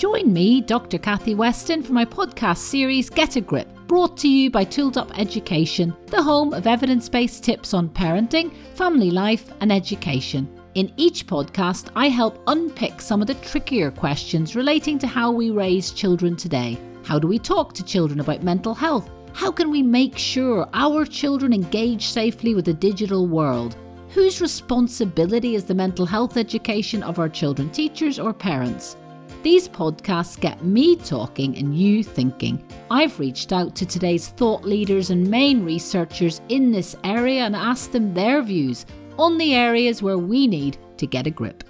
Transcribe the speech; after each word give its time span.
Join 0.00 0.32
me, 0.32 0.62
Dr. 0.62 0.96
Kathy 0.96 1.34
Weston, 1.34 1.82
for 1.82 1.92
my 1.92 2.06
podcast 2.06 2.56
series 2.56 3.10
Get 3.10 3.36
a 3.36 3.40
Grip, 3.42 3.68
brought 3.86 4.16
to 4.16 4.30
you 4.30 4.50
by 4.50 4.64
Tooled 4.64 4.96
Up 4.96 5.10
Education, 5.18 5.94
the 6.06 6.22
home 6.22 6.54
of 6.54 6.66
evidence 6.66 7.06
based 7.06 7.44
tips 7.44 7.74
on 7.74 7.90
parenting, 7.90 8.50
family 8.74 9.10
life, 9.10 9.52
and 9.60 9.70
education. 9.70 10.48
In 10.74 10.90
each 10.96 11.26
podcast, 11.26 11.90
I 11.94 12.08
help 12.08 12.42
unpick 12.46 13.02
some 13.02 13.20
of 13.20 13.26
the 13.26 13.34
trickier 13.34 13.90
questions 13.90 14.56
relating 14.56 14.98
to 15.00 15.06
how 15.06 15.30
we 15.30 15.50
raise 15.50 15.90
children 15.90 16.34
today. 16.34 16.78
How 17.04 17.18
do 17.18 17.28
we 17.28 17.38
talk 17.38 17.74
to 17.74 17.84
children 17.84 18.20
about 18.20 18.42
mental 18.42 18.72
health? 18.72 19.10
How 19.34 19.52
can 19.52 19.70
we 19.70 19.82
make 19.82 20.16
sure 20.16 20.66
our 20.72 21.04
children 21.04 21.52
engage 21.52 22.06
safely 22.06 22.54
with 22.54 22.64
the 22.64 22.72
digital 22.72 23.26
world? 23.28 23.76
Whose 24.14 24.40
responsibility 24.40 25.56
is 25.56 25.64
the 25.64 25.74
mental 25.74 26.06
health 26.06 26.38
education 26.38 27.02
of 27.02 27.18
our 27.18 27.28
children, 27.28 27.68
teachers, 27.68 28.18
or 28.18 28.32
parents? 28.32 28.96
These 29.42 29.68
podcasts 29.68 30.38
get 30.38 30.62
me 30.62 30.96
talking 30.96 31.56
and 31.56 31.74
you 31.74 32.04
thinking. 32.04 32.62
I've 32.90 33.18
reached 33.18 33.54
out 33.54 33.74
to 33.76 33.86
today's 33.86 34.28
thought 34.28 34.64
leaders 34.64 35.08
and 35.08 35.26
main 35.30 35.64
researchers 35.64 36.42
in 36.50 36.70
this 36.70 36.94
area 37.04 37.44
and 37.44 37.56
asked 37.56 37.92
them 37.92 38.12
their 38.12 38.42
views 38.42 38.84
on 39.18 39.38
the 39.38 39.54
areas 39.54 40.02
where 40.02 40.18
we 40.18 40.46
need 40.46 40.76
to 40.98 41.06
get 41.06 41.26
a 41.26 41.30
grip. 41.30 41.64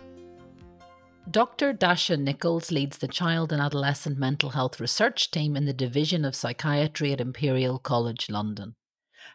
Dr. 1.30 1.72
Dasha 1.72 2.16
Nicholls 2.16 2.72
leads 2.72 2.98
the 2.98 3.06
Child 3.06 3.52
and 3.52 3.62
Adolescent 3.62 4.18
Mental 4.18 4.50
Health 4.50 4.80
Research 4.80 5.30
Team 5.30 5.56
in 5.56 5.64
the 5.64 5.72
Division 5.72 6.24
of 6.24 6.34
Psychiatry 6.34 7.12
at 7.12 7.20
Imperial 7.20 7.78
College 7.78 8.28
London. 8.28 8.74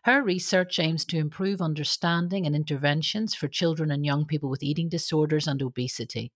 Her 0.04 0.22
research 0.22 0.78
aims 0.78 1.06
to 1.06 1.18
improve 1.18 1.62
understanding 1.62 2.46
and 2.46 2.54
interventions 2.54 3.34
for 3.34 3.48
children 3.48 3.92
and 3.92 4.06
young 4.06 4.26
people 4.26 4.50
with 4.50 4.62
eating 4.62 4.90
disorders 4.90 5.48
and 5.48 5.62
obesity. 5.62 6.34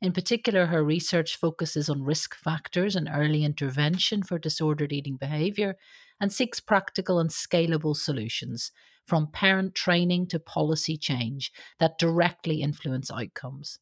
In 0.00 0.12
particular, 0.12 0.66
her 0.66 0.84
research 0.84 1.36
focuses 1.36 1.88
on 1.88 2.02
risk 2.02 2.34
factors 2.34 2.96
and 2.96 3.08
early 3.10 3.44
intervention 3.44 4.22
for 4.22 4.38
disordered 4.38 4.92
eating 4.92 5.16
behaviour 5.16 5.76
and 6.20 6.32
seeks 6.32 6.60
practical 6.60 7.18
and 7.18 7.30
scalable 7.30 7.96
solutions, 7.96 8.72
from 9.06 9.30
parent 9.30 9.74
training 9.74 10.26
to 10.28 10.38
policy 10.38 10.96
change, 10.96 11.52
that 11.78 11.98
directly 11.98 12.62
influence 12.62 13.10
outcomes. 13.10 13.78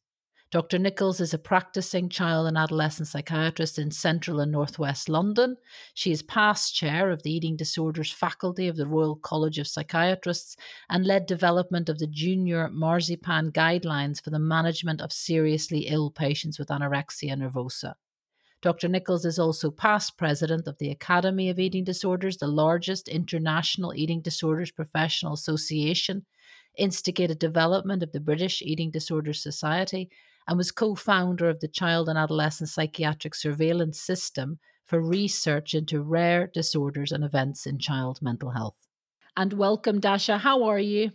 Dr. 0.55 0.79
Nicholls 0.79 1.19
is 1.19 1.33
a 1.33 1.37
practicing 1.37 2.07
child 2.07 2.47
and 2.47 2.57
adolescent 2.57 3.09
psychiatrist 3.09 3.77
in 3.77 3.91
central 3.91 4.39
and 4.39 4.53
northwest 4.53 5.09
London. 5.09 5.57
She 5.93 6.13
is 6.13 6.21
past 6.21 6.73
chair 6.73 7.11
of 7.11 7.23
the 7.23 7.31
Eating 7.31 7.57
Disorders 7.57 8.09
Faculty 8.09 8.69
of 8.69 8.77
the 8.77 8.87
Royal 8.87 9.17
College 9.17 9.59
of 9.59 9.67
Psychiatrists 9.67 10.55
and 10.89 11.05
led 11.05 11.25
development 11.25 11.89
of 11.89 11.99
the 11.99 12.07
Junior 12.07 12.69
MARSIPAN 12.69 13.51
Guidelines 13.51 14.23
for 14.23 14.29
the 14.29 14.39
management 14.39 15.01
of 15.01 15.11
seriously 15.11 15.87
ill 15.89 16.09
patients 16.09 16.57
with 16.57 16.69
anorexia 16.69 17.35
nervosa. 17.35 17.95
Dr. 18.61 18.87
Nicholls 18.87 19.25
is 19.25 19.37
also 19.37 19.69
past 19.69 20.17
president 20.17 20.69
of 20.69 20.77
the 20.77 20.89
Academy 20.89 21.49
of 21.49 21.59
Eating 21.59 21.83
Disorders, 21.83 22.37
the 22.37 22.47
largest 22.47 23.09
international 23.09 23.93
eating 23.93 24.21
disorders 24.21 24.71
professional 24.71 25.33
association, 25.33 26.25
instigated 26.77 27.39
development 27.39 28.01
of 28.01 28.13
the 28.13 28.21
British 28.21 28.61
Eating 28.61 28.89
Disorders 28.89 29.43
Society, 29.43 30.09
and 30.47 30.57
was 30.57 30.71
co 30.71 30.95
founder 30.95 31.49
of 31.49 31.59
the 31.59 31.67
Child 31.67 32.09
and 32.09 32.17
Adolescent 32.17 32.69
Psychiatric 32.69 33.35
Surveillance 33.35 33.99
System 33.99 34.59
for 34.85 35.01
research 35.01 35.73
into 35.73 36.01
rare 36.01 36.47
disorders 36.47 37.11
and 37.11 37.23
events 37.23 37.65
in 37.65 37.79
child 37.79 38.19
mental 38.21 38.51
health. 38.51 38.75
And 39.35 39.53
welcome, 39.53 39.99
Dasha. 39.99 40.37
How 40.37 40.63
are 40.63 40.79
you? 40.79 41.11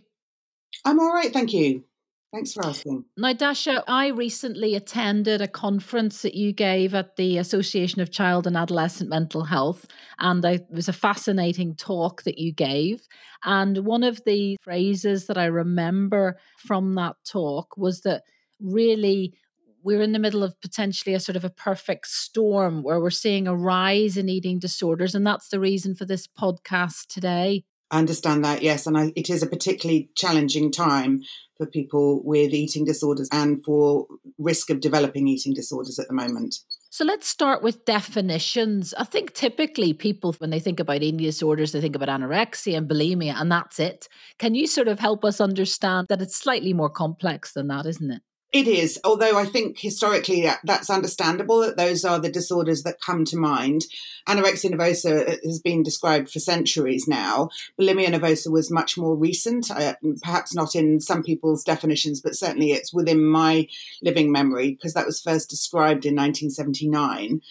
I'm 0.85 0.99
all 0.99 1.13
right, 1.13 1.31
thank 1.31 1.53
you. 1.53 1.83
Thanks 2.33 2.53
for 2.53 2.65
asking. 2.65 3.03
Now, 3.17 3.33
Dasha, 3.33 3.83
I 3.87 4.07
recently 4.07 4.75
attended 4.75 5.41
a 5.41 5.49
conference 5.49 6.21
that 6.21 6.33
you 6.33 6.53
gave 6.53 6.95
at 6.95 7.17
the 7.17 7.37
Association 7.37 7.99
of 8.01 8.09
Child 8.09 8.47
and 8.47 8.55
Adolescent 8.55 9.09
Mental 9.09 9.43
Health, 9.43 9.85
and 10.17 10.43
it 10.45 10.65
was 10.71 10.87
a 10.87 10.93
fascinating 10.93 11.75
talk 11.75 12.23
that 12.23 12.37
you 12.37 12.53
gave. 12.53 13.01
And 13.43 13.79
one 13.79 14.03
of 14.03 14.21
the 14.25 14.55
phrases 14.61 15.27
that 15.27 15.37
I 15.37 15.45
remember 15.45 16.37
from 16.57 16.95
that 16.95 17.17
talk 17.25 17.75
was 17.75 18.01
that 18.01 18.23
really 18.61 19.33
we're 19.83 20.01
in 20.01 20.11
the 20.11 20.19
middle 20.19 20.43
of 20.43 20.59
potentially 20.61 21.15
a 21.15 21.19
sort 21.19 21.35
of 21.35 21.43
a 21.43 21.49
perfect 21.49 22.07
storm 22.07 22.83
where 22.83 22.99
we're 22.99 23.09
seeing 23.09 23.47
a 23.47 23.55
rise 23.55 24.17
in 24.17 24.29
eating 24.29 24.59
disorders. 24.59 25.15
And 25.15 25.25
that's 25.25 25.49
the 25.49 25.59
reason 25.59 25.95
for 25.95 26.05
this 26.05 26.27
podcast 26.27 27.07
today. 27.07 27.63
I 27.89 27.97
understand 27.97 28.45
that, 28.45 28.61
yes. 28.61 28.87
And 28.87 28.97
I, 28.97 29.11
it 29.15 29.29
is 29.29 29.43
a 29.43 29.47
particularly 29.47 30.09
challenging 30.15 30.71
time 30.71 31.21
for 31.57 31.65
people 31.65 32.21
with 32.23 32.53
eating 32.53 32.85
disorders 32.85 33.27
and 33.31 33.63
for 33.65 34.07
risk 34.37 34.69
of 34.69 34.79
developing 34.79 35.27
eating 35.27 35.53
disorders 35.53 35.99
at 35.99 36.07
the 36.07 36.13
moment. 36.13 36.55
So 36.89 37.03
let's 37.03 37.27
start 37.27 37.63
with 37.63 37.85
definitions. 37.85 38.93
I 38.97 39.03
think 39.03 39.33
typically 39.33 39.93
people, 39.93 40.33
when 40.37 40.51
they 40.51 40.59
think 40.59 40.79
about 40.79 41.03
eating 41.03 41.17
disorders, 41.17 41.71
they 41.71 41.81
think 41.81 41.95
about 41.95 42.09
anorexia 42.09 42.77
and 42.77 42.89
bulimia, 42.89 43.33
and 43.35 43.51
that's 43.51 43.79
it. 43.79 44.07
Can 44.39 44.55
you 44.55 44.67
sort 44.67 44.87
of 44.87 44.99
help 44.99 45.23
us 45.23 45.39
understand 45.39 46.07
that 46.09 46.21
it's 46.21 46.35
slightly 46.35 46.73
more 46.73 46.89
complex 46.89 47.53
than 47.53 47.67
that, 47.67 47.85
isn't 47.85 48.11
it? 48.11 48.21
It 48.51 48.67
is, 48.67 48.99
although 49.05 49.37
I 49.37 49.45
think 49.45 49.79
historically 49.79 50.45
that's 50.65 50.89
understandable 50.89 51.61
that 51.61 51.77
those 51.77 52.03
are 52.03 52.19
the 52.19 52.29
disorders 52.29 52.83
that 52.83 52.99
come 52.99 53.23
to 53.25 53.37
mind. 53.37 53.85
Anorexia 54.27 54.71
nervosa 54.71 55.39
has 55.45 55.59
been 55.59 55.83
described 55.83 56.29
for 56.29 56.39
centuries 56.39 57.07
now. 57.07 57.49
Bulimia 57.79 58.07
nervosa 58.07 58.51
was 58.51 58.69
much 58.69 58.97
more 58.97 59.15
recent, 59.15 59.71
uh, 59.71 59.95
perhaps 60.21 60.53
not 60.53 60.75
in 60.75 60.99
some 60.99 61.23
people's 61.23 61.63
definitions, 61.63 62.19
but 62.19 62.35
certainly 62.35 62.71
it's 62.71 62.93
within 62.93 63.23
my 63.23 63.69
living 64.01 64.33
memory 64.33 64.71
because 64.71 64.93
that 64.95 65.05
was 65.05 65.21
first 65.21 65.49
described 65.49 66.05
in 66.05 66.13
1979 66.15 67.41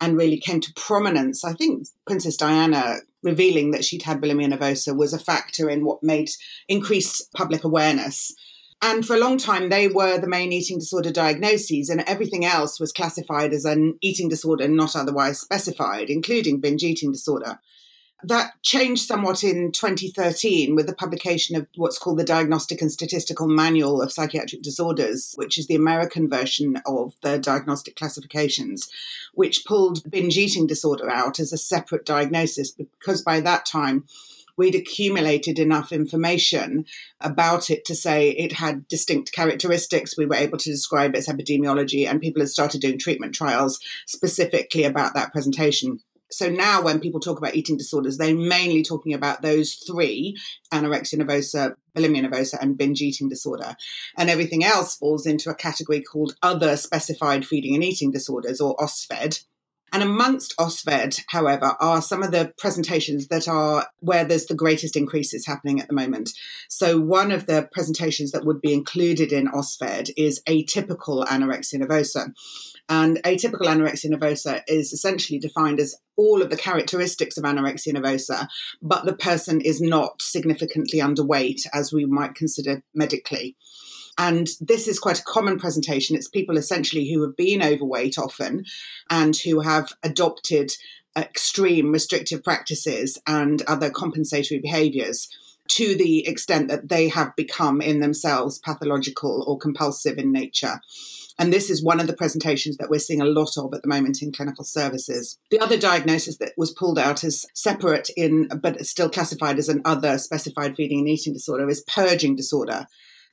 and 0.00 0.16
really 0.16 0.38
came 0.38 0.60
to 0.60 0.72
prominence. 0.74 1.44
I 1.44 1.52
think 1.52 1.86
Princess 2.04 2.36
Diana 2.36 2.96
revealing 3.22 3.70
that 3.70 3.84
she'd 3.84 4.02
had 4.02 4.20
bulimia 4.20 4.52
nervosa 4.52 4.96
was 4.96 5.12
a 5.12 5.20
factor 5.20 5.70
in 5.70 5.84
what 5.84 6.02
made 6.02 6.30
increased 6.66 7.32
public 7.32 7.62
awareness 7.62 8.34
and 8.80 9.04
for 9.04 9.16
a 9.16 9.18
long 9.18 9.38
time, 9.38 9.68
they 9.68 9.88
were 9.88 10.18
the 10.18 10.28
main 10.28 10.52
eating 10.52 10.78
disorder 10.78 11.10
diagnoses, 11.10 11.88
and 11.88 12.02
everything 12.06 12.44
else 12.44 12.78
was 12.78 12.92
classified 12.92 13.52
as 13.52 13.64
an 13.64 13.98
eating 14.00 14.28
disorder 14.28 14.68
not 14.68 14.94
otherwise 14.94 15.40
specified, 15.40 16.10
including 16.10 16.60
binge 16.60 16.84
eating 16.84 17.10
disorder. 17.10 17.58
That 18.24 18.60
changed 18.62 19.06
somewhat 19.06 19.44
in 19.44 19.70
2013 19.70 20.74
with 20.74 20.86
the 20.88 20.94
publication 20.94 21.54
of 21.54 21.68
what's 21.76 21.98
called 21.98 22.18
the 22.18 22.24
Diagnostic 22.24 22.82
and 22.82 22.90
Statistical 22.90 23.46
Manual 23.46 24.02
of 24.02 24.12
Psychiatric 24.12 24.60
Disorders, 24.60 25.34
which 25.36 25.56
is 25.56 25.68
the 25.68 25.76
American 25.76 26.28
version 26.28 26.80
of 26.84 27.14
the 27.22 27.38
diagnostic 27.38 27.94
classifications, 27.94 28.88
which 29.34 29.64
pulled 29.64 30.08
binge 30.10 30.36
eating 30.36 30.66
disorder 30.66 31.08
out 31.08 31.38
as 31.38 31.52
a 31.52 31.58
separate 31.58 32.04
diagnosis 32.04 32.72
because 32.72 33.22
by 33.22 33.38
that 33.40 33.64
time, 33.64 34.04
we'd 34.58 34.74
accumulated 34.74 35.58
enough 35.58 35.92
information 35.92 36.84
about 37.20 37.70
it 37.70 37.84
to 37.86 37.94
say 37.94 38.30
it 38.30 38.52
had 38.52 38.86
distinct 38.88 39.32
characteristics. 39.32 40.18
We 40.18 40.26
were 40.26 40.34
able 40.34 40.58
to 40.58 40.70
describe 40.70 41.14
its 41.14 41.28
epidemiology, 41.28 42.06
and 42.06 42.20
people 42.20 42.42
had 42.42 42.50
started 42.50 42.80
doing 42.80 42.98
treatment 42.98 43.34
trials 43.34 43.78
specifically 44.06 44.84
about 44.84 45.14
that 45.14 45.32
presentation. 45.32 46.00
So 46.30 46.50
now, 46.50 46.82
when 46.82 47.00
people 47.00 47.20
talk 47.20 47.38
about 47.38 47.54
eating 47.54 47.78
disorders, 47.78 48.18
they're 48.18 48.34
mainly 48.34 48.82
talking 48.82 49.14
about 49.14 49.40
those 49.40 49.74
three 49.74 50.36
anorexia 50.70 51.14
nervosa, 51.22 51.74
bulimia 51.96 52.28
nervosa, 52.28 52.60
and 52.60 52.76
binge 52.76 53.00
eating 53.00 53.30
disorder. 53.30 53.74
And 54.18 54.28
everything 54.28 54.62
else 54.62 54.96
falls 54.96 55.24
into 55.24 55.48
a 55.48 55.54
category 55.54 56.02
called 56.02 56.36
other 56.42 56.76
specified 56.76 57.46
feeding 57.46 57.74
and 57.74 57.82
eating 57.82 58.10
disorders, 58.10 58.60
or 58.60 58.76
OSFED. 58.76 59.44
And 59.92 60.02
amongst 60.02 60.56
OSFED, 60.58 61.22
however, 61.28 61.76
are 61.80 62.02
some 62.02 62.22
of 62.22 62.30
the 62.30 62.52
presentations 62.58 63.28
that 63.28 63.48
are 63.48 63.86
where 64.00 64.24
there's 64.24 64.46
the 64.46 64.54
greatest 64.54 64.96
increases 64.96 65.46
happening 65.46 65.80
at 65.80 65.88
the 65.88 65.94
moment. 65.94 66.30
So, 66.68 67.00
one 67.00 67.32
of 67.32 67.46
the 67.46 67.68
presentations 67.72 68.32
that 68.32 68.44
would 68.44 68.60
be 68.60 68.72
included 68.72 69.32
in 69.32 69.48
OSFED 69.48 70.10
is 70.16 70.42
atypical 70.48 71.24
anorexia 71.26 71.80
nervosa. 71.80 72.32
And 72.88 73.22
atypical 73.22 73.66
anorexia 73.66 74.10
nervosa 74.10 74.62
is 74.66 74.92
essentially 74.92 75.38
defined 75.38 75.80
as 75.80 75.96
all 76.16 76.42
of 76.42 76.50
the 76.50 76.56
characteristics 76.56 77.36
of 77.36 77.44
anorexia 77.44 77.94
nervosa, 77.94 78.48
but 78.82 79.04
the 79.04 79.14
person 79.14 79.60
is 79.60 79.80
not 79.80 80.20
significantly 80.20 80.98
underweight 81.00 81.66
as 81.72 81.92
we 81.92 82.04
might 82.04 82.34
consider 82.34 82.82
medically. 82.94 83.56
And 84.18 84.48
this 84.60 84.88
is 84.88 84.98
quite 84.98 85.20
a 85.20 85.24
common 85.24 85.58
presentation. 85.58 86.16
It's 86.16 86.28
people 86.28 86.58
essentially 86.58 87.10
who 87.10 87.22
have 87.22 87.36
been 87.36 87.62
overweight 87.62 88.18
often 88.18 88.64
and 89.08 89.36
who 89.36 89.60
have 89.60 89.92
adopted 90.02 90.72
extreme 91.16 91.92
restrictive 91.92 92.42
practices 92.42 93.18
and 93.26 93.62
other 93.62 93.90
compensatory 93.90 94.60
behaviors 94.60 95.28
to 95.68 95.94
the 95.94 96.26
extent 96.26 96.68
that 96.68 96.88
they 96.88 97.08
have 97.08 97.36
become 97.36 97.80
in 97.80 98.00
themselves 98.00 98.58
pathological 98.58 99.44
or 99.46 99.58
compulsive 99.58 100.18
in 100.18 100.32
nature. 100.32 100.80
And 101.38 101.52
this 101.52 101.70
is 101.70 101.84
one 101.84 102.00
of 102.00 102.08
the 102.08 102.16
presentations 102.16 102.78
that 102.78 102.90
we're 102.90 102.98
seeing 102.98 103.20
a 103.20 103.26
lot 103.26 103.56
of 103.56 103.72
at 103.72 103.82
the 103.82 103.88
moment 103.88 104.22
in 104.22 104.32
clinical 104.32 104.64
services. 104.64 105.38
The 105.50 105.60
other 105.60 105.78
diagnosis 105.78 106.38
that 106.38 106.52
was 106.56 106.72
pulled 106.72 106.98
out 106.98 107.22
as 107.22 107.46
separate 107.54 108.10
in, 108.16 108.48
but 108.60 108.84
still 108.84 109.08
classified 109.08 109.58
as 109.58 109.68
an 109.68 109.82
other 109.84 110.18
specified 110.18 110.74
feeding 110.74 111.00
and 111.00 111.08
eating 111.08 111.34
disorder 111.34 111.68
is 111.68 111.84
purging 111.86 112.34
disorder. 112.34 112.86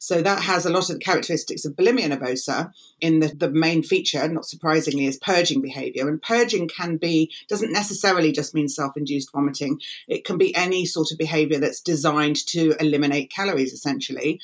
So 0.06 0.22
that 0.22 0.44
has 0.44 0.68
a 0.68 0.69
lot 0.69 0.92
of 0.92 1.00
the 1.00 1.04
characteristics 1.04 1.66
of 1.66 1.74
bulimia 1.74 2.12
nervosa. 2.12 2.72
In 3.02 3.22
the, 3.22 3.30
the 3.30 3.50
main 3.50 3.81
feature, 3.81 4.28
not 4.28 4.46
surprisingly, 4.46 5.07
is 5.07 5.18
purging 5.18 5.62
behavior. 5.62 6.07
And 6.07 6.22
purging 6.22 6.68
can 6.68 6.98
be, 6.98 7.31
doesn't 7.48 7.72
necessarily 7.72 8.31
just 8.31 8.54
mean 8.54 8.68
self 8.68 8.96
induced 8.96 9.31
vomiting, 9.31 9.81
it 10.07 10.24
can 10.24 10.38
be 10.38 10.56
any 10.56 10.86
sort 10.86 11.12
of 11.12 11.18
behavior 11.18 11.57
that's 11.57 11.81
designed 11.81 12.36
to 12.50 12.75
eliminate 12.80 13.31
calories, 13.31 13.74
essentially. 13.74 14.40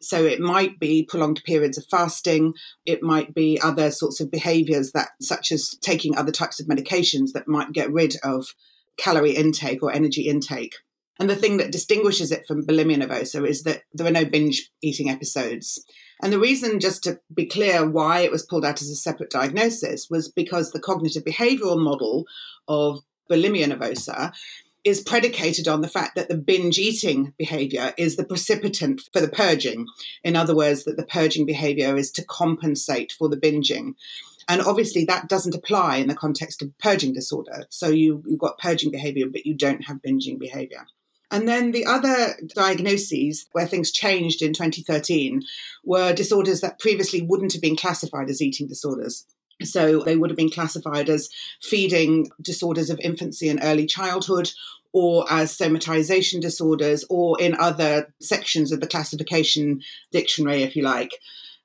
So 0.00 0.24
it 0.24 0.40
might 0.40 0.80
be 0.80 1.02
prolonged 1.02 1.42
periods 1.44 1.76
of 1.76 1.84
fasting. 1.90 2.54
It 2.86 3.02
might 3.02 3.34
be 3.34 3.60
other 3.60 3.90
sorts 3.90 4.18
of 4.18 4.30
behaviors 4.30 4.92
that, 4.92 5.10
such 5.20 5.52
as 5.52 5.76
taking 5.82 6.16
other 6.16 6.32
types 6.32 6.58
of 6.58 6.68
medications 6.68 7.32
that 7.34 7.46
might 7.46 7.72
get 7.72 7.92
rid 7.92 8.14
of 8.22 8.54
calorie 8.96 9.36
intake 9.36 9.82
or 9.82 9.92
energy 9.92 10.22
intake. 10.22 10.76
And 11.18 11.28
the 11.28 11.36
thing 11.36 11.58
that 11.58 11.72
distinguishes 11.72 12.32
it 12.32 12.46
from 12.46 12.66
bulimia 12.66 13.02
nervosa 13.02 13.46
is 13.46 13.62
that 13.64 13.82
there 13.92 14.06
are 14.06 14.10
no 14.10 14.24
binge 14.24 14.70
eating 14.82 15.10
episodes. 15.10 15.84
And 16.22 16.32
the 16.32 16.38
reason, 16.38 16.80
just 16.80 17.02
to 17.04 17.20
be 17.34 17.46
clear, 17.46 17.88
why 17.88 18.20
it 18.20 18.30
was 18.30 18.46
pulled 18.46 18.64
out 18.64 18.80
as 18.80 18.88
a 18.88 18.96
separate 18.96 19.30
diagnosis 19.30 20.08
was 20.08 20.30
because 20.30 20.70
the 20.70 20.80
cognitive 20.80 21.24
behavioral 21.24 21.78
model 21.78 22.26
of 22.66 23.00
bulimia 23.30 23.66
nervosa 23.66 24.32
is 24.84 25.00
predicated 25.00 25.68
on 25.68 25.80
the 25.80 25.88
fact 25.88 26.16
that 26.16 26.28
the 26.28 26.36
binge 26.36 26.78
eating 26.78 27.32
behavior 27.38 27.94
is 27.96 28.16
the 28.16 28.24
precipitant 28.24 29.02
for 29.12 29.20
the 29.20 29.28
purging. 29.28 29.86
In 30.24 30.34
other 30.34 30.56
words, 30.56 30.84
that 30.84 30.96
the 30.96 31.06
purging 31.06 31.46
behavior 31.46 31.96
is 31.96 32.10
to 32.12 32.24
compensate 32.24 33.12
for 33.12 33.28
the 33.28 33.36
binging. 33.36 33.94
And 34.48 34.60
obviously, 34.60 35.04
that 35.04 35.28
doesn't 35.28 35.54
apply 35.54 35.98
in 35.98 36.08
the 36.08 36.16
context 36.16 36.62
of 36.62 36.76
purging 36.78 37.12
disorder. 37.12 37.66
So 37.70 37.88
you, 37.88 38.24
you've 38.26 38.40
got 38.40 38.58
purging 38.58 38.90
behavior, 38.90 39.26
but 39.30 39.46
you 39.46 39.54
don't 39.54 39.86
have 39.86 40.02
binging 40.02 40.38
behavior. 40.38 40.84
And 41.32 41.48
then 41.48 41.72
the 41.72 41.86
other 41.86 42.36
diagnoses 42.54 43.46
where 43.52 43.66
things 43.66 43.90
changed 43.90 44.42
in 44.42 44.52
2013 44.52 45.42
were 45.82 46.12
disorders 46.12 46.60
that 46.60 46.78
previously 46.78 47.22
wouldn't 47.22 47.54
have 47.54 47.62
been 47.62 47.74
classified 47.74 48.28
as 48.28 48.42
eating 48.42 48.68
disorders. 48.68 49.24
So 49.62 50.00
they 50.00 50.16
would 50.16 50.28
have 50.28 50.36
been 50.36 50.50
classified 50.50 51.08
as 51.08 51.30
feeding 51.62 52.30
disorders 52.40 52.90
of 52.90 53.00
infancy 53.00 53.48
and 53.48 53.60
early 53.62 53.86
childhood, 53.86 54.52
or 54.92 55.24
as 55.30 55.56
somatization 55.56 56.42
disorders, 56.42 57.02
or 57.08 57.40
in 57.40 57.54
other 57.54 58.12
sections 58.20 58.70
of 58.70 58.80
the 58.80 58.86
classification 58.86 59.80
dictionary, 60.10 60.62
if 60.62 60.76
you 60.76 60.82
like. 60.82 61.12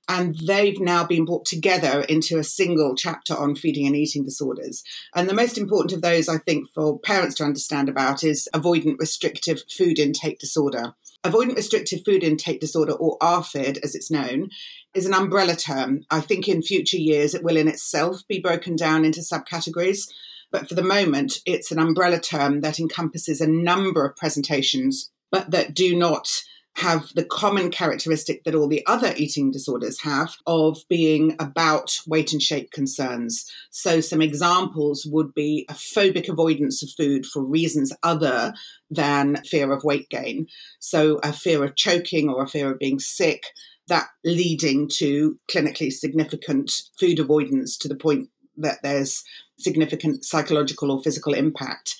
And 0.09 0.37
they've 0.47 0.79
now 0.79 1.05
been 1.05 1.25
brought 1.25 1.45
together 1.45 2.01
into 2.01 2.37
a 2.37 2.43
single 2.43 2.95
chapter 2.95 3.35
on 3.35 3.55
feeding 3.55 3.87
and 3.87 3.95
eating 3.95 4.23
disorders. 4.23 4.83
And 5.13 5.29
the 5.29 5.33
most 5.33 5.57
important 5.57 5.91
of 5.91 6.01
those, 6.01 6.29
I 6.29 6.37
think, 6.37 6.69
for 6.73 6.99
parents 6.99 7.35
to 7.35 7.43
understand 7.43 7.89
about 7.89 8.23
is 8.23 8.47
avoidant 8.53 8.99
restrictive 8.99 9.63
food 9.69 9.99
intake 9.99 10.39
disorder. 10.39 10.93
Avoidant 11.25 11.55
restrictive 11.55 12.05
food 12.05 12.23
intake 12.23 12.61
disorder, 12.61 12.93
or 12.93 13.17
ARFID 13.19 13.79
as 13.83 13.95
it's 13.95 14.11
known, 14.11 14.49
is 14.93 15.05
an 15.05 15.13
umbrella 15.13 15.55
term. 15.55 16.05
I 16.09 16.21
think 16.21 16.47
in 16.47 16.61
future 16.61 16.97
years 16.97 17.33
it 17.33 17.43
will 17.43 17.57
in 17.57 17.67
itself 17.67 18.21
be 18.29 18.39
broken 18.39 18.75
down 18.75 19.03
into 19.03 19.19
subcategories. 19.19 20.07
But 20.51 20.69
for 20.69 20.75
the 20.75 20.83
moment, 20.83 21.39
it's 21.45 21.71
an 21.71 21.79
umbrella 21.79 22.19
term 22.19 22.61
that 22.61 22.79
encompasses 22.79 23.41
a 23.41 23.47
number 23.47 24.05
of 24.05 24.15
presentations, 24.15 25.11
but 25.31 25.51
that 25.51 25.73
do 25.73 25.97
not 25.97 26.29
have 26.77 27.11
the 27.15 27.25
common 27.25 27.71
characteristic 27.71 28.43
that 28.43 28.53
all 28.53 28.67
the 28.67 28.85
other 28.85 29.11
eating 29.17 29.49
disorders 29.49 30.01
have 30.01 30.35
of 30.45 30.77
being 30.87 31.35
about 31.39 31.99
weight 32.05 32.31
and 32.31 32.41
shape 32.41 32.71
concerns. 32.71 33.51
So, 33.71 33.99
some 33.99 34.21
examples 34.21 35.05
would 35.05 35.33
be 35.33 35.65
a 35.69 35.73
phobic 35.73 36.29
avoidance 36.29 36.83
of 36.83 36.91
food 36.91 37.25
for 37.25 37.43
reasons 37.43 37.91
other 38.03 38.53
than 38.91 39.41
fear 39.43 39.71
of 39.71 39.83
weight 39.83 40.09
gain. 40.09 40.47
So, 40.79 41.19
a 41.23 41.33
fear 41.33 41.63
of 41.63 41.75
choking 41.75 42.29
or 42.29 42.43
a 42.43 42.47
fear 42.47 42.71
of 42.71 42.79
being 42.79 42.99
sick, 42.99 43.47
that 43.87 44.07
leading 44.23 44.87
to 44.97 45.39
clinically 45.49 45.91
significant 45.91 46.71
food 46.99 47.19
avoidance 47.19 47.75
to 47.77 47.87
the 47.87 47.95
point 47.95 48.29
that 48.55 48.83
there's 48.83 49.23
significant 49.57 50.23
psychological 50.23 50.91
or 50.91 51.01
physical 51.01 51.33
impact. 51.33 51.95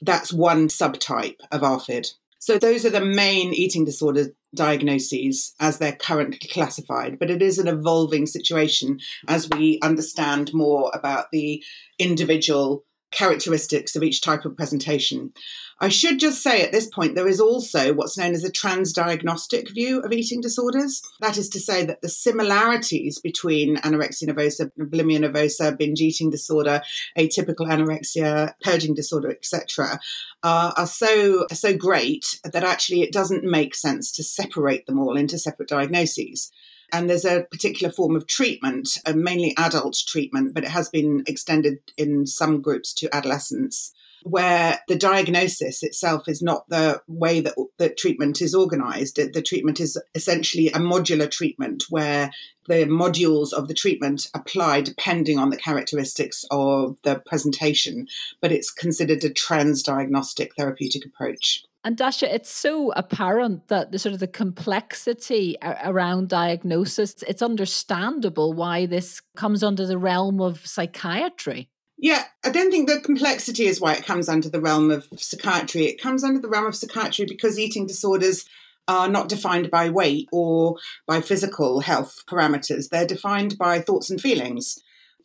That's 0.00 0.32
one 0.32 0.68
subtype 0.68 1.40
of 1.50 1.62
ARFID. 1.62 2.12
So 2.42 2.58
those 2.58 2.84
are 2.84 2.90
the 2.90 3.04
main 3.04 3.54
eating 3.54 3.84
disorder 3.84 4.34
diagnoses 4.52 5.54
as 5.60 5.78
they're 5.78 5.94
currently 5.94 6.48
classified, 6.48 7.20
but 7.20 7.30
it 7.30 7.40
is 7.40 7.56
an 7.60 7.68
evolving 7.68 8.26
situation 8.26 8.98
as 9.28 9.48
we 9.48 9.78
understand 9.80 10.52
more 10.52 10.90
about 10.92 11.26
the 11.30 11.62
individual 12.00 12.84
characteristics 13.12 13.94
of 13.94 14.02
each 14.02 14.20
type 14.20 14.44
of 14.44 14.56
presentation. 14.56 15.32
I 15.80 15.88
should 15.88 16.20
just 16.20 16.42
say 16.42 16.62
at 16.62 16.70
this 16.70 16.86
point, 16.86 17.16
there 17.16 17.26
is 17.26 17.40
also 17.40 17.92
what's 17.92 18.16
known 18.16 18.34
as 18.34 18.44
a 18.44 18.52
transdiagnostic 18.52 19.74
view 19.74 20.00
of 20.00 20.12
eating 20.12 20.40
disorders. 20.40 21.02
That 21.20 21.36
is 21.36 21.48
to 21.50 21.60
say 21.60 21.84
that 21.84 22.02
the 22.02 22.08
similarities 22.08 23.18
between 23.18 23.76
anorexia 23.78 24.28
nervosa, 24.28 24.70
bulimia 24.78 25.24
nervosa, 25.24 25.76
binge 25.76 26.00
eating 26.00 26.30
disorder, 26.30 26.82
atypical 27.18 27.68
anorexia, 27.68 28.54
purging 28.62 28.94
disorder, 28.94 29.30
etc., 29.30 29.98
are, 30.44 30.86
so 30.86 31.46
so 31.52 31.76
great 31.76 32.40
that 32.44 32.64
actually 32.64 33.02
it 33.02 33.12
doesn't 33.12 33.44
make 33.44 33.74
sense 33.74 34.12
to 34.12 34.22
separate 34.22 34.86
them 34.86 34.98
all 34.98 35.16
into 35.16 35.38
separate 35.38 35.68
diagnoses. 35.68 36.50
And 36.92 37.08
there's 37.08 37.24
a 37.24 37.46
particular 37.50 37.90
form 37.90 38.14
of 38.14 38.26
treatment, 38.26 38.98
a 39.06 39.14
mainly 39.14 39.54
adult 39.56 39.96
treatment, 40.06 40.52
but 40.54 40.64
it 40.64 40.70
has 40.70 40.90
been 40.90 41.24
extended 41.26 41.78
in 41.96 42.26
some 42.26 42.60
groups 42.60 42.92
to 42.94 43.14
adolescents, 43.14 43.94
where 44.24 44.78
the 44.88 44.94
diagnosis 44.94 45.82
itself 45.82 46.28
is 46.28 46.42
not 46.42 46.68
the 46.68 47.02
way 47.08 47.40
that 47.40 47.54
the 47.78 47.88
treatment 47.88 48.42
is 48.42 48.54
organized. 48.54 49.16
The 49.16 49.42
treatment 49.42 49.80
is 49.80 49.98
essentially 50.14 50.68
a 50.68 50.78
modular 50.78 51.30
treatment 51.30 51.84
where 51.88 52.30
the 52.68 52.84
modules 52.84 53.52
of 53.52 53.66
the 53.66 53.74
treatment 53.74 54.28
apply 54.34 54.82
depending 54.82 55.38
on 55.38 55.50
the 55.50 55.56
characteristics 55.56 56.44
of 56.50 56.96
the 57.02 57.20
presentation, 57.26 58.06
but 58.40 58.52
it's 58.52 58.70
considered 58.70 59.24
a 59.24 59.30
transdiagnostic 59.30 60.50
therapeutic 60.56 61.04
approach. 61.04 61.64
And 61.84 61.96
Dasha, 61.96 62.32
it's 62.32 62.50
so 62.50 62.92
apparent 62.92 63.66
that 63.68 63.90
the 63.90 63.98
sort 63.98 64.12
of 64.12 64.20
the 64.20 64.28
complexity 64.28 65.56
around 65.62 66.28
diagnosis, 66.28 67.22
it's 67.26 67.42
understandable 67.42 68.52
why 68.52 68.86
this 68.86 69.20
comes 69.36 69.64
under 69.64 69.84
the 69.84 69.98
realm 69.98 70.40
of 70.40 70.64
psychiatry. 70.64 71.68
Yeah, 71.98 72.24
I 72.44 72.50
don't 72.50 72.70
think 72.70 72.88
the 72.88 73.00
complexity 73.00 73.66
is 73.66 73.80
why 73.80 73.94
it 73.94 74.06
comes 74.06 74.28
under 74.28 74.48
the 74.48 74.60
realm 74.60 74.90
of 74.90 75.08
psychiatry. 75.16 75.86
It 75.86 76.00
comes 76.00 76.22
under 76.22 76.40
the 76.40 76.48
realm 76.48 76.66
of 76.66 76.76
psychiatry 76.76 77.26
because 77.28 77.58
eating 77.58 77.86
disorders 77.86 78.44
are 78.88 79.08
not 79.08 79.28
defined 79.28 79.70
by 79.70 79.90
weight 79.90 80.28
or 80.32 80.76
by 81.06 81.20
physical 81.20 81.80
health 81.80 82.22
parameters. 82.28 82.88
They're 82.88 83.06
defined 83.06 83.58
by 83.58 83.80
thoughts 83.80 84.10
and 84.10 84.20
feelings. 84.20 84.78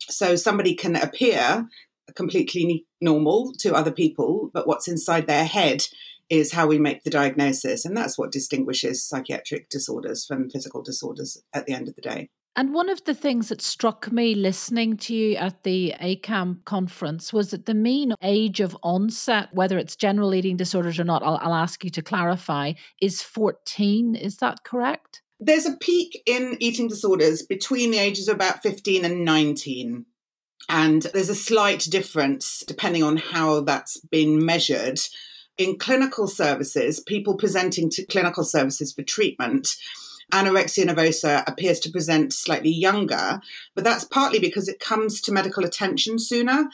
So 0.08 0.36
somebody 0.36 0.74
can 0.74 0.96
appear 0.96 1.68
completely 2.14 2.86
normal 3.00 3.52
to 3.58 3.74
other 3.74 3.92
people, 3.92 4.50
but 4.54 4.66
what's 4.66 4.88
inside 4.88 5.26
their 5.26 5.44
head 5.44 5.84
is 6.30 6.52
how 6.52 6.66
we 6.66 6.78
make 6.78 7.04
the 7.04 7.10
diagnosis. 7.10 7.84
And 7.84 7.96
that's 7.96 8.18
what 8.18 8.32
distinguishes 8.32 9.06
psychiatric 9.06 9.68
disorders 9.68 10.24
from 10.26 10.50
physical 10.50 10.82
disorders 10.82 11.42
at 11.54 11.66
the 11.66 11.72
end 11.72 11.88
of 11.88 11.94
the 11.94 12.02
day. 12.02 12.28
And 12.56 12.74
one 12.74 12.88
of 12.88 13.04
the 13.04 13.14
things 13.14 13.50
that 13.50 13.62
struck 13.62 14.10
me 14.10 14.34
listening 14.34 14.96
to 14.96 15.14
you 15.14 15.36
at 15.36 15.62
the 15.62 15.94
ACAMH 16.00 16.64
conference 16.64 17.32
was 17.32 17.52
that 17.52 17.66
the 17.66 17.74
mean 17.74 18.14
age 18.20 18.58
of 18.58 18.76
onset, 18.82 19.48
whether 19.52 19.78
it's 19.78 19.94
general 19.94 20.34
eating 20.34 20.56
disorders 20.56 20.98
or 20.98 21.04
not, 21.04 21.22
I'll, 21.22 21.38
I'll 21.40 21.54
ask 21.54 21.84
you 21.84 21.90
to 21.90 22.02
clarify, 22.02 22.72
is 23.00 23.22
14. 23.22 24.16
Is 24.16 24.38
that 24.38 24.64
correct? 24.64 25.22
There's 25.38 25.66
a 25.66 25.76
peak 25.76 26.20
in 26.26 26.56
eating 26.58 26.88
disorders 26.88 27.42
between 27.42 27.92
the 27.92 27.98
ages 27.98 28.26
of 28.26 28.34
about 28.34 28.60
15 28.64 29.04
and 29.04 29.24
19. 29.24 30.04
And 30.68 31.02
there's 31.02 31.28
a 31.28 31.36
slight 31.36 31.86
difference 31.88 32.64
depending 32.66 33.04
on 33.04 33.18
how 33.18 33.60
that's 33.60 34.00
been 34.00 34.44
measured 34.44 34.98
in 35.58 35.76
clinical 35.76 36.28
services, 36.28 37.00
people 37.00 37.36
presenting 37.36 37.90
to 37.90 38.06
clinical 38.06 38.44
services 38.44 38.92
for 38.92 39.02
treatment, 39.02 39.68
anorexia 40.32 40.86
nervosa 40.86 41.42
appears 41.46 41.80
to 41.80 41.90
present 41.90 42.32
slightly 42.32 42.70
younger, 42.70 43.40
but 43.74 43.84
that's 43.84 44.04
partly 44.04 44.38
because 44.38 44.68
it 44.68 44.78
comes 44.78 45.20
to 45.22 45.32
medical 45.32 45.64
attention 45.64 46.18
sooner, 46.18 46.68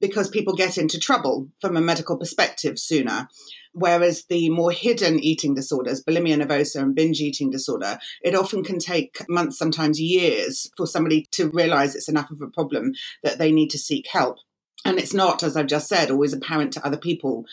because 0.00 0.28
people 0.28 0.54
get 0.54 0.78
into 0.78 1.00
trouble 1.00 1.48
from 1.60 1.76
a 1.76 1.80
medical 1.80 2.16
perspective 2.16 2.78
sooner. 2.78 3.28
Whereas 3.72 4.24
the 4.28 4.48
more 4.50 4.70
hidden 4.70 5.18
eating 5.18 5.54
disorders, 5.54 6.02
bulimia 6.02 6.40
nervosa 6.40 6.80
and 6.80 6.94
binge 6.94 7.20
eating 7.20 7.50
disorder, 7.50 7.98
it 8.22 8.34
often 8.34 8.62
can 8.64 8.78
take 8.78 9.28
months, 9.28 9.58
sometimes 9.58 10.00
years, 10.00 10.70
for 10.76 10.86
somebody 10.86 11.26
to 11.32 11.50
realize 11.50 11.94
it's 11.94 12.08
enough 12.08 12.30
of 12.30 12.40
a 12.40 12.50
problem 12.50 12.92
that 13.22 13.38
they 13.38 13.52
need 13.52 13.70
to 13.70 13.78
seek 13.78 14.06
help. 14.10 14.38
And 14.84 14.98
it's 14.98 15.14
not, 15.14 15.42
as 15.42 15.56
I've 15.56 15.66
just 15.66 15.88
said, 15.88 16.10
always 16.10 16.32
apparent 16.32 16.72
to 16.74 16.86
other 16.86 16.96
people. 16.96 17.46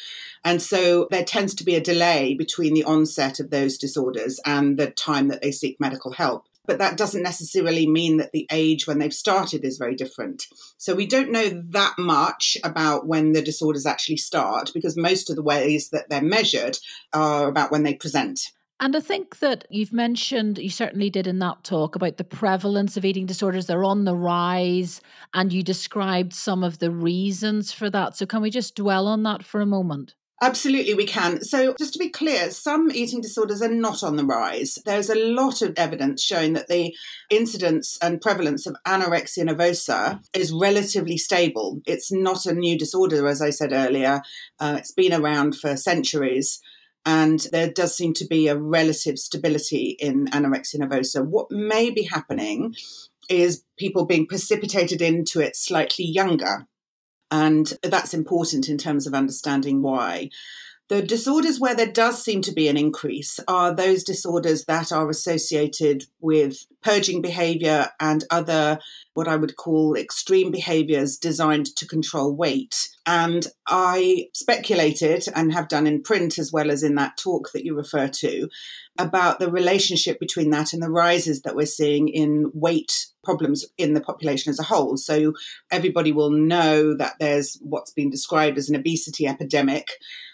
And 0.44 0.62
so 0.62 1.08
there 1.10 1.24
tends 1.24 1.56
to 1.56 1.64
be 1.64 1.76
a 1.76 1.82
delay 1.82 2.36
between 2.36 2.74
the 2.74 2.84
onset 2.84 3.40
of 3.40 3.50
those 3.50 3.78
disorders 3.78 4.40
and 4.46 4.78
the 4.78 4.92
time 4.92 5.28
that 5.30 5.42
they 5.42 5.52
seek 5.52 5.80
medical 5.80 6.12
help. 6.14 6.46
But 6.68 6.80
that 6.80 6.98
doesn't 6.98 7.22
necessarily 7.22 7.88
mean 7.88 8.18
that 8.18 8.32
the 8.32 8.48
age 8.52 8.88
when 8.88 9.00
they've 9.00 9.14
started 9.14 9.64
is 9.64 9.78
very 9.78 9.96
different. 9.96 10.48
So 10.78 10.96
we 10.96 11.06
don't 11.06 11.32
know 11.32 11.50
that 11.50 11.96
much 11.98 12.58
about 12.64 13.08
when 13.08 13.34
the 13.34 13.42
disorders 13.42 13.86
actually 13.86 14.18
start 14.18 14.72
because 14.74 14.98
most 14.98 15.30
of 15.30 15.36
the 15.36 15.44
ways 15.44 15.90
that 15.90 16.10
they're 16.10 16.22
measured 16.22 16.78
are 17.14 17.48
about 17.48 17.72
when 17.72 17.84
they 17.84 17.94
present. 17.94 18.52
And 18.80 18.96
I 18.96 19.00
think 19.00 19.40
that 19.40 19.66
you've 19.70 19.94
mentioned, 19.94 20.58
you 20.58 20.70
certainly 20.70 21.10
did 21.10 21.28
in 21.28 21.40
that 21.40 21.64
talk 21.64 21.96
about 21.96 22.18
the 22.18 22.26
prevalence 22.26 22.98
of 22.98 23.06
eating 23.06 23.26
disorders. 23.26 23.68
They're 23.68 23.86
on 23.86 24.04
the 24.04 24.16
rise, 24.16 25.00
and 25.34 25.54
you 25.54 25.64
described 25.64 26.34
some 26.34 26.64
of 26.64 26.80
the 26.80 26.92
reasons 26.92 27.72
for 27.72 27.90
that. 27.90 28.18
So, 28.18 28.26
can 28.26 28.42
we 28.42 28.50
just 28.50 28.76
dwell 28.76 29.08
on 29.08 29.24
that 29.24 29.46
for 29.46 29.62
a 29.62 29.66
moment? 29.66 30.16
Absolutely, 30.42 30.94
we 30.94 31.06
can. 31.06 31.42
So, 31.42 31.74
just 31.80 31.94
to 31.94 32.00
be 32.00 32.10
clear, 32.10 32.52
some 32.52 32.92
eating 32.92 33.22
disorders 33.22 33.62
are 33.62 33.70
not 33.70 34.04
on 34.04 34.18
the 34.18 34.26
rise. 34.26 34.78
There's 34.86 35.10
a 35.10 35.16
lot 35.16 35.62
of 35.62 35.74
evidence 35.78 36.22
showing 36.22 36.52
that 36.54 36.68
the 36.68 36.94
incidence 37.30 37.98
and 38.02 38.20
prevalence 38.20 38.68
of 38.68 38.76
anorexia 38.86 39.48
nervosa 39.48 40.20
is 40.34 40.52
relatively 40.52 41.18
stable. 41.18 41.80
It's 41.86 42.12
not 42.12 42.46
a 42.46 42.54
new 42.54 42.78
disorder, 42.78 43.26
as 43.26 43.42
I 43.42 43.52
said 43.52 43.72
earlier, 43.72 44.22
uh, 44.60 44.76
it's 44.78 44.92
been 44.92 45.14
around 45.14 45.56
for 45.56 45.78
centuries. 45.78 46.60
And 47.06 47.40
there 47.52 47.70
does 47.70 47.96
seem 47.96 48.14
to 48.16 48.26
be 48.26 48.48
a 48.48 48.58
relative 48.58 49.20
stability 49.20 49.96
in 50.00 50.26
anorexia 50.28 50.80
nervosa. 50.80 51.26
What 51.26 51.52
may 51.52 51.92
be 51.92 52.04
happening 52.04 52.76
is 53.30 53.64
people 53.78 54.06
being 54.06 54.28
precipitated 54.28 55.02
into 55.02 55.40
it 55.40 55.56
slightly 55.56 56.06
younger. 56.06 56.68
And 57.32 57.74
that's 57.84 58.14
important 58.14 58.70
in 58.70 58.78
terms 58.78 59.06
of 59.08 59.14
understanding 59.14 59.82
why. 59.82 60.30
The 60.88 61.02
disorders 61.02 61.60
where 61.60 61.74
there 61.74 61.92
does 61.92 62.24
seem 62.24 62.44
to 62.44 62.52
be 62.52 62.68
an 62.68 62.78
increase 62.78 63.40
are 63.48 63.74
those 63.74 64.04
disorders 64.04 64.66
that 64.66 64.92
are 64.92 65.10
associated 65.10 66.06
with 66.20 66.68
purging 66.84 67.24
behavior 67.24 67.90
and 68.00 68.24
other, 68.30 68.78
what 69.16 69.28
I 69.28 69.36
would 69.36 69.56
call 69.56 69.96
extreme 69.96 70.52
behaviors 70.52 71.18
designed 71.18 71.76
to 71.78 71.88
control 71.88 72.36
weight. 72.36 72.90
And 73.08 73.48
I 73.66 74.28
speculated 74.34 75.26
and 75.36 75.52
have 75.54 75.70
done 75.70 75.88
in 75.88 76.04
print 76.04 76.38
as 76.38 76.52
well 76.52 76.70
as 76.70 76.84
in 76.84 76.94
that 76.96 77.18
talk 77.18 77.52
that 77.54 77.66
you 77.66 77.76
refer 77.76 78.08
to 78.08 78.48
about 78.98 79.40
the 79.40 79.52
relationship 79.52 80.20
between 80.20 80.50
that 80.52 80.74
and 80.74 80.82
the 80.82 80.90
rises 80.90 81.42
that 81.42 81.56
we're 81.56 81.66
seeing 81.66 82.08
in 82.08 82.50
weight 82.54 83.08
problems 83.24 83.66
in 83.78 83.94
the 83.94 84.02
population 84.02 84.50
as 84.50 84.60
a 84.60 84.64
whole. 84.64 84.96
So 84.96 85.34
everybody 85.72 86.12
will 86.12 86.30
know 86.30 86.96
that 86.96 87.16
there's 87.20 87.58
what's 87.62 87.92
been 87.92 88.10
described 88.10 88.58
as 88.58 88.70
an 88.70 88.76
obesity 88.76 89.28
epidemic 89.28 89.90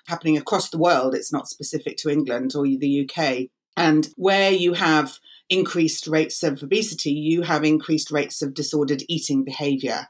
happening 0.07 0.37
across 0.37 0.69
the 0.69 0.77
world. 0.77 1.15
It's 1.15 1.33
not 1.33 1.47
specific 1.47 1.97
to 1.97 2.09
England 2.09 2.53
or 2.55 2.63
the 2.65 3.09
UK. 3.09 3.47
And 3.77 4.09
where 4.15 4.51
you 4.51 4.73
have 4.73 5.17
increased 5.49 6.07
rates 6.07 6.43
of 6.43 6.61
obesity, 6.61 7.11
you 7.11 7.41
have 7.43 7.63
increased 7.63 8.11
rates 8.11 8.41
of 8.41 8.53
disordered 8.53 9.03
eating 9.07 9.43
behavior. 9.43 10.07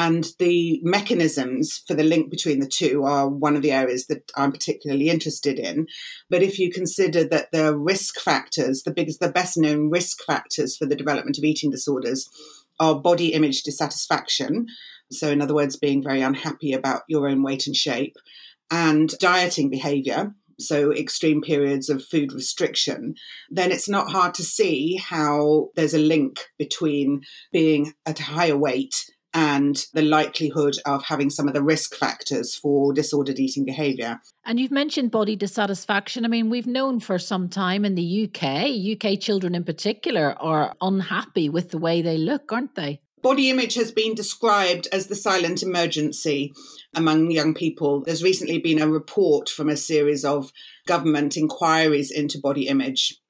And 0.00 0.28
the 0.38 0.80
mechanisms 0.84 1.82
for 1.88 1.94
the 1.94 2.04
link 2.04 2.30
between 2.30 2.60
the 2.60 2.68
two 2.68 3.02
are 3.02 3.28
one 3.28 3.56
of 3.56 3.62
the 3.62 3.72
areas 3.72 4.06
that 4.06 4.30
I'm 4.36 4.52
particularly 4.52 5.10
interested 5.10 5.58
in. 5.58 5.88
But 6.30 6.40
if 6.40 6.60
you 6.60 6.70
consider 6.70 7.24
that 7.24 7.50
the 7.50 7.76
risk 7.76 8.20
factors, 8.20 8.84
the 8.84 8.92
biggest, 8.92 9.18
the 9.18 9.32
best 9.32 9.58
known 9.58 9.90
risk 9.90 10.22
factors 10.24 10.76
for 10.76 10.86
the 10.86 10.94
development 10.94 11.36
of 11.36 11.42
eating 11.42 11.72
disorders 11.72 12.28
are 12.78 13.00
body 13.00 13.32
image 13.32 13.64
dissatisfaction. 13.64 14.66
So, 15.10 15.30
in 15.30 15.42
other 15.42 15.54
words, 15.54 15.74
being 15.74 16.00
very 16.00 16.22
unhappy 16.22 16.72
about 16.72 17.02
your 17.08 17.28
own 17.28 17.42
weight 17.42 17.66
and 17.66 17.74
shape, 17.74 18.14
and 18.70 19.10
dieting 19.18 19.68
behavior, 19.68 20.32
so 20.60 20.92
extreme 20.92 21.42
periods 21.42 21.88
of 21.88 22.04
food 22.04 22.32
restriction, 22.32 23.14
then 23.50 23.72
it's 23.72 23.88
not 23.88 24.12
hard 24.12 24.34
to 24.34 24.44
see 24.44 24.94
how 24.94 25.70
there's 25.74 25.94
a 25.94 25.98
link 25.98 26.38
between 26.56 27.22
being 27.52 27.94
at 28.06 28.20
a 28.20 28.24
higher 28.24 28.56
weight 28.56 28.94
and 29.34 29.86
the 29.92 30.02
likelihood 30.02 30.76
of 30.86 31.04
having 31.04 31.30
some 31.30 31.48
of 31.48 31.54
the 31.54 31.62
risk 31.62 31.94
factors 31.94 32.54
for 32.54 32.92
disordered 32.92 33.38
eating 33.38 33.64
behavior. 33.64 34.20
And 34.44 34.58
you've 34.58 34.70
mentioned 34.70 35.10
body 35.10 35.36
dissatisfaction. 35.36 36.24
I 36.24 36.28
mean, 36.28 36.50
we've 36.50 36.66
known 36.66 37.00
for 37.00 37.18
some 37.18 37.48
time 37.48 37.84
in 37.84 37.94
the 37.94 38.24
UK, 38.24 38.70
UK 38.96 39.20
children 39.20 39.54
in 39.54 39.64
particular 39.64 40.34
are 40.40 40.74
unhappy 40.80 41.48
with 41.48 41.70
the 41.70 41.78
way 41.78 42.00
they 42.00 42.16
look, 42.16 42.50
aren't 42.52 42.74
they? 42.74 43.00
Body 43.20 43.50
image 43.50 43.74
has 43.74 43.90
been 43.90 44.14
described 44.14 44.86
as 44.92 45.08
the 45.08 45.16
silent 45.16 45.62
emergency 45.62 46.52
among 46.94 47.30
young 47.30 47.52
people. 47.52 48.00
There's 48.00 48.22
recently 48.22 48.58
been 48.58 48.80
a 48.80 48.88
report 48.88 49.48
from 49.48 49.68
a 49.68 49.76
series 49.76 50.24
of 50.24 50.52
government 50.86 51.36
inquiries 51.36 52.10
into 52.10 52.38
body 52.38 52.68
image 52.68 53.20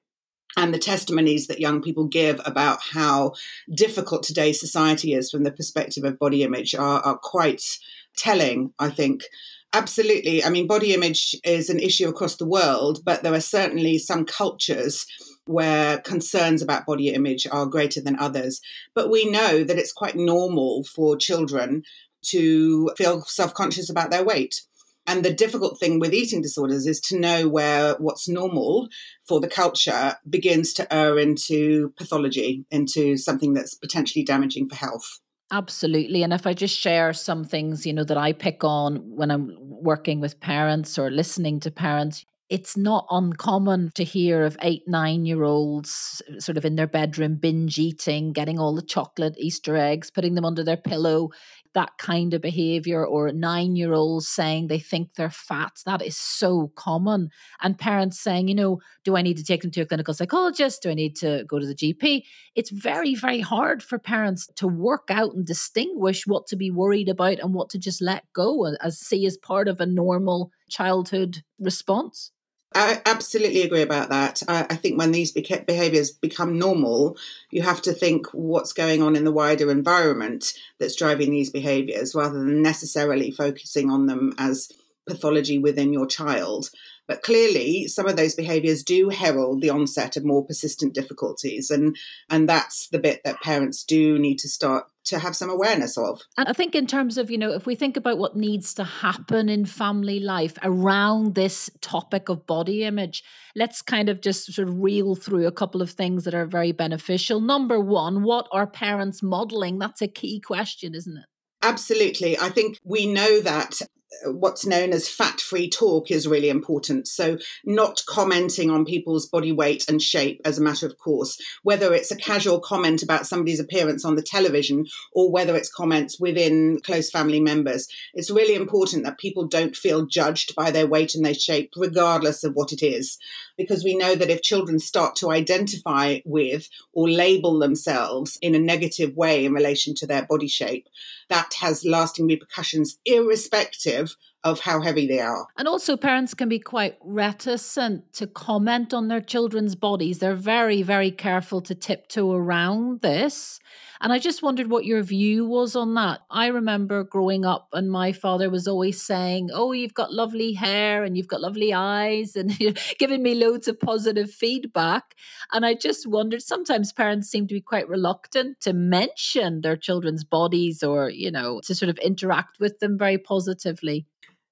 and 0.56 0.72
the 0.72 0.78
testimonies 0.78 1.46
that 1.46 1.60
young 1.60 1.82
people 1.82 2.04
give 2.06 2.40
about 2.44 2.80
how 2.92 3.32
difficult 3.72 4.22
today's 4.22 4.60
society 4.60 5.12
is 5.12 5.30
from 5.30 5.44
the 5.44 5.52
perspective 5.52 6.04
of 6.04 6.18
body 6.18 6.42
image 6.42 6.74
are, 6.74 7.00
are 7.00 7.18
quite 7.18 7.78
telling, 8.16 8.72
I 8.78 8.90
think. 8.90 9.24
Absolutely. 9.72 10.42
I 10.42 10.48
mean, 10.48 10.66
body 10.66 10.94
image 10.94 11.36
is 11.44 11.68
an 11.68 11.78
issue 11.78 12.08
across 12.08 12.36
the 12.36 12.46
world, 12.46 13.04
but 13.04 13.22
there 13.22 13.34
are 13.34 13.40
certainly 13.40 13.98
some 13.98 14.24
cultures 14.24 15.06
where 15.44 15.98
concerns 15.98 16.62
about 16.62 16.86
body 16.86 17.08
image 17.08 17.46
are 17.50 17.66
greater 17.66 18.00
than 18.00 18.18
others. 18.18 18.60
But 18.94 19.10
we 19.10 19.30
know 19.30 19.64
that 19.64 19.78
it's 19.78 19.92
quite 19.92 20.16
normal 20.16 20.84
for 20.84 21.16
children 21.16 21.82
to 22.22 22.90
feel 22.96 23.22
self 23.22 23.54
conscious 23.54 23.90
about 23.90 24.10
their 24.10 24.24
weight. 24.24 24.62
And 25.08 25.24
the 25.24 25.32
difficult 25.32 25.80
thing 25.80 25.98
with 25.98 26.12
eating 26.12 26.42
disorders 26.42 26.86
is 26.86 27.00
to 27.00 27.18
know 27.18 27.48
where 27.48 27.94
what's 27.94 28.28
normal 28.28 28.88
for 29.26 29.40
the 29.40 29.48
culture 29.48 30.16
begins 30.28 30.74
to 30.74 30.94
err 30.94 31.18
into 31.18 31.94
pathology, 31.96 32.66
into 32.70 33.16
something 33.16 33.54
that's 33.54 33.74
potentially 33.74 34.22
damaging 34.22 34.68
for 34.68 34.76
health. 34.76 35.20
Absolutely. 35.50 36.22
And 36.22 36.34
if 36.34 36.46
I 36.46 36.52
just 36.52 36.78
share 36.78 37.14
some 37.14 37.42
things, 37.42 37.86
you 37.86 37.94
know, 37.94 38.04
that 38.04 38.18
I 38.18 38.34
pick 38.34 38.62
on 38.62 38.96
when 38.96 39.30
I'm 39.30 39.56
working 39.58 40.20
with 40.20 40.40
parents 40.40 40.98
or 40.98 41.10
listening 41.10 41.58
to 41.60 41.70
parents, 41.70 42.26
it's 42.50 42.76
not 42.76 43.06
uncommon 43.10 43.90
to 43.94 44.04
hear 44.04 44.44
of 44.44 44.56
eight, 44.62 44.82
nine 44.86 45.26
year 45.26 45.42
olds 45.42 46.22
sort 46.38 46.56
of 46.56 46.64
in 46.64 46.76
their 46.76 46.86
bedroom 46.86 47.36
binge 47.36 47.78
eating, 47.78 48.32
getting 48.32 48.58
all 48.58 48.74
the 48.74 48.82
chocolate, 48.82 49.36
Easter 49.38 49.76
eggs, 49.76 50.10
putting 50.10 50.34
them 50.34 50.44
under 50.44 50.64
their 50.64 50.76
pillow, 50.76 51.28
that 51.74 51.98
kind 51.98 52.34
of 52.34 52.40
behavior, 52.40 53.04
or 53.04 53.32
nine 53.32 53.76
year 53.76 53.92
olds 53.92 54.28
saying 54.28 54.66
they 54.66 54.78
think 54.78 55.14
they're 55.14 55.30
fat. 55.30 55.72
That 55.86 56.02
is 56.02 56.16
so 56.16 56.72
common. 56.74 57.30
And 57.60 57.78
parents 57.78 58.20
saying, 58.20 58.48
you 58.48 58.54
know, 58.54 58.80
do 59.04 59.16
I 59.16 59.22
need 59.22 59.36
to 59.38 59.44
take 59.44 59.62
them 59.62 59.70
to 59.72 59.82
a 59.82 59.86
clinical 59.86 60.14
psychologist? 60.14 60.82
Do 60.82 60.90
I 60.90 60.94
need 60.94 61.16
to 61.16 61.44
go 61.46 61.58
to 61.58 61.66
the 61.66 61.74
GP? 61.74 62.22
It's 62.54 62.70
very, 62.70 63.14
very 63.14 63.40
hard 63.40 63.82
for 63.82 63.98
parents 63.98 64.48
to 64.56 64.66
work 64.66 65.08
out 65.10 65.34
and 65.34 65.46
distinguish 65.46 66.26
what 66.26 66.46
to 66.48 66.56
be 66.56 66.70
worried 66.70 67.08
about 67.08 67.38
and 67.38 67.54
what 67.54 67.70
to 67.70 67.78
just 67.78 68.02
let 68.02 68.24
go 68.32 68.66
as 68.80 68.98
see 68.98 69.26
as 69.26 69.36
part 69.36 69.68
of 69.68 69.80
a 69.80 69.86
normal 69.86 70.50
childhood 70.68 71.42
response. 71.58 72.32
I 72.74 73.00
absolutely 73.06 73.62
agree 73.62 73.80
about 73.80 74.10
that. 74.10 74.42
I, 74.46 74.66
I, 74.68 74.76
think 74.76 74.98
when 74.98 75.10
these 75.10 75.32
behaviors 75.32 76.10
become 76.10 76.58
normal, 76.58 77.16
you 77.50 77.62
have 77.62 77.80
to 77.82 77.92
think 77.92 78.26
what's 78.32 78.74
going 78.74 79.02
on 79.02 79.16
in 79.16 79.24
the 79.24 79.32
wider 79.32 79.70
environment 79.70 80.52
that's 80.78 80.94
driving 80.94 81.30
these 81.30 81.48
behaviors 81.48 82.14
rather 82.14 82.38
than 82.38 82.60
necessarily 82.60 83.30
focusing 83.30 83.90
on 83.90 84.06
them 84.06 84.34
as 84.36 84.70
pathology 85.08 85.58
within 85.58 85.94
your 85.94 86.06
child. 86.06 86.70
But 87.06 87.22
clearly, 87.22 87.88
some 87.88 88.06
of 88.06 88.16
those 88.16 88.34
behaviors 88.34 88.82
do 88.82 89.08
herald 89.08 89.62
the 89.62 89.70
onset 89.70 90.18
of 90.18 90.26
more 90.26 90.44
persistent 90.44 90.92
difficulties. 90.92 91.70
And, 91.70 91.96
and 92.28 92.46
that's 92.46 92.88
the 92.88 92.98
bit 92.98 93.22
that 93.24 93.40
parents 93.40 93.82
do 93.82 94.18
need 94.18 94.38
to 94.40 94.48
start 94.48 94.86
to 95.08 95.18
have 95.18 95.36
some 95.36 95.50
awareness 95.50 95.96
of. 95.96 96.20
And 96.36 96.48
I 96.48 96.52
think, 96.52 96.74
in 96.74 96.86
terms 96.86 97.18
of, 97.18 97.30
you 97.30 97.38
know, 97.38 97.52
if 97.52 97.66
we 97.66 97.74
think 97.74 97.96
about 97.96 98.18
what 98.18 98.36
needs 98.36 98.74
to 98.74 98.84
happen 98.84 99.48
in 99.48 99.64
family 99.66 100.20
life 100.20 100.58
around 100.62 101.34
this 101.34 101.70
topic 101.80 102.28
of 102.28 102.46
body 102.46 102.84
image, 102.84 103.22
let's 103.54 103.82
kind 103.82 104.08
of 104.08 104.20
just 104.20 104.52
sort 104.52 104.68
of 104.68 104.78
reel 104.78 105.14
through 105.14 105.46
a 105.46 105.52
couple 105.52 105.82
of 105.82 105.90
things 105.90 106.24
that 106.24 106.34
are 106.34 106.46
very 106.46 106.72
beneficial. 106.72 107.40
Number 107.40 107.80
one, 107.80 108.22
what 108.22 108.48
are 108.52 108.66
parents 108.66 109.22
modeling? 109.22 109.78
That's 109.78 110.02
a 110.02 110.08
key 110.08 110.40
question, 110.40 110.94
isn't 110.94 111.16
it? 111.16 111.24
Absolutely. 111.62 112.38
I 112.38 112.50
think 112.50 112.78
we 112.84 113.06
know 113.06 113.40
that 113.40 113.80
what's 114.24 114.66
known 114.66 114.92
as 114.92 115.08
fat 115.08 115.40
free 115.40 115.68
talk 115.68 116.10
is 116.10 116.26
really 116.26 116.48
important. 116.48 117.06
So, 117.06 117.38
not 117.64 118.02
commenting 118.06 118.70
on 118.70 118.84
people's 118.84 119.26
body 119.26 119.52
weight 119.52 119.88
and 119.88 120.00
shape 120.00 120.40
as 120.44 120.58
a 120.58 120.62
matter 120.62 120.86
of 120.86 120.98
course, 120.98 121.38
whether 121.62 121.92
it's 121.92 122.10
a 122.10 122.16
casual 122.16 122.60
comment 122.60 123.02
about 123.02 123.26
somebody's 123.26 123.60
appearance 123.60 124.04
on 124.04 124.16
the 124.16 124.22
television 124.22 124.86
or 125.12 125.30
whether 125.30 125.56
it's 125.56 125.72
comments 125.72 126.18
within 126.18 126.80
close 126.82 127.10
family 127.10 127.40
members. 127.40 127.88
It's 128.14 128.30
really 128.30 128.54
important 128.54 129.04
that 129.04 129.18
people 129.18 129.46
don't 129.46 129.76
feel 129.76 130.06
judged 130.06 130.54
by 130.54 130.70
their 130.70 130.86
weight 130.86 131.14
and 131.14 131.24
their 131.24 131.34
shape, 131.34 131.72
regardless 131.76 132.44
of 132.44 132.54
what 132.54 132.72
it 132.72 132.82
is. 132.82 133.18
Because 133.56 133.84
we 133.84 133.96
know 133.96 134.14
that 134.14 134.30
if 134.30 134.42
children 134.42 134.78
start 134.78 135.16
to 135.16 135.30
identify 135.30 136.20
with 136.24 136.68
or 136.92 137.08
label 137.08 137.58
themselves 137.58 138.38
in 138.40 138.54
a 138.54 138.58
negative 138.58 139.16
way 139.16 139.44
in 139.44 139.52
relation 139.52 139.94
to 139.96 140.06
their 140.06 140.24
body 140.24 140.48
shape, 140.48 140.86
that 141.28 141.52
has 141.60 141.84
lasting 141.84 142.26
repercussions, 142.26 142.98
irrespective 143.04 143.97
of 144.44 144.60
how 144.60 144.80
heavy 144.80 145.06
they 145.06 145.20
are. 145.20 145.46
And 145.56 145.68
also, 145.68 145.96
parents 145.96 146.34
can 146.34 146.48
be 146.48 146.58
quite 146.58 146.96
reticent 147.02 148.12
to 148.14 148.26
comment 148.26 148.94
on 148.94 149.08
their 149.08 149.20
children's 149.20 149.74
bodies. 149.74 150.18
They're 150.18 150.34
very, 150.34 150.82
very 150.82 151.10
careful 151.10 151.60
to 151.62 151.74
tiptoe 151.74 152.32
around 152.32 153.00
this. 153.00 153.60
And 154.00 154.12
I 154.12 154.18
just 154.18 154.42
wondered 154.42 154.70
what 154.70 154.84
your 154.84 155.02
view 155.02 155.46
was 155.46 155.74
on 155.74 155.94
that. 155.94 156.20
I 156.30 156.46
remember 156.46 157.04
growing 157.04 157.44
up, 157.44 157.68
and 157.72 157.90
my 157.90 158.12
father 158.12 158.48
was 158.50 158.68
always 158.68 159.02
saying, 159.02 159.50
Oh, 159.52 159.72
you've 159.72 159.94
got 159.94 160.12
lovely 160.12 160.52
hair 160.52 161.04
and 161.04 161.16
you've 161.16 161.28
got 161.28 161.40
lovely 161.40 161.72
eyes, 161.72 162.36
and 162.36 162.56
giving 162.98 163.22
me 163.22 163.34
loads 163.34 163.68
of 163.68 163.80
positive 163.80 164.30
feedback. 164.30 165.14
And 165.52 165.66
I 165.66 165.74
just 165.74 166.06
wondered 166.06 166.42
sometimes 166.42 166.92
parents 166.92 167.28
seem 167.28 167.46
to 167.48 167.54
be 167.54 167.60
quite 167.60 167.88
reluctant 167.88 168.60
to 168.60 168.72
mention 168.72 169.62
their 169.62 169.76
children's 169.76 170.24
bodies 170.24 170.82
or, 170.82 171.10
you 171.10 171.30
know, 171.30 171.60
to 171.64 171.74
sort 171.74 171.88
of 171.88 171.98
interact 171.98 172.60
with 172.60 172.78
them 172.78 172.98
very 172.98 173.18
positively. 173.18 174.06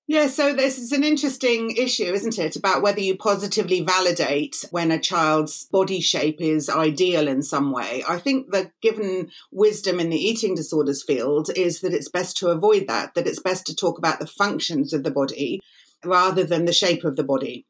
Yeah, 0.09 0.29
so 0.29 0.55
this 0.55 0.79
is 0.79 0.93
an 0.93 1.03
interesting 1.03 1.73
issue, 1.73 2.13
isn't 2.13 2.39
it? 2.39 2.55
About 2.55 2.81
whether 2.81 3.01
you 3.01 3.17
positively 3.17 3.81
validate 3.81 4.65
when 4.71 4.93
a 4.93 5.01
child's 5.01 5.65
body 5.65 6.01
shape 6.01 6.41
is 6.41 6.69
ideal 6.69 7.27
in 7.27 7.43
some 7.43 7.73
way. 7.73 8.05
I 8.09 8.19
think 8.19 8.53
the 8.53 8.71
given 8.81 9.33
wisdom 9.51 9.99
in 9.99 10.11
the 10.11 10.17
eating 10.17 10.55
disorders 10.55 11.03
field 11.03 11.51
is 11.57 11.81
that 11.81 11.93
it's 11.93 12.09
best 12.09 12.37
to 12.37 12.51
avoid 12.51 12.87
that, 12.87 13.15
that 13.15 13.27
it's 13.27 13.41
best 13.41 13.67
to 13.67 13.75
talk 13.75 13.99
about 13.99 14.21
the 14.21 14.29
functions 14.29 14.93
of 14.93 15.03
the 15.03 15.11
body 15.11 15.61
rather 16.05 16.45
than 16.45 16.67
the 16.67 16.73
shape 16.73 17.03
of 17.03 17.17
the 17.17 17.25
body. 17.25 17.67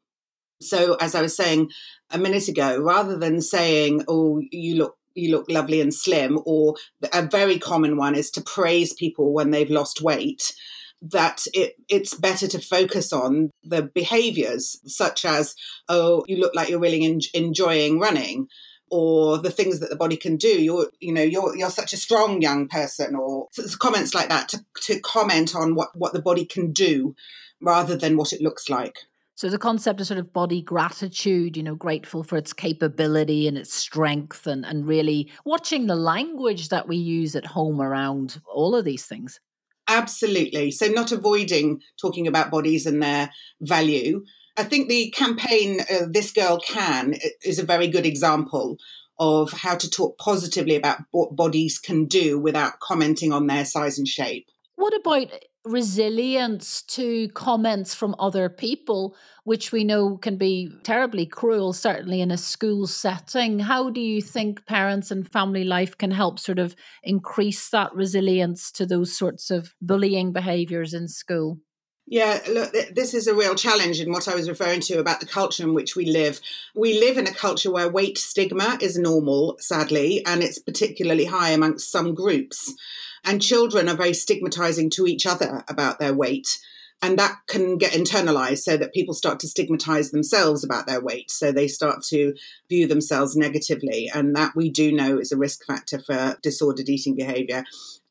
So, 0.61 0.95
as 0.95 1.15
I 1.15 1.23
was 1.23 1.35
saying 1.35 1.71
a 2.11 2.19
minute 2.19 2.47
ago, 2.47 2.79
rather 2.79 3.17
than 3.17 3.41
saying, 3.41 4.03
oh, 4.07 4.41
you 4.51 4.75
look 4.75 4.97
you 5.15 5.31
look 5.31 5.49
lovely 5.49 5.81
and 5.81 5.91
slim, 5.91 6.39
or 6.45 6.75
a 7.11 7.23
very 7.23 7.57
common 7.57 7.97
one 7.97 8.13
is 8.13 8.29
to 8.29 8.41
praise 8.41 8.93
people 8.93 9.33
when 9.33 9.49
they've 9.49 9.71
lost 9.71 9.99
weight 9.99 10.53
that 11.01 11.43
it, 11.53 11.75
it's 11.89 12.13
better 12.13 12.47
to 12.47 12.59
focus 12.59 13.13
on 13.13 13.51
the 13.63 13.83
behaviors, 13.83 14.79
such 14.85 15.25
as, 15.25 15.55
oh, 15.89 16.23
you 16.27 16.37
look 16.37 16.55
like 16.55 16.69
you're 16.69 16.79
really 16.79 17.05
en- 17.05 17.19
enjoying 17.33 17.99
running 17.99 18.47
or 18.89 19.37
the 19.37 19.51
things 19.51 19.79
that 19.79 19.89
the 19.89 19.97
body 19.97 20.15
can 20.15 20.37
do 20.37 20.61
you're 20.61 20.87
you 21.01 21.13
know 21.13 21.21
you're 21.21 21.55
you're 21.57 21.69
such 21.69 21.91
a 21.91 21.97
strong 21.97 22.41
young 22.41 22.69
person 22.69 23.15
or 23.15 23.47
comments 23.79 24.13
like 24.13 24.29
that 24.29 24.47
to, 24.47 24.63
to 24.81 24.99
comment 25.01 25.53
on 25.53 25.75
what 25.75 25.89
what 25.95 26.13
the 26.13 26.21
body 26.21 26.45
can 26.45 26.71
do 26.71 27.13
rather 27.59 27.97
than 27.97 28.15
what 28.15 28.31
it 28.31 28.41
looks 28.41 28.69
like 28.69 28.99
so 29.37 29.49
the 29.49 29.59
concept 29.59 30.01
of 30.01 30.07
sort 30.07 30.19
of 30.19 30.33
body 30.33 30.63
gratitude, 30.63 31.55
you 31.55 31.61
know, 31.61 31.75
grateful 31.75 32.23
for 32.23 32.37
its 32.37 32.53
capability 32.53 33.47
and 33.47 33.55
its 33.55 33.71
strength 33.71 34.47
and, 34.47 34.65
and 34.65 34.87
really 34.87 35.31
watching 35.45 35.85
the 35.85 35.95
language 35.95 36.69
that 36.69 36.87
we 36.87 36.95
use 36.97 37.35
at 37.35 37.45
home 37.45 37.79
around 37.79 38.41
all 38.51 38.73
of 38.73 38.83
these 38.83 39.05
things. 39.05 39.39
Absolutely. 39.87 40.71
So, 40.71 40.87
not 40.87 41.11
avoiding 41.11 41.81
talking 41.99 42.27
about 42.27 42.51
bodies 42.51 42.85
and 42.85 43.01
their 43.01 43.31
value. 43.61 44.23
I 44.57 44.63
think 44.63 44.89
the 44.89 45.11
campaign 45.11 45.81
uh, 45.81 46.07
This 46.09 46.31
Girl 46.31 46.59
Can 46.59 47.15
is 47.43 47.59
a 47.59 47.65
very 47.65 47.87
good 47.87 48.05
example 48.05 48.77
of 49.19 49.51
how 49.51 49.75
to 49.75 49.89
talk 49.89 50.17
positively 50.17 50.75
about 50.75 50.99
what 51.11 51.35
bodies 51.35 51.79
can 51.79 52.05
do 52.05 52.39
without 52.39 52.79
commenting 52.79 53.31
on 53.31 53.47
their 53.47 53.65
size 53.65 53.97
and 53.97 54.07
shape. 54.07 54.47
What 54.75 54.93
about 54.93 55.31
resilience 55.67 56.81
to 56.83 57.29
comments 57.29 57.93
from 57.93 58.15
other 58.19 58.49
people, 58.49 59.15
which 59.43 59.71
we 59.71 59.83
know 59.83 60.17
can 60.17 60.37
be 60.37 60.71
terribly 60.83 61.25
cruel, 61.25 61.73
certainly 61.73 62.21
in 62.21 62.31
a 62.31 62.37
school 62.37 62.87
setting. 62.87 63.59
How 63.59 63.89
do 63.89 64.01
you 64.01 64.21
think 64.21 64.65
parents 64.65 65.11
and 65.11 65.31
family 65.31 65.63
life 65.63 65.97
can 65.97 66.11
help 66.11 66.39
sort 66.39 66.59
of 66.59 66.75
increase 67.03 67.69
that 67.69 67.93
resilience 67.93 68.71
to 68.73 68.85
those 68.85 69.17
sorts 69.17 69.51
of 69.51 69.73
bullying 69.81 70.31
behaviours 70.31 70.93
in 70.93 71.07
school? 71.07 71.59
Yeah, 72.09 72.39
look, 72.49 72.71
this 72.93 73.13
is 73.13 73.27
a 73.27 73.35
real 73.35 73.53
challenge 73.53 73.99
in 73.99 74.13
what 74.13 74.29
I 74.29 74.35
was 74.35 74.47
referring 74.47 74.79
to 74.81 74.99
about 74.99 75.19
the 75.19 75.25
culture 75.25 75.63
in 75.63 75.73
which 75.73 75.97
we 75.97 76.05
live. 76.05 76.39
We 76.73 77.01
live 77.01 77.17
in 77.17 77.27
a 77.27 77.33
culture 77.33 77.69
where 77.69 77.89
weight 77.89 78.17
stigma 78.17 78.77
is 78.81 78.97
normal, 78.97 79.57
sadly, 79.59 80.25
and 80.25 80.41
it's 80.41 80.57
particularly 80.57 81.25
high 81.25 81.49
amongst 81.49 81.91
some 81.91 82.15
groups. 82.15 82.73
And 83.27 83.41
children 83.41 83.89
are 83.89 83.95
very 83.95 84.13
stigmatizing 84.13 84.89
to 84.91 85.05
each 85.05 85.25
other 85.25 85.63
about 85.67 85.99
their 85.99 86.13
weight. 86.13 86.59
And 87.01 87.19
that 87.19 87.37
can 87.47 87.77
get 87.77 87.91
internalized 87.91 88.63
so 88.63 88.75
that 88.77 88.93
people 88.93 89.13
start 89.13 89.39
to 89.41 89.47
stigmatize 89.47 90.09
themselves 90.09 90.63
about 90.63 90.87
their 90.87 91.01
weight. 91.01 91.29
So 91.29 91.51
they 91.51 91.67
start 91.67 92.01
to 92.05 92.33
view 92.69 92.87
themselves 92.87 93.35
negatively. 93.35 94.09
And 94.11 94.35
that 94.35 94.55
we 94.55 94.71
do 94.71 94.91
know 94.91 95.19
is 95.19 95.31
a 95.31 95.37
risk 95.37 95.63
factor 95.65 95.99
for 95.99 96.37
disordered 96.41 96.89
eating 96.89 97.15
behavior 97.15 97.65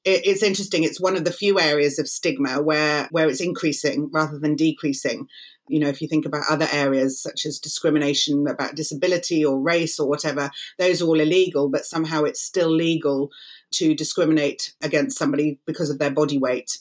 it's 0.06 0.42
interesting. 0.42 0.85
It's 0.85 1.00
one 1.00 1.16
of 1.16 1.25
the 1.25 1.32
few 1.32 1.58
areas 1.58 1.99
of 1.99 2.08
stigma 2.08 2.62
where 2.62 3.08
where 3.11 3.28
it's 3.28 3.40
increasing 3.40 4.08
rather 4.12 4.38
than 4.38 4.54
decreasing. 4.54 5.28
You 5.68 5.81
know, 5.81 5.88
if 5.88 6.00
you 6.00 6.07
think 6.07 6.24
about 6.24 6.44
other 6.48 6.68
areas 6.70 7.20
such 7.20 7.44
as 7.44 7.59
discrimination 7.59 8.46
about 8.46 8.76
disability 8.76 9.44
or 9.44 9.59
race 9.59 9.98
or 9.98 10.09
whatever, 10.09 10.52
those 10.79 11.02
are 11.02 11.07
all 11.07 11.18
illegal, 11.18 11.68
but 11.68 11.85
somehow 11.85 12.22
it's 12.22 12.40
still 12.40 12.70
legal 12.70 13.33
to 13.72 13.94
discriminate 13.94 14.74
against 14.83 15.18
somebody 15.18 15.61
because 15.66 15.90
of 15.90 15.98
their 15.98 16.11
body 16.11 16.38
weight. 16.38 16.79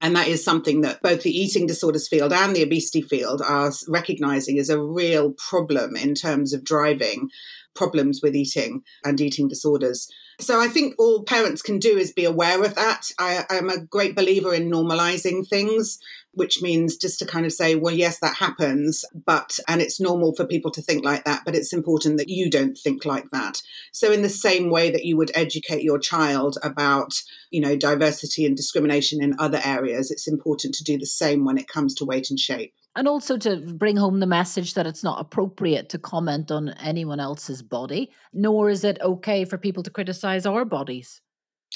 And 0.00 0.16
that 0.16 0.26
is 0.26 0.44
something 0.44 0.80
that 0.80 1.00
both 1.00 1.22
the 1.22 1.30
eating 1.30 1.66
disorders 1.66 2.08
field 2.08 2.32
and 2.32 2.56
the 2.56 2.62
obesity 2.64 3.02
field 3.02 3.40
are 3.40 3.72
recognizing 3.86 4.58
as 4.58 4.68
a 4.68 4.82
real 4.82 5.32
problem 5.32 5.94
in 5.96 6.14
terms 6.14 6.52
of 6.52 6.64
driving 6.64 7.30
problems 7.74 8.20
with 8.22 8.34
eating 8.34 8.82
and 9.04 9.20
eating 9.20 9.48
disorders. 9.48 10.08
So 10.40 10.60
I 10.60 10.68
think 10.68 10.94
all 10.98 11.22
parents 11.22 11.62
can 11.62 11.78
do 11.78 11.96
is 11.96 12.12
be 12.12 12.24
aware 12.24 12.62
of 12.64 12.74
that. 12.74 13.10
I, 13.18 13.44
am 13.50 13.68
a 13.68 13.80
great 13.84 14.16
believer 14.16 14.52
in 14.52 14.70
normalizing 14.70 15.46
things, 15.46 15.98
which 16.32 16.62
means 16.62 16.96
just 16.96 17.18
to 17.20 17.26
kind 17.26 17.46
of 17.46 17.52
say, 17.52 17.74
well, 17.74 17.94
yes, 17.94 18.18
that 18.20 18.36
happens, 18.36 19.04
but, 19.14 19.58
and 19.68 19.80
it's 19.80 20.00
normal 20.00 20.34
for 20.34 20.46
people 20.46 20.70
to 20.72 20.82
think 20.82 21.04
like 21.04 21.24
that, 21.24 21.42
but 21.44 21.54
it's 21.54 21.72
important 21.72 22.18
that 22.18 22.28
you 22.28 22.50
don't 22.50 22.76
think 22.76 23.04
like 23.04 23.30
that. 23.30 23.62
So 23.92 24.10
in 24.10 24.22
the 24.22 24.28
same 24.28 24.70
way 24.70 24.90
that 24.90 25.04
you 25.04 25.16
would 25.16 25.30
educate 25.34 25.82
your 25.82 25.98
child 25.98 26.58
about, 26.62 27.22
you 27.50 27.60
know, 27.60 27.76
diversity 27.76 28.46
and 28.46 28.56
discrimination 28.56 29.22
in 29.22 29.38
other 29.38 29.60
areas, 29.64 30.10
it's 30.10 30.26
important 30.26 30.74
to 30.76 30.84
do 30.84 30.98
the 30.98 31.06
same 31.06 31.44
when 31.44 31.58
it 31.58 31.68
comes 31.68 31.94
to 31.96 32.04
weight 32.04 32.30
and 32.30 32.40
shape 32.40 32.74
and 32.94 33.08
also 33.08 33.36
to 33.38 33.56
bring 33.56 33.96
home 33.96 34.20
the 34.20 34.26
message 34.26 34.74
that 34.74 34.86
it's 34.86 35.02
not 35.02 35.20
appropriate 35.20 35.88
to 35.90 35.98
comment 35.98 36.50
on 36.50 36.70
anyone 36.80 37.20
else's 37.20 37.62
body, 37.62 38.10
nor 38.32 38.68
is 38.68 38.84
it 38.84 39.00
okay 39.00 39.44
for 39.44 39.58
people 39.58 39.82
to 39.82 39.90
criticize 39.90 40.46
our 40.46 40.64
bodies. 40.64 41.20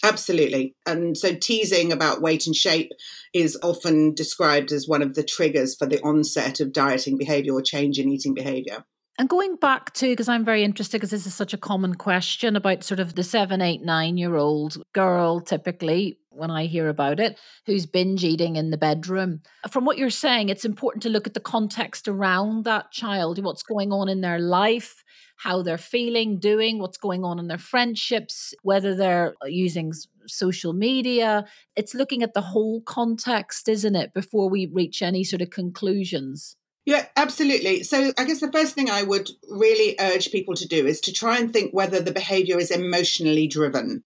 Absolutely. 0.03 0.75
And 0.85 1.17
so 1.17 1.35
teasing 1.35 1.91
about 1.91 2.21
weight 2.21 2.47
and 2.47 2.55
shape 2.55 2.91
is 3.33 3.59
often 3.63 4.15
described 4.15 4.71
as 4.71 4.87
one 4.87 5.03
of 5.03 5.15
the 5.15 5.23
triggers 5.23 5.75
for 5.75 5.87
the 5.87 6.01
onset 6.03 6.61
of 6.61 6.73
dieting 6.73 7.17
behavior 7.17 7.55
or 7.55 7.63
change 7.63 7.99
in 7.99 8.11
eating 8.11 8.35
behavior. 8.35 8.85
And 9.19 9.31
going 9.31 9.57
back 9.57 9.95
to, 9.95 10.11
because 10.11 10.29
I'm 10.29 10.45
very 10.45 10.63
interested, 10.63 10.99
because 10.99 11.11
this 11.11 11.27
is 11.27 11.35
such 11.35 11.55
a 11.55 11.59
common 11.59 11.95
question 11.95 12.55
about 12.55 12.85
sort 12.85 13.01
of 13.01 13.15
the 13.15 13.23
seven, 13.23 13.63
eight, 13.63 13.83
nine 13.83 14.19
year 14.19 14.37
old 14.37 14.77
girl, 14.93 15.41
typically, 15.41 16.19
when 16.29 16.51
I 16.51 16.67
hear 16.67 16.91
about 16.91 17.19
it, 17.19 17.39
who's 17.65 17.87
binge 17.87 18.25
eating 18.25 18.57
in 18.57 18.71
the 18.71 18.77
bedroom. 18.77 19.41
From 19.71 19.87
what 19.87 19.97
you're 19.97 20.11
saying, 20.11 20.51
it's 20.51 20.67
important 20.67 21.03
to 21.05 21.09
look 21.09 21.27
at 21.27 21.33
the 21.33 21.41
context 21.41 22.09
around 22.09 22.65
that 22.65 22.93
child, 22.93 23.43
what's 23.43 23.63
going 23.63 23.91
on 23.91 24.11
in 24.11 24.21
their 24.21 24.39
life, 24.39 25.03
how 25.39 25.63
they're 25.63 25.79
feeling, 25.79 26.39
doing, 26.39 26.79
what's 26.79 26.99
going 26.99 27.25
on 27.25 27.39
in 27.39 27.49
their 27.49 27.57
friendships, 27.57 28.53
whether 28.63 28.95
they're 28.95 29.35
uh, 29.43 29.47
using 29.47 29.95
social 30.27 30.75
media. 30.75 31.47
It's 31.75 31.95
looking 31.95 32.23
at 32.23 32.35
the 32.35 32.43
whole 32.43 32.83
context, 32.83 33.67
isn't 33.67 33.97
it, 33.97 34.13
before 34.13 34.51
we 34.51 34.67
reach 34.67 35.01
any 35.01 35.25
sort 35.25 35.41
of 35.41 35.49
conclusions? 35.49 36.57
Yeah, 36.87 37.05
absolutely. 37.17 37.83
So 37.83 38.13
I 38.17 38.25
guess 38.25 38.41
the 38.41 38.53
first 38.53 38.75
thing 38.75 38.89
I 38.89 39.03
would 39.03 39.29
really 39.51 39.97
urge 39.99 40.31
people 40.31 40.55
to 40.55 40.69
do 40.69 40.87
is 40.87 41.01
to 41.01 41.13
try 41.13 41.37
and 41.37 41.53
think 41.53 41.75
whether 41.75 42.01
the 42.01 42.13
behavior 42.13 42.59
is 42.59 42.71
emotionally 42.71 43.49
driven. 43.49 44.05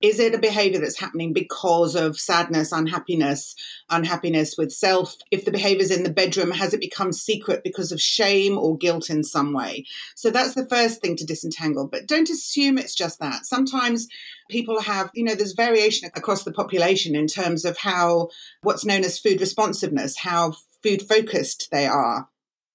Is 0.00 0.18
it 0.18 0.34
a 0.34 0.38
behavior 0.38 0.80
that's 0.80 0.98
happening 0.98 1.34
because 1.34 1.94
of 1.94 2.18
sadness, 2.18 2.72
unhappiness, 2.72 3.54
unhappiness 3.90 4.56
with 4.56 4.72
self? 4.72 5.16
If 5.30 5.44
the 5.44 5.50
behavior 5.50 5.82
is 5.82 5.90
in 5.90 6.04
the 6.04 6.12
bedroom, 6.12 6.52
has 6.52 6.72
it 6.72 6.80
become 6.80 7.12
secret 7.12 7.62
because 7.62 7.92
of 7.92 8.00
shame 8.00 8.56
or 8.56 8.78
guilt 8.78 9.10
in 9.10 9.24
some 9.24 9.52
way? 9.52 9.84
So 10.14 10.30
that's 10.30 10.54
the 10.54 10.68
first 10.68 11.02
thing 11.02 11.16
to 11.16 11.26
disentangle. 11.26 11.86
But 11.86 12.06
don't 12.06 12.30
assume 12.30 12.78
it's 12.78 12.94
just 12.94 13.18
that. 13.18 13.44
Sometimes 13.44 14.06
people 14.48 14.80
have, 14.80 15.10
you 15.14 15.24
know, 15.24 15.34
there's 15.34 15.52
variation 15.52 16.08
across 16.14 16.44
the 16.44 16.52
population 16.52 17.14
in 17.14 17.26
terms 17.26 17.66
of 17.66 17.76
how 17.76 18.28
what's 18.62 18.86
known 18.86 19.04
as 19.04 19.18
food 19.18 19.40
responsiveness, 19.40 20.16
how 20.16 20.54
food 20.82 21.02
focused 21.08 21.68
they 21.70 21.86
are. 21.86 22.28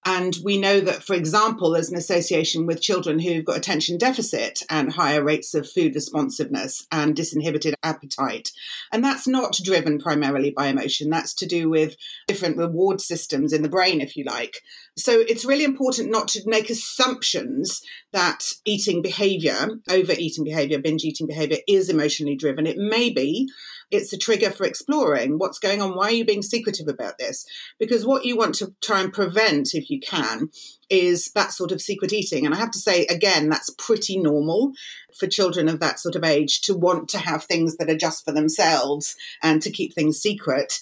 And 0.08 0.38
we 0.44 0.60
know 0.60 0.82
that, 0.82 1.02
for 1.02 1.16
example, 1.16 1.72
there's 1.72 1.90
an 1.90 1.98
association 1.98 2.68
with 2.68 2.80
children 2.80 3.18
who've 3.18 3.44
got 3.44 3.58
attention 3.58 3.98
deficit 3.98 4.62
and 4.70 4.94
higher 4.94 5.24
rates 5.24 5.56
of 5.56 5.68
food 5.68 5.96
responsiveness 5.96 6.86
and 6.92 7.16
disinhibited 7.16 7.74
appetite. 7.82 8.52
And 8.92 9.04
that's 9.04 9.28
not 9.28 9.60
driven 9.64 9.98
primarily 9.98 10.52
by 10.52 10.68
emotion, 10.68 11.10
that's 11.10 11.34
to 11.36 11.48
do 11.48 11.70
with 11.70 11.96
different 12.28 12.58
reward 12.58 13.02
systems 13.02 13.52
in 13.52 13.64
the 13.64 13.70
brain, 13.70 14.00
if 14.00 14.16
you 14.16 14.26
like. 14.26 14.62
So 14.98 15.20
it's 15.20 15.44
really 15.44 15.66
important 15.66 16.10
not 16.10 16.30
to 16.30 16.42
make 16.46 16.70
assumptions 16.70 17.82
that 18.14 18.46
eating 18.64 19.02
behavior, 19.02 19.68
overeating 19.90 20.46
behavior, 20.46 20.80
binge 20.80 21.04
eating 21.04 21.28
behavior 21.28 21.58
is 21.68 21.90
emotionally 21.90 22.36
driven. 22.36 22.66
It 22.66 22.78
may 22.78 23.10
be, 23.10 23.50
it's 23.92 24.14
a 24.14 24.18
trigger 24.18 24.52
for 24.52 24.66
exploring 24.66 25.38
what's 25.38 25.60
going 25.60 25.82
on. 25.82 25.96
Why 25.96 26.06
are 26.06 26.12
you 26.12 26.26
being 26.26 26.42
secretive 26.42 26.88
about 26.88 27.18
this? 27.18 27.46
Because 27.78 28.06
what 28.06 28.24
you 28.24 28.38
want 28.38 28.56
to 28.56 28.74
try 28.82 29.02
and 29.02 29.12
prevent, 29.12 29.74
if 29.74 29.90
you 29.90 30.00
can, 30.00 30.50
is 30.90 31.32
that 31.32 31.52
sort 31.52 31.74
of 31.74 31.82
secret 31.82 32.14
eating. 32.14 32.46
And 32.46 32.56
I 32.56 32.58
have 32.58 32.72
to 32.72 32.80
say, 32.80 33.06
again, 33.08 33.50
that's 33.50 33.76
pretty 33.78 34.18
normal 34.18 34.72
for 35.20 35.28
children 35.28 35.68
of 35.68 35.82
that 35.82 36.00
sort 36.00 36.16
of 36.16 36.24
age 36.24 36.62
to 36.62 36.74
want 36.74 37.10
to 37.10 37.18
have 37.18 37.44
things 37.44 37.76
that 37.78 37.90
are 37.90 37.98
just 37.98 38.24
for 38.24 38.32
themselves 38.32 39.16
and 39.44 39.62
to 39.62 39.72
keep 39.72 39.94
things 39.94 40.20
secret 40.20 40.80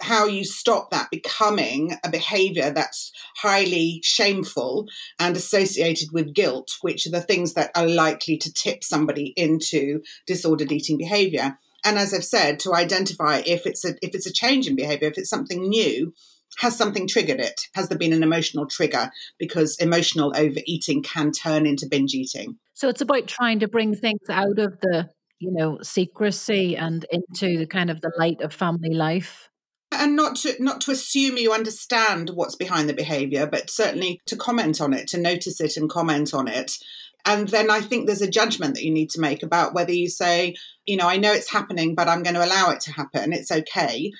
how 0.00 0.26
you 0.26 0.44
stop 0.44 0.90
that 0.90 1.10
becoming 1.10 1.96
a 2.04 2.10
behavior 2.10 2.70
that's 2.70 3.12
highly 3.38 4.00
shameful 4.02 4.86
and 5.18 5.36
associated 5.36 6.12
with 6.12 6.34
guilt, 6.34 6.76
which 6.82 7.06
are 7.06 7.10
the 7.10 7.20
things 7.20 7.54
that 7.54 7.70
are 7.74 7.86
likely 7.86 8.36
to 8.38 8.52
tip 8.52 8.84
somebody 8.84 9.32
into 9.36 10.02
disordered 10.26 10.72
eating 10.72 10.98
behavior. 10.98 11.58
And 11.84 11.98
as 11.98 12.12
I've 12.12 12.24
said, 12.24 12.58
to 12.60 12.74
identify 12.74 13.42
if 13.46 13.66
it's 13.66 13.84
a 13.84 13.90
if 14.02 14.14
it's 14.14 14.26
a 14.26 14.32
change 14.32 14.66
in 14.66 14.76
behavior, 14.76 15.08
if 15.08 15.18
it's 15.18 15.30
something 15.30 15.68
new, 15.68 16.12
has 16.58 16.76
something 16.76 17.06
triggered 17.06 17.40
it? 17.40 17.60
Has 17.74 17.88
there 17.88 17.98
been 17.98 18.12
an 18.12 18.22
emotional 18.22 18.66
trigger? 18.66 19.10
Because 19.38 19.76
emotional 19.76 20.32
overeating 20.36 21.02
can 21.02 21.30
turn 21.32 21.66
into 21.66 21.86
binge 21.88 22.14
eating. 22.14 22.58
So 22.74 22.88
it's 22.88 23.00
about 23.00 23.26
trying 23.26 23.60
to 23.60 23.68
bring 23.68 23.94
things 23.94 24.28
out 24.28 24.58
of 24.58 24.80
the, 24.80 25.08
you 25.38 25.52
know, 25.52 25.78
secrecy 25.82 26.76
and 26.76 27.06
into 27.10 27.58
the 27.58 27.66
kind 27.66 27.90
of 27.90 28.00
the 28.00 28.12
light 28.18 28.40
of 28.40 28.52
family 28.52 28.94
life 28.94 29.48
and 29.98 30.16
not 30.16 30.36
to 30.36 30.54
not 30.62 30.80
to 30.82 30.90
assume 30.90 31.36
you 31.36 31.52
understand 31.52 32.30
what's 32.30 32.54
behind 32.54 32.88
the 32.88 32.94
behavior 32.94 33.46
but 33.46 33.70
certainly 33.70 34.20
to 34.26 34.36
comment 34.36 34.80
on 34.80 34.92
it 34.92 35.08
to 35.08 35.18
notice 35.18 35.60
it 35.60 35.76
and 35.76 35.90
comment 35.90 36.32
on 36.34 36.48
it. 36.48 36.72
And 37.24 37.48
then 37.48 37.70
i 37.70 37.80
think 37.80 38.06
there's 38.06 38.22
a 38.22 38.30
judgment 38.30 38.74
that 38.74 38.84
you 38.84 38.92
need 38.92 39.10
to 39.10 39.20
make 39.20 39.42
about 39.42 39.74
whether 39.74 39.92
you 39.92 40.08
say 40.08 40.54
you 40.86 40.96
know 40.96 41.08
i 41.08 41.16
know 41.16 41.32
it's 41.32 41.50
happening 41.50 41.94
but 41.94 42.08
i'm 42.08 42.22
going 42.22 42.34
to 42.34 42.44
allow 42.44 42.70
it 42.70 42.80
to 42.80 42.92
happen. 42.92 43.32
It's 43.32 43.50
okay. 43.50 44.12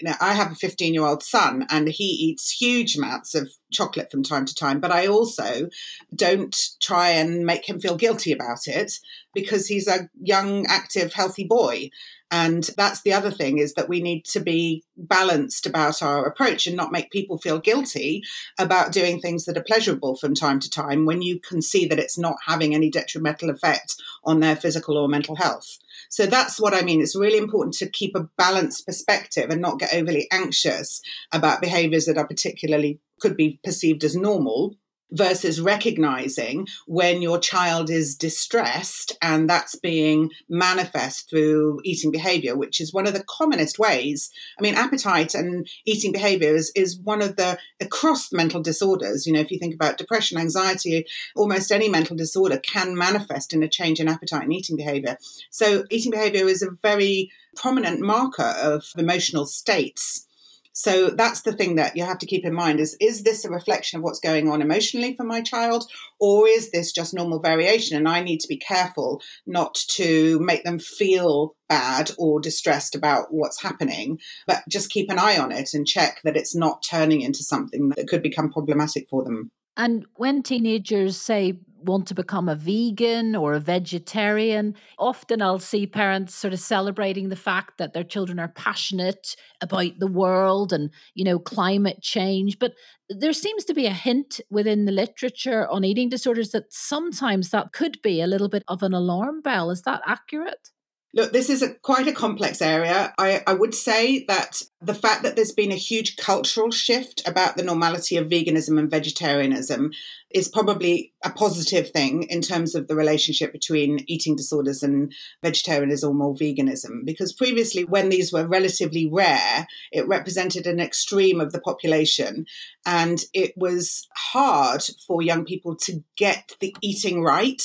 You 0.00 0.08
know, 0.08 0.14
I 0.20 0.34
have 0.34 0.50
a 0.50 0.56
15 0.56 0.92
year 0.92 1.04
old 1.04 1.22
son 1.22 1.66
and 1.70 1.88
he 1.88 2.04
eats 2.04 2.50
huge 2.50 2.96
amounts 2.96 3.34
of 3.36 3.52
chocolate 3.72 4.10
from 4.10 4.24
time 4.24 4.44
to 4.44 4.54
time, 4.54 4.80
but 4.80 4.90
I 4.90 5.06
also 5.06 5.68
don't 6.14 6.56
try 6.80 7.10
and 7.10 7.46
make 7.46 7.68
him 7.68 7.80
feel 7.80 7.96
guilty 7.96 8.32
about 8.32 8.66
it 8.66 8.98
because 9.34 9.66
he's 9.66 9.88
a 9.88 10.08
young, 10.20 10.66
active, 10.66 11.12
healthy 11.12 11.44
boy. 11.44 11.90
And 12.30 12.68
that's 12.76 13.02
the 13.02 13.12
other 13.12 13.30
thing 13.30 13.58
is 13.58 13.74
that 13.74 13.88
we 13.88 14.00
need 14.00 14.24
to 14.26 14.40
be 14.40 14.82
balanced 14.96 15.66
about 15.66 16.02
our 16.02 16.26
approach 16.26 16.66
and 16.66 16.76
not 16.76 16.90
make 16.90 17.12
people 17.12 17.38
feel 17.38 17.60
guilty 17.60 18.22
about 18.58 18.92
doing 18.92 19.20
things 19.20 19.44
that 19.44 19.56
are 19.56 19.62
pleasurable 19.62 20.16
from 20.16 20.34
time 20.34 20.58
to 20.60 20.70
time 20.70 21.06
when 21.06 21.22
you 21.22 21.38
can 21.38 21.62
see 21.62 21.86
that 21.86 21.98
it's 22.00 22.18
not 22.18 22.36
having 22.46 22.74
any 22.74 22.90
detrimental 22.90 23.50
effect 23.50 23.94
on 24.24 24.40
their 24.40 24.56
physical 24.56 24.96
or 24.96 25.06
mental 25.08 25.36
health. 25.36 25.78
So 26.08 26.26
that's 26.26 26.60
what 26.60 26.74
I 26.74 26.82
mean. 26.82 27.00
It's 27.00 27.16
really 27.16 27.38
important 27.38 27.74
to 27.74 27.88
keep 27.88 28.16
a 28.16 28.28
balanced 28.36 28.86
perspective 28.86 29.50
and 29.50 29.60
not 29.60 29.78
get 29.78 29.94
overly 29.94 30.26
anxious 30.32 31.02
about 31.32 31.60
behaviors 31.60 32.06
that 32.06 32.18
are 32.18 32.26
particularly 32.26 32.98
could 33.20 33.36
be 33.36 33.60
perceived 33.62 34.02
as 34.02 34.16
normal 34.16 34.74
versus 35.14 35.60
recognizing 35.60 36.66
when 36.86 37.22
your 37.22 37.38
child 37.38 37.88
is 37.88 38.16
distressed 38.16 39.16
and 39.22 39.48
that's 39.48 39.76
being 39.76 40.30
manifest 40.48 41.30
through 41.30 41.80
eating 41.84 42.10
behavior, 42.10 42.56
which 42.56 42.80
is 42.80 42.92
one 42.92 43.06
of 43.06 43.14
the 43.14 43.24
commonest 43.24 43.78
ways. 43.78 44.30
I 44.58 44.62
mean, 44.62 44.74
appetite 44.74 45.34
and 45.34 45.68
eating 45.86 46.12
behavior 46.12 46.54
is, 46.54 46.72
is 46.74 46.98
one 46.98 47.22
of 47.22 47.36
the 47.36 47.58
across 47.80 48.32
mental 48.32 48.60
disorders. 48.60 49.26
You 49.26 49.32
know, 49.32 49.40
if 49.40 49.50
you 49.50 49.58
think 49.58 49.74
about 49.74 49.98
depression, 49.98 50.36
anxiety, 50.36 51.06
almost 51.36 51.70
any 51.70 51.88
mental 51.88 52.16
disorder 52.16 52.58
can 52.58 52.96
manifest 52.96 53.52
in 53.52 53.62
a 53.62 53.68
change 53.68 54.00
in 54.00 54.08
appetite 54.08 54.42
and 54.42 54.52
eating 54.52 54.76
behavior. 54.76 55.16
So, 55.50 55.84
eating 55.90 56.10
behavior 56.10 56.48
is 56.48 56.62
a 56.62 56.70
very 56.82 57.30
prominent 57.54 58.00
marker 58.00 58.42
of 58.42 58.84
emotional 58.98 59.46
states 59.46 60.26
so 60.74 61.10
that's 61.10 61.42
the 61.42 61.52
thing 61.52 61.76
that 61.76 61.96
you 61.96 62.04
have 62.04 62.18
to 62.18 62.26
keep 62.26 62.44
in 62.44 62.52
mind 62.52 62.80
is 62.80 62.96
is 63.00 63.22
this 63.22 63.44
a 63.44 63.50
reflection 63.50 63.98
of 63.98 64.02
what's 64.02 64.20
going 64.20 64.50
on 64.50 64.60
emotionally 64.60 65.14
for 65.16 65.24
my 65.24 65.40
child 65.40 65.84
or 66.20 66.48
is 66.48 66.70
this 66.70 66.92
just 66.92 67.14
normal 67.14 67.40
variation 67.40 67.96
and 67.96 68.08
I 68.08 68.22
need 68.22 68.40
to 68.40 68.48
be 68.48 68.56
careful 68.56 69.22
not 69.46 69.74
to 69.90 70.38
make 70.40 70.64
them 70.64 70.78
feel 70.78 71.54
bad 71.68 72.10
or 72.18 72.40
distressed 72.40 72.94
about 72.94 73.28
what's 73.30 73.62
happening 73.62 74.18
but 74.46 74.62
just 74.68 74.90
keep 74.90 75.10
an 75.10 75.18
eye 75.18 75.38
on 75.38 75.52
it 75.52 75.70
and 75.74 75.86
check 75.86 76.20
that 76.24 76.36
it's 76.36 76.54
not 76.54 76.84
turning 76.88 77.20
into 77.20 77.42
something 77.42 77.90
that 77.90 78.08
could 78.08 78.22
become 78.22 78.50
problematic 78.50 79.06
for 79.08 79.24
them. 79.24 79.50
And 79.76 80.06
when 80.16 80.42
teenagers 80.42 81.16
say 81.16 81.58
want 81.84 82.06
to 82.08 82.14
become 82.14 82.48
a 82.48 82.54
vegan 82.54 83.36
or 83.36 83.54
a 83.54 83.60
vegetarian. 83.60 84.74
Often 84.98 85.42
I'll 85.42 85.58
see 85.58 85.86
parents 85.86 86.34
sort 86.34 86.52
of 86.52 86.60
celebrating 86.60 87.28
the 87.28 87.36
fact 87.36 87.78
that 87.78 87.92
their 87.92 88.04
children 88.04 88.38
are 88.40 88.48
passionate 88.48 89.36
about 89.60 89.98
the 89.98 90.06
world 90.06 90.72
and, 90.72 90.90
you 91.14 91.24
know, 91.24 91.38
climate 91.38 92.00
change. 92.02 92.58
But 92.58 92.74
there 93.08 93.32
seems 93.32 93.64
to 93.66 93.74
be 93.74 93.86
a 93.86 93.92
hint 93.92 94.40
within 94.50 94.84
the 94.84 94.92
literature 94.92 95.68
on 95.68 95.84
eating 95.84 96.08
disorders 96.08 96.50
that 96.50 96.72
sometimes 96.72 97.50
that 97.50 97.72
could 97.72 98.00
be 98.02 98.20
a 98.20 98.26
little 98.26 98.48
bit 98.48 98.64
of 98.68 98.82
an 98.82 98.94
alarm 98.94 99.42
bell. 99.42 99.70
Is 99.70 99.82
that 99.82 100.02
accurate? 100.06 100.70
Look, 101.14 101.32
this 101.32 101.48
is 101.48 101.62
a, 101.62 101.74
quite 101.74 102.08
a 102.08 102.12
complex 102.12 102.60
area. 102.60 103.14
I, 103.18 103.40
I 103.46 103.54
would 103.54 103.74
say 103.74 104.24
that 104.26 104.62
the 104.82 104.94
fact 104.94 105.22
that 105.22 105.36
there's 105.36 105.52
been 105.52 105.70
a 105.70 105.76
huge 105.76 106.16
cultural 106.16 106.72
shift 106.72 107.26
about 107.26 107.56
the 107.56 107.62
normality 107.62 108.16
of 108.16 108.28
veganism 108.28 108.78
and 108.80 108.90
vegetarianism 108.90 109.92
is 110.34 110.48
probably 110.48 111.12
a 111.24 111.30
positive 111.30 111.90
thing 111.90 112.24
in 112.24 112.42
terms 112.42 112.74
of 112.74 112.88
the 112.88 112.96
relationship 112.96 113.52
between 113.52 114.04
eating 114.08 114.34
disorders 114.34 114.82
and 114.82 115.12
vegetarianism 115.42 116.20
or 116.20 116.34
veganism. 116.34 117.04
Because 117.04 117.32
previously, 117.32 117.84
when 117.84 118.08
these 118.08 118.32
were 118.32 118.48
relatively 118.48 119.08
rare, 119.08 119.68
it 119.92 120.08
represented 120.08 120.66
an 120.66 120.80
extreme 120.80 121.40
of 121.40 121.52
the 121.52 121.60
population. 121.60 122.44
And 122.86 123.24
it 123.32 123.54
was 123.56 124.06
hard 124.14 124.82
for 125.06 125.22
young 125.22 125.44
people 125.44 125.74
to 125.76 126.04
get 126.16 126.52
the 126.60 126.74
eating 126.82 127.22
right. 127.22 127.62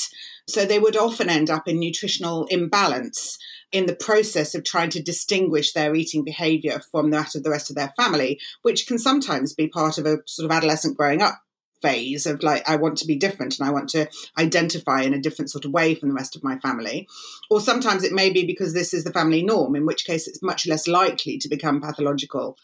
So 0.47 0.65
they 0.65 0.79
would 0.79 0.95
often 0.95 1.29
end 1.29 1.49
up 1.49 1.67
in 1.67 1.79
nutritional 1.79 2.45
imbalance 2.45 3.37
in 3.71 3.85
the 3.85 3.95
process 3.95 4.55
of 4.55 4.63
trying 4.63 4.89
to 4.91 5.01
distinguish 5.01 5.73
their 5.73 5.93
eating 5.93 6.23
behavior 6.23 6.81
from 6.91 7.11
that 7.11 7.35
of 7.35 7.43
the 7.43 7.51
rest 7.51 7.69
of 7.69 7.75
their 7.75 7.93
family, 7.95 8.39
which 8.61 8.87
can 8.87 8.97
sometimes 8.97 9.53
be 9.53 9.67
part 9.67 9.97
of 9.97 10.05
a 10.05 10.17
sort 10.25 10.45
of 10.45 10.51
adolescent 10.51 10.97
growing 10.97 11.21
up 11.21 11.41
phase 11.81 12.25
of 12.25 12.43
like 12.43 12.67
I 12.67 12.75
want 12.75 12.97
to 12.97 13.07
be 13.07 13.15
different 13.15 13.57
and 13.57 13.67
I 13.67 13.71
want 13.71 13.89
to 13.89 14.09
identify 14.37 15.01
in 15.01 15.13
a 15.13 15.21
different 15.21 15.51
sort 15.51 15.65
of 15.65 15.71
way 15.71 15.95
from 15.95 16.09
the 16.09 16.15
rest 16.15 16.35
of 16.35 16.43
my 16.43 16.57
family. 16.59 17.07
Or 17.49 17.61
sometimes 17.61 18.03
it 18.03 18.11
may 18.11 18.29
be 18.29 18.45
because 18.45 18.73
this 18.73 18.93
is 18.93 19.03
the 19.03 19.13
family 19.13 19.43
norm, 19.43 19.75
in 19.75 19.85
which 19.85 20.05
case 20.05 20.27
it's 20.27 20.43
much 20.43 20.67
less 20.67 20.87
likely 20.87 21.37
to 21.37 21.49
become 21.49 21.81
pathological 21.81 22.57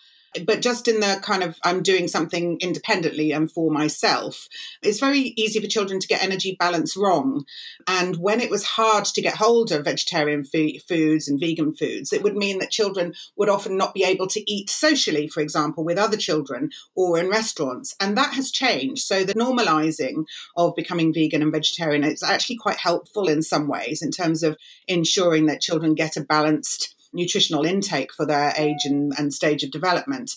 but 0.45 0.61
just 0.61 0.87
in 0.87 0.99
the 0.99 1.19
kind 1.21 1.43
of 1.43 1.57
I'm 1.63 1.81
doing 1.83 2.07
something 2.07 2.57
independently 2.59 3.31
and 3.31 3.51
for 3.51 3.71
myself, 3.71 4.47
it's 4.81 4.99
very 4.99 5.33
easy 5.35 5.59
for 5.59 5.67
children 5.67 5.99
to 5.99 6.07
get 6.07 6.23
energy 6.23 6.55
balance 6.59 6.97
wrong. 6.97 7.45
And 7.87 8.17
when 8.17 8.41
it 8.41 8.49
was 8.49 8.63
hard 8.63 9.05
to 9.05 9.21
get 9.21 9.37
hold 9.37 9.71
of 9.71 9.85
vegetarian 9.85 10.43
foods 10.43 11.27
and 11.27 11.39
vegan 11.39 11.75
foods, 11.75 12.11
it 12.11 12.23
would 12.23 12.35
mean 12.35 12.59
that 12.59 12.71
children 12.71 13.13
would 13.35 13.49
often 13.49 13.77
not 13.77 13.93
be 13.93 14.03
able 14.03 14.27
to 14.27 14.51
eat 14.51 14.69
socially, 14.69 15.27
for 15.27 15.41
example, 15.41 15.83
with 15.83 15.97
other 15.97 16.17
children 16.17 16.71
or 16.95 17.17
in 17.19 17.29
restaurants. 17.29 17.95
And 17.99 18.17
that 18.17 18.33
has 18.33 18.51
changed. 18.51 19.03
So 19.03 19.23
the 19.23 19.33
normalizing 19.33 20.25
of 20.55 20.75
becoming 20.75 21.13
vegan 21.13 21.41
and 21.41 21.51
vegetarian 21.51 22.03
is 22.03 22.23
actually 22.23 22.57
quite 22.57 22.77
helpful 22.77 23.27
in 23.27 23.41
some 23.41 23.67
ways 23.67 24.01
in 24.01 24.11
terms 24.11 24.43
of 24.43 24.57
ensuring 24.87 25.45
that 25.45 25.61
children 25.61 25.93
get 25.93 26.17
a 26.17 26.21
balanced 26.21 26.94
nutritional 27.15 27.65
intake 27.65 28.13
for 28.13 28.25
their 28.25 28.53
age 28.57 28.85
and, 28.85 29.13
and 29.17 29.33
stage 29.33 29.63
of 29.63 29.71
development. 29.71 30.35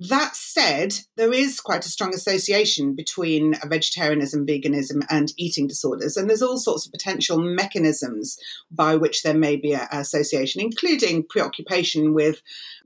That 0.00 0.36
said, 0.36 0.94
there 1.16 1.32
is 1.32 1.60
quite 1.60 1.84
a 1.84 1.88
strong 1.88 2.14
association 2.14 2.94
between 2.94 3.54
vegetarianism, 3.66 4.46
veganism, 4.46 5.04
and 5.10 5.32
eating 5.36 5.66
disorders. 5.66 6.16
And 6.16 6.28
there's 6.30 6.42
all 6.42 6.56
sorts 6.56 6.86
of 6.86 6.92
potential 6.92 7.38
mechanisms 7.38 8.38
by 8.70 8.94
which 8.94 9.22
there 9.22 9.34
may 9.34 9.56
be 9.56 9.72
an 9.74 9.88
association, 9.90 10.60
including 10.60 11.24
preoccupation 11.28 12.14
with 12.14 12.42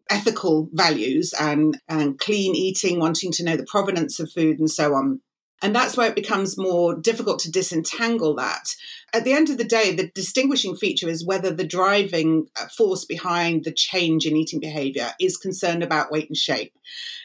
ethical 0.08 0.70
values 0.72 1.34
and, 1.38 1.78
and 1.86 2.18
clean 2.18 2.54
eating, 2.54 2.98
wanting 2.98 3.30
to 3.32 3.44
know 3.44 3.56
the 3.56 3.66
provenance 3.66 4.18
of 4.18 4.32
food, 4.32 4.58
and 4.58 4.70
so 4.70 4.94
on. 4.94 5.20
And 5.62 5.74
that's 5.74 5.96
where 5.96 6.08
it 6.08 6.16
becomes 6.16 6.58
more 6.58 6.94
difficult 6.94 7.38
to 7.40 7.50
disentangle 7.50 8.34
that. 8.34 8.74
At 9.14 9.24
the 9.24 9.32
end 9.32 9.48
of 9.50 9.58
the 9.58 9.64
day, 9.64 9.94
the 9.94 10.08
distinguishing 10.08 10.74
feature 10.74 11.08
is 11.08 11.24
whether 11.24 11.52
the 11.52 11.66
driving 11.66 12.48
uh, 12.60 12.66
force 12.66 13.04
behind 13.04 13.64
the 13.64 13.72
change 13.72 14.26
in 14.26 14.36
eating 14.36 14.58
behavior 14.58 15.12
is 15.20 15.36
concerned 15.36 15.82
about 15.82 16.10
weight 16.10 16.28
and 16.28 16.36
shape. 16.36 16.72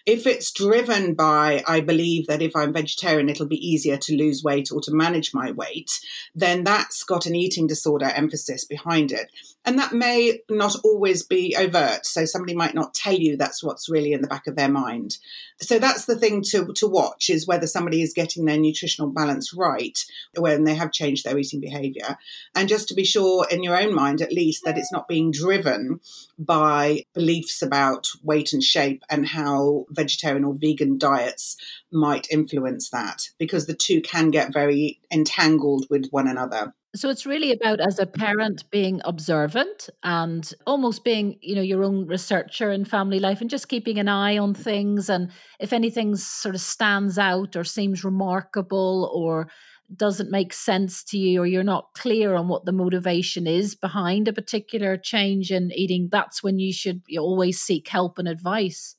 If 0.06 0.28
it's 0.28 0.52
driven 0.52 1.16
by, 1.16 1.64
I 1.68 1.80
believe 1.80 2.28
that 2.28 2.42
if 2.42 2.56
I'm 2.56 2.74
vegetarian, 2.74 3.30
it'll 3.30 3.48
be 3.48 3.68
easier 3.68 3.98
to 3.98 4.16
lose 4.16 4.44
weight 4.44 4.70
or 4.72 4.82
to 4.82 4.94
manage 4.94 5.34
my 5.34 5.52
weight, 5.52 6.00
then 6.36 6.64
that's 6.64 7.04
got 7.04 7.26
an 7.26 7.36
eating 7.36 7.68
disorder 7.68 8.12
emphasis 8.14 8.66
behind 8.66 9.12
it. 9.12 9.32
And 9.68 9.78
that 9.80 9.92
may 9.92 10.40
not 10.50 10.76
always 10.86 11.24
be 11.24 11.54
overt. 11.60 12.06
So 12.06 12.24
somebody 12.24 12.56
might 12.56 12.74
not 12.74 12.94
tell 12.94 13.14
you 13.14 13.36
that's 13.36 13.62
what's 13.62 13.90
really 13.90 14.14
in 14.14 14.22
the 14.22 14.28
back 14.28 14.48
of 14.48 14.56
their 14.56 14.70
mind. 14.70 15.18
So 15.60 15.78
that's 15.78 16.06
the 16.06 16.16
thing 16.16 16.42
to, 16.52 16.72
to 16.74 16.88
watch 16.88 17.30
is 17.30 17.46
whether 17.46 17.68
somebody 17.68 18.02
is 18.02 18.14
getting 18.14 18.46
their 18.46 18.58
nutritional 18.58 19.10
balance 19.10 19.54
right 19.54 20.00
when 20.38 20.64
they 20.64 20.74
have 20.74 20.94
changed 20.94 21.26
their 21.26 21.38
eating 21.38 21.60
behavior. 21.60 22.18
And 22.56 22.70
just 22.70 22.88
to 22.88 22.94
be 22.96 23.04
sure 23.04 23.46
in 23.52 23.62
your 23.62 23.78
own 23.78 23.94
mind, 23.94 24.22
at 24.22 24.32
least, 24.32 24.64
that 24.64 24.78
it's 24.78 24.92
not 24.92 25.10
being 25.10 25.32
driven 25.32 26.00
by 26.40 27.04
beliefs 27.14 27.62
about 27.62 28.08
weight 28.24 28.54
and 28.54 28.64
shape 28.64 29.04
and 29.10 29.28
how 29.28 29.86
vegetarian 29.90 30.46
or 30.46 30.54
vegan 30.54 30.98
diets 30.98 31.58
might 31.92 32.28
influence 32.32 32.90
that, 32.92 33.32
because 33.38 33.66
the 33.66 33.76
two 33.76 34.00
can 34.00 34.32
get 34.32 34.54
very 34.54 35.02
entangled 35.12 35.88
with 35.90 36.08
one 36.12 36.30
another. 36.30 36.74
So 36.98 37.10
it's 37.10 37.26
really 37.26 37.52
about 37.52 37.80
as 37.80 38.00
a 38.00 38.06
parent 38.08 38.70
being 38.72 39.02
observant 39.06 39.90
and 40.04 40.52
almost 40.66 41.04
being, 41.04 41.38
you 41.42 41.56
know, 41.56 41.62
your 41.62 41.84
own 41.84 42.08
researcher 42.08 42.72
in 42.72 42.86
family 42.86 43.20
life 43.20 43.42
and 43.42 43.50
just 43.50 43.70
keeping 43.70 44.00
an 44.00 44.10
eye 44.10 44.38
on 44.38 44.54
things 44.54 45.10
and 45.10 45.32
if 45.60 45.74
anything 45.74 46.16
sort 46.16 46.56
of 46.56 46.62
stands 46.62 47.18
out 47.18 47.56
or 47.56 47.64
seems 47.64 48.04
remarkable 48.04 49.10
or 49.14 49.48
doesn't 49.96 50.32
make 50.32 50.54
sense 50.54 51.04
to 51.06 51.18
you 51.18 51.42
or 51.42 51.46
you're 51.46 51.64
not 51.64 51.94
clear 51.96 52.36
on 52.36 52.50
what 52.50 52.66
the 52.66 52.74
motivation 52.74 53.48
is 53.48 53.76
behind 53.76 54.28
a 54.28 54.34
particular 54.34 54.98
change 54.98 55.52
in 55.52 55.72
eating, 55.72 56.10
that's 56.12 56.44
when 56.44 56.60
you 56.60 56.74
should 56.74 57.04
always 57.18 57.62
seek 57.62 57.88
help 57.88 58.20
and 58.20 58.28
advice. 58.28 58.97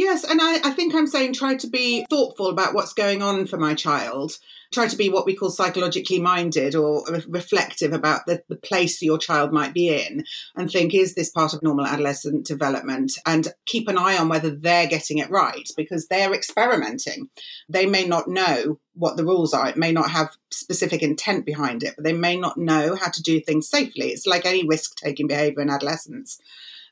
Yes, 0.00 0.24
and 0.24 0.40
I, 0.40 0.54
I, 0.66 0.70
think 0.70 0.94
I'm 0.94 1.06
saying 1.06 1.34
try 1.34 1.56
to 1.56 1.66
be 1.66 2.06
thoughtful 2.08 2.46
about 2.46 2.72
what's 2.72 2.94
going 2.94 3.20
on 3.20 3.46
for 3.46 3.58
my 3.58 3.74
child. 3.74 4.38
Try 4.72 4.88
to 4.88 4.96
be 4.96 5.10
what 5.10 5.26
we 5.26 5.36
call 5.36 5.50
psychologically 5.50 6.18
minded 6.18 6.74
or 6.74 7.04
reflective 7.28 7.92
about 7.92 8.24
the, 8.24 8.42
the 8.48 8.56
place 8.56 9.02
your 9.02 9.18
child 9.18 9.52
might 9.52 9.74
be 9.74 9.90
in 9.90 10.24
and 10.56 10.70
think, 10.70 10.94
is 10.94 11.14
this 11.14 11.28
part 11.28 11.52
of 11.52 11.62
normal 11.62 11.84
adolescent 11.84 12.46
development? 12.46 13.12
And 13.26 13.48
keep 13.66 13.88
an 13.88 13.98
eye 13.98 14.16
on 14.16 14.30
whether 14.30 14.48
they're 14.48 14.86
getting 14.86 15.18
it 15.18 15.28
right 15.28 15.68
because 15.76 16.06
they're 16.06 16.32
experimenting. 16.32 17.28
They 17.68 17.84
may 17.84 18.06
not 18.06 18.26
know 18.26 18.80
what 18.94 19.18
the 19.18 19.24
rules 19.26 19.52
are. 19.52 19.68
It 19.68 19.76
may 19.76 19.92
not 19.92 20.10
have 20.10 20.34
specific 20.50 21.02
intent 21.02 21.44
behind 21.44 21.82
it, 21.82 21.92
but 21.94 22.04
they 22.04 22.14
may 22.14 22.36
not 22.36 22.56
know 22.56 22.94
how 22.94 23.10
to 23.10 23.22
do 23.22 23.38
things 23.38 23.68
safely. 23.68 24.06
It's 24.06 24.26
like 24.26 24.46
any 24.46 24.66
risk 24.66 24.96
taking 24.96 25.26
behavior 25.26 25.60
in 25.60 25.68
adolescence. 25.68 26.40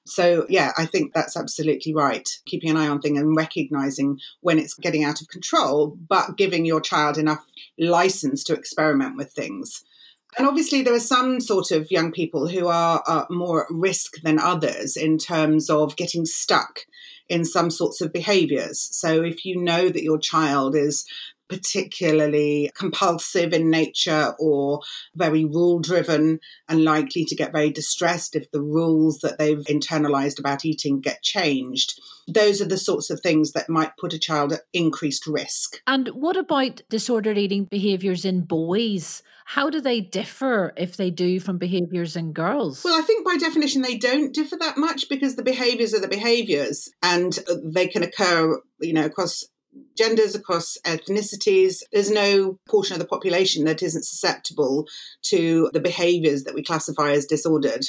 So, 0.08 0.46
yeah, 0.48 0.72
I 0.76 0.86
think 0.86 1.12
that's 1.12 1.36
absolutely 1.36 1.94
right. 1.94 2.28
Keeping 2.46 2.70
an 2.70 2.76
eye 2.76 2.88
on 2.88 3.00
things 3.00 3.18
and 3.18 3.36
recognizing 3.36 4.18
when 4.40 4.58
it's 4.58 4.74
getting 4.74 5.04
out 5.04 5.20
of 5.20 5.28
control, 5.28 5.96
but 6.08 6.36
giving 6.36 6.64
your 6.64 6.80
child 6.80 7.18
enough 7.18 7.44
license 7.78 8.42
to 8.44 8.54
experiment 8.54 9.16
with 9.16 9.32
things. 9.32 9.84
And 10.36 10.46
obviously, 10.46 10.82
there 10.82 10.94
are 10.94 11.00
some 11.00 11.40
sort 11.40 11.70
of 11.70 11.90
young 11.90 12.12
people 12.12 12.48
who 12.48 12.68
are, 12.68 13.02
are 13.06 13.26
more 13.30 13.64
at 13.64 13.70
risk 13.70 14.20
than 14.22 14.38
others 14.38 14.96
in 14.96 15.18
terms 15.18 15.70
of 15.70 15.96
getting 15.96 16.26
stuck 16.26 16.80
in 17.28 17.44
some 17.44 17.70
sorts 17.70 18.00
of 18.00 18.12
behaviors. 18.12 18.80
So, 18.92 19.22
if 19.22 19.44
you 19.44 19.60
know 19.60 19.88
that 19.88 20.02
your 20.02 20.18
child 20.18 20.76
is 20.76 21.04
particularly 21.48 22.70
compulsive 22.74 23.52
in 23.52 23.70
nature 23.70 24.34
or 24.38 24.80
very 25.14 25.44
rule 25.44 25.80
driven 25.80 26.40
and 26.68 26.84
likely 26.84 27.24
to 27.24 27.34
get 27.34 27.52
very 27.52 27.70
distressed 27.70 28.36
if 28.36 28.50
the 28.50 28.62
rules 28.62 29.18
that 29.18 29.38
they've 29.38 29.64
internalized 29.64 30.38
about 30.38 30.64
eating 30.64 31.00
get 31.00 31.22
changed. 31.22 32.00
Those 32.26 32.60
are 32.60 32.68
the 32.68 32.76
sorts 32.76 33.10
of 33.10 33.20
things 33.20 33.52
that 33.52 33.70
might 33.70 33.96
put 33.98 34.12
a 34.12 34.18
child 34.18 34.52
at 34.52 34.62
increased 34.72 35.26
risk. 35.26 35.80
And 35.86 36.08
what 36.08 36.36
about 36.36 36.82
disordered 36.90 37.38
eating 37.38 37.64
behaviors 37.64 38.24
in 38.24 38.42
boys? 38.42 39.22
How 39.46 39.70
do 39.70 39.80
they 39.80 40.02
differ 40.02 40.74
if 40.76 40.98
they 40.98 41.10
do 41.10 41.40
from 41.40 41.56
behaviors 41.56 42.16
in 42.16 42.34
girls? 42.34 42.84
Well, 42.84 42.98
I 42.98 43.02
think 43.02 43.24
by 43.24 43.36
definition 43.38 43.80
they 43.80 43.96
don't 43.96 44.34
differ 44.34 44.56
that 44.56 44.76
much 44.76 45.08
because 45.08 45.36
the 45.36 45.42
behaviors 45.42 45.94
are 45.94 46.00
the 46.00 46.06
behaviors 46.08 46.90
and 47.02 47.38
they 47.64 47.86
can 47.86 48.02
occur, 48.02 48.60
you 48.80 48.92
know, 48.92 49.06
across 49.06 49.46
genders, 49.96 50.34
across 50.34 50.76
ethnicities. 50.84 51.82
There's 51.92 52.10
no 52.10 52.58
portion 52.68 52.94
of 52.94 53.00
the 53.00 53.06
population 53.06 53.64
that 53.64 53.82
isn't 53.82 54.04
susceptible 54.04 54.86
to 55.24 55.70
the 55.72 55.80
behaviors 55.80 56.44
that 56.44 56.54
we 56.54 56.62
classify 56.62 57.12
as 57.12 57.26
disordered. 57.26 57.84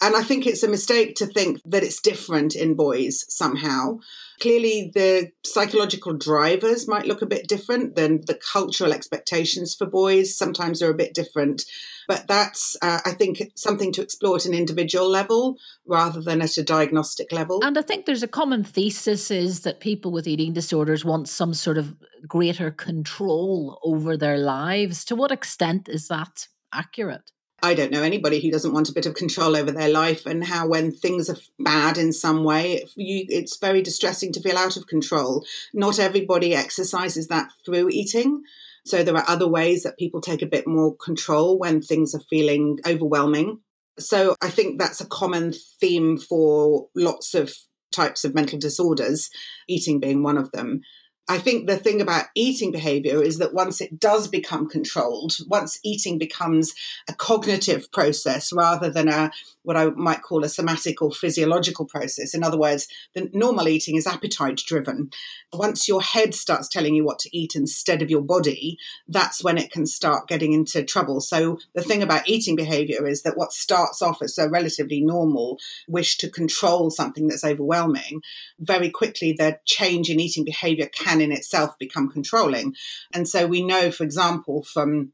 And 0.00 0.14
I 0.14 0.22
think 0.22 0.46
it's 0.46 0.62
a 0.62 0.68
mistake 0.68 1.16
to 1.16 1.26
think 1.26 1.60
that 1.64 1.82
it's 1.82 2.00
different 2.00 2.54
in 2.54 2.74
boys 2.74 3.24
somehow. 3.28 3.98
Clearly, 4.40 4.92
the 4.94 5.32
psychological 5.44 6.12
drivers 6.12 6.86
might 6.86 7.06
look 7.06 7.20
a 7.20 7.26
bit 7.26 7.48
different 7.48 7.96
than 7.96 8.20
the 8.26 8.38
cultural 8.52 8.92
expectations 8.92 9.74
for 9.74 9.86
boys. 9.86 10.36
Sometimes 10.36 10.78
they're 10.78 10.90
a 10.90 10.94
bit 10.94 11.14
different. 11.14 11.64
But 12.06 12.28
that's, 12.28 12.76
uh, 12.80 13.00
I 13.04 13.12
think, 13.12 13.42
something 13.56 13.92
to 13.92 14.02
explore 14.02 14.36
at 14.36 14.46
an 14.46 14.54
individual 14.54 15.08
level 15.08 15.56
rather 15.86 16.20
than 16.20 16.42
at 16.42 16.56
a 16.56 16.62
diagnostic 16.62 17.32
level. 17.32 17.60
And 17.64 17.76
I 17.76 17.82
think 17.82 18.06
there's 18.06 18.22
a 18.22 18.28
common 18.28 18.62
thesis 18.62 19.30
is 19.32 19.60
that 19.60 19.80
people 19.80 20.12
with 20.12 20.28
eating 20.28 20.52
disorders 20.52 21.04
want 21.04 21.28
some 21.28 21.54
sort 21.54 21.78
of 21.78 21.96
greater 22.26 22.70
control 22.70 23.80
over 23.82 24.16
their 24.16 24.38
lives. 24.38 25.04
To 25.06 25.16
what 25.16 25.32
extent 25.32 25.88
is 25.88 26.06
that 26.08 26.46
accurate? 26.72 27.32
I 27.62 27.74
don't 27.74 27.92
know 27.92 28.02
anybody 28.02 28.40
who 28.40 28.50
doesn't 28.50 28.72
want 28.72 28.88
a 28.88 28.92
bit 28.92 29.06
of 29.06 29.14
control 29.14 29.54
over 29.54 29.70
their 29.70 29.88
life 29.88 30.26
and 30.26 30.42
how 30.42 30.66
when 30.66 30.90
things 30.90 31.30
are 31.30 31.36
bad 31.60 31.96
in 31.96 32.12
some 32.12 32.42
way, 32.42 32.84
you, 32.96 33.24
it's 33.28 33.56
very 33.56 33.82
distressing 33.82 34.32
to 34.32 34.40
feel 34.40 34.58
out 34.58 34.76
of 34.76 34.88
control. 34.88 35.44
Not 35.72 36.00
everybody 36.00 36.54
exercises 36.54 37.28
that 37.28 37.50
through 37.64 37.90
eating. 37.90 38.42
So 38.84 39.04
there 39.04 39.16
are 39.16 39.28
other 39.28 39.46
ways 39.46 39.84
that 39.84 39.96
people 39.96 40.20
take 40.20 40.42
a 40.42 40.46
bit 40.46 40.66
more 40.66 40.96
control 40.96 41.56
when 41.56 41.80
things 41.80 42.16
are 42.16 42.22
feeling 42.28 42.80
overwhelming. 42.84 43.60
So 43.98 44.34
I 44.42 44.50
think 44.50 44.80
that's 44.80 45.00
a 45.00 45.06
common 45.06 45.52
theme 45.80 46.18
for 46.18 46.88
lots 46.96 47.32
of 47.34 47.54
types 47.92 48.24
of 48.24 48.34
mental 48.34 48.58
disorders, 48.58 49.30
eating 49.68 50.00
being 50.00 50.24
one 50.24 50.38
of 50.38 50.50
them. 50.50 50.80
I 51.28 51.38
think 51.38 51.66
the 51.66 51.76
thing 51.76 52.00
about 52.00 52.26
eating 52.34 52.72
behavior 52.72 53.22
is 53.22 53.38
that 53.38 53.54
once 53.54 53.80
it 53.80 54.00
does 54.00 54.26
become 54.28 54.68
controlled, 54.68 55.36
once 55.46 55.78
eating 55.84 56.18
becomes 56.18 56.74
a 57.08 57.14
cognitive 57.14 57.90
process 57.92 58.52
rather 58.52 58.90
than 58.90 59.08
a 59.08 59.30
what 59.62 59.76
I 59.76 59.86
might 59.90 60.22
call 60.22 60.44
a 60.44 60.48
somatic 60.48 61.00
or 61.02 61.12
physiological 61.12 61.86
process. 61.86 62.34
In 62.34 62.42
other 62.42 62.58
words, 62.58 62.88
the 63.14 63.30
normal 63.32 63.68
eating 63.68 63.96
is 63.96 64.06
appetite 64.06 64.60
driven. 64.66 65.10
Once 65.52 65.88
your 65.88 66.02
head 66.02 66.34
starts 66.34 66.68
telling 66.68 66.94
you 66.94 67.04
what 67.04 67.18
to 67.20 67.36
eat 67.36 67.54
instead 67.54 68.02
of 68.02 68.10
your 68.10 68.22
body, 68.22 68.78
that's 69.08 69.42
when 69.42 69.58
it 69.58 69.70
can 69.70 69.86
start 69.86 70.28
getting 70.28 70.52
into 70.52 70.82
trouble. 70.82 71.20
So 71.20 71.58
the 71.74 71.82
thing 71.82 72.02
about 72.02 72.28
eating 72.28 72.56
behavior 72.56 73.06
is 73.06 73.22
that 73.22 73.36
what 73.36 73.52
starts 73.52 74.02
off 74.02 74.22
as 74.22 74.38
a 74.38 74.48
relatively 74.48 75.00
normal 75.00 75.58
wish 75.88 76.16
to 76.18 76.30
control 76.30 76.90
something 76.90 77.28
that's 77.28 77.44
overwhelming, 77.44 78.22
very 78.58 78.90
quickly 78.90 79.32
the 79.32 79.58
change 79.64 80.10
in 80.10 80.20
eating 80.20 80.44
behavior 80.44 80.86
can 80.86 81.20
in 81.20 81.32
itself 81.32 81.78
become 81.78 82.10
controlling. 82.10 82.74
And 83.12 83.28
so 83.28 83.46
we 83.46 83.62
know, 83.62 83.90
for 83.90 84.04
example, 84.04 84.62
from 84.62 85.12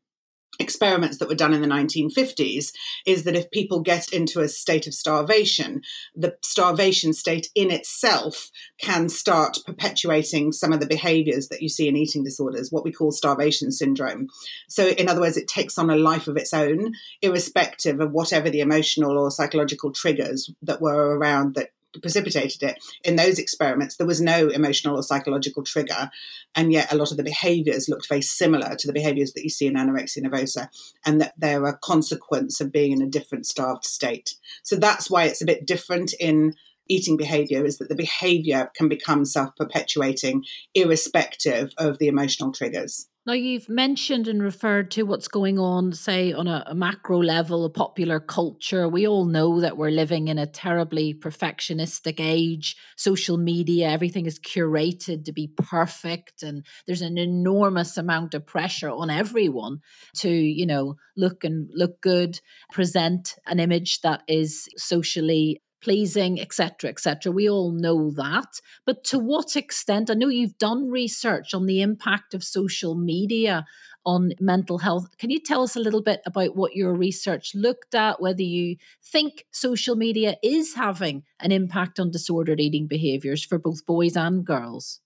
experiments 0.59 1.18
that 1.18 1.29
were 1.29 1.35
done 1.35 1.55
in 1.55 1.62
the 1.62 1.68
1950s 1.68 2.73
is 3.07 3.25
that 3.25 3.37
if 3.37 3.51
people 3.51 3.81
get 3.81 4.12
into 4.12 4.40
a 4.40 4.49
state 4.49 4.87
of 4.87 4.94
starvation, 4.94 5.83
the 6.14 6.37
starvation 6.42 7.12
state 7.12 7.49
in 7.55 7.71
itself 7.71 8.51
can 8.81 9.09
start 9.09 9.59
perpetuating 9.66 10.53
some 10.53 10.73
of 10.73 10.81
the 10.81 10.87
behaviors 10.87 11.49
that 11.49 11.62
you 11.62 11.68
see 11.68 11.88
in 11.88 11.97
eating 11.97 12.25
disorders, 12.25 12.71
what 12.71 12.85
we 12.85 12.92
call 12.92 13.12
starvation 13.12 13.71
syndrome. 13.71 14.29
So, 14.68 14.88
in 14.88 15.09
other 15.09 15.21
words, 15.21 15.37
it 15.37 15.49
takes 15.49 15.79
on 15.79 15.90
a 15.90 15.97
life 15.97 16.29
of 16.29 16.37
its 16.37 16.53
own, 16.53 16.92
irrespective 17.23 18.01
of 18.01 18.12
whatever 18.12 18.51
the 18.51 18.61
emotional 18.61 19.18
or 19.18 19.31
psychological 19.31 19.92
triggers 19.92 20.51
that 20.62 20.81
were 20.81 21.16
around 21.16 21.55
that 21.55 21.71
precipitated 21.98 22.62
it. 22.62 22.82
In 23.04 23.16
those 23.16 23.38
experiments, 23.38 23.96
there 23.96 24.06
was 24.06 24.20
no 24.20 24.48
emotional 24.48 24.96
or 24.96 25.02
psychological 25.02 25.62
trigger, 25.62 26.11
and 26.54 26.72
yet 26.72 26.92
a 26.92 26.96
lot 26.96 27.11
of 27.11 27.16
the 27.16 27.22
behaviors 27.22 27.88
looked 27.88 28.08
very 28.08 28.22
similar 28.22 28.74
to 28.76 28.87
the 28.87 28.92
behaviors 28.92 29.32
that 29.32 29.44
you 29.44 29.50
see 29.50 29.66
in 29.66 29.74
anorexia 29.74 30.22
nervosa, 30.22 30.68
and 31.04 31.20
that 31.20 31.34
they're 31.38 31.64
a 31.64 31.78
consequence 31.78 32.61
of 32.61 32.72
being 32.72 32.92
in 32.92 33.02
a 33.02 33.06
different 33.06 33.46
starved 33.46 33.84
state. 33.84 34.34
So 34.62 34.76
that's 34.76 35.11
why 35.11 35.24
it's 35.24 35.42
a 35.42 35.46
bit 35.46 35.66
different 35.66 36.14
in 36.18 36.54
eating 36.88 37.16
behavior 37.16 37.64
is 37.64 37.78
that 37.78 37.88
the 37.88 37.94
behavior 37.94 38.70
can 38.74 38.88
become 38.88 39.24
self 39.24 39.54
perpetuating 39.56 40.44
irrespective 40.74 41.72
of 41.78 41.98
the 41.98 42.08
emotional 42.08 42.52
triggers. 42.52 43.08
Now, 43.28 43.34
you've 43.34 43.68
mentioned 43.68 44.26
and 44.26 44.42
referred 44.42 44.90
to 44.92 45.02
what's 45.02 45.28
going 45.28 45.58
on, 45.58 45.92
say, 45.92 46.32
on 46.32 46.48
a, 46.48 46.64
a, 46.66 46.74
macro 46.74 47.22
level, 47.22 47.66
a 47.66 47.68
popular 47.68 48.20
culture. 48.20 48.88
We 48.88 49.06
all 49.06 49.26
know 49.26 49.60
that 49.60 49.76
we're 49.76 49.90
living 49.90 50.28
in 50.28 50.38
a 50.38 50.46
terribly 50.46 51.12
perfectionistic 51.12 52.20
age. 52.20 52.74
Social 52.96 53.36
media, 53.36 53.90
everything 53.90 54.24
is 54.24 54.38
curated 54.38 55.26
to 55.26 55.32
be 55.32 55.46
perfect. 55.46 56.42
And 56.42 56.64
there's 56.86 57.02
an 57.02 57.18
enormous 57.18 57.98
amount 57.98 58.32
of 58.32 58.46
pressure 58.46 58.88
on 58.88 59.10
everyone 59.10 59.80
to, 60.20 60.30
you 60.30 60.64
know, 60.64 60.94
look 61.14 61.44
and 61.44 61.68
look 61.74 62.00
good, 62.00 62.40
present 62.72 63.34
an 63.46 63.60
image 63.60 64.00
that 64.00 64.22
is 64.26 64.70
socially 64.78 65.60
pleasing, 65.80 66.40
etc., 66.40 66.90
etc. 66.90 67.32
We 67.32 67.48
all 67.48 67.72
know 67.72 68.10
that. 68.12 68.60
But 68.84 69.04
to 69.04 69.18
what 69.18 69.56
extent? 69.56 70.10
I 70.10 70.14
know 70.14 70.28
you've 70.28 70.58
done 70.58 70.90
research 70.90 71.54
on 71.54 71.66
the 71.66 71.82
impact 71.82 72.34
of 72.34 72.44
social 72.44 72.94
media 72.94 73.64
on 74.04 74.32
mental 74.40 74.78
health. 74.78 75.06
Can 75.18 75.30
you 75.30 75.40
tell 75.40 75.62
us 75.62 75.76
a 75.76 75.80
little 75.80 76.02
bit 76.02 76.20
about 76.24 76.56
what 76.56 76.74
your 76.74 76.94
research 76.94 77.52
looked 77.54 77.94
at, 77.94 78.20
whether 78.20 78.42
you 78.42 78.76
think 79.02 79.44
social 79.50 79.96
media 79.96 80.36
is 80.42 80.74
having 80.74 81.24
an 81.40 81.52
impact 81.52 82.00
on 82.00 82.10
disordered 82.10 82.60
eating 82.60 82.86
behaviors 82.86 83.44
for 83.44 83.58
both 83.58 83.84
boys 83.84 84.16
and 84.16 84.44
girls? 84.44 85.00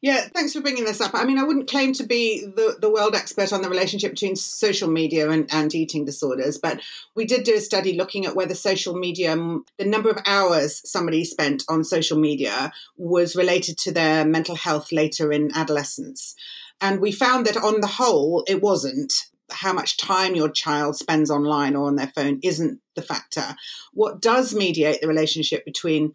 Yeah, 0.00 0.28
thanks 0.32 0.52
for 0.52 0.60
bringing 0.60 0.84
this 0.84 1.00
up. 1.00 1.10
I 1.14 1.24
mean, 1.24 1.38
I 1.38 1.42
wouldn't 1.42 1.68
claim 1.68 1.92
to 1.94 2.04
be 2.04 2.46
the, 2.46 2.76
the 2.80 2.90
world 2.90 3.16
expert 3.16 3.52
on 3.52 3.62
the 3.62 3.68
relationship 3.68 4.12
between 4.12 4.36
social 4.36 4.88
media 4.88 5.28
and, 5.28 5.52
and 5.52 5.74
eating 5.74 6.04
disorders, 6.04 6.56
but 6.56 6.80
we 7.16 7.24
did 7.24 7.42
do 7.42 7.56
a 7.56 7.60
study 7.60 7.96
looking 7.96 8.24
at 8.24 8.36
whether 8.36 8.54
social 8.54 8.94
media, 8.94 9.34
the 9.76 9.84
number 9.84 10.08
of 10.08 10.22
hours 10.24 10.88
somebody 10.88 11.24
spent 11.24 11.64
on 11.68 11.82
social 11.82 12.16
media, 12.16 12.72
was 12.96 13.34
related 13.34 13.76
to 13.78 13.92
their 13.92 14.24
mental 14.24 14.54
health 14.54 14.92
later 14.92 15.32
in 15.32 15.50
adolescence. 15.52 16.36
And 16.80 17.00
we 17.00 17.10
found 17.10 17.46
that 17.46 17.56
on 17.56 17.80
the 17.80 17.88
whole, 17.88 18.44
it 18.46 18.62
wasn't. 18.62 19.12
How 19.50 19.72
much 19.72 19.96
time 19.96 20.36
your 20.36 20.50
child 20.50 20.94
spends 20.94 21.30
online 21.30 21.74
or 21.74 21.86
on 21.86 21.96
their 21.96 22.12
phone 22.14 22.38
isn't 22.42 22.80
the 22.94 23.02
factor. 23.02 23.56
What 23.94 24.20
does 24.20 24.54
mediate 24.54 25.00
the 25.00 25.08
relationship 25.08 25.64
between 25.64 26.12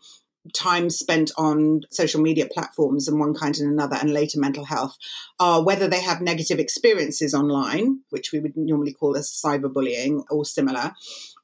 time 0.53 0.89
spent 0.89 1.31
on 1.37 1.81
social 1.89 2.21
media 2.21 2.47
platforms 2.53 3.07
and 3.07 3.19
one 3.19 3.33
kind 3.33 3.57
and 3.57 3.71
another 3.71 3.95
and 3.95 4.11
later 4.11 4.39
mental 4.39 4.65
health 4.65 4.97
are 5.39 5.63
whether 5.63 5.87
they 5.87 6.01
have 6.01 6.21
negative 6.21 6.59
experiences 6.59 7.33
online, 7.33 7.99
which 8.09 8.31
we 8.33 8.39
would 8.39 8.57
normally 8.57 8.93
call 8.93 9.15
as 9.15 9.29
cyberbullying 9.29 10.23
or 10.29 10.43
similar, 10.43 10.91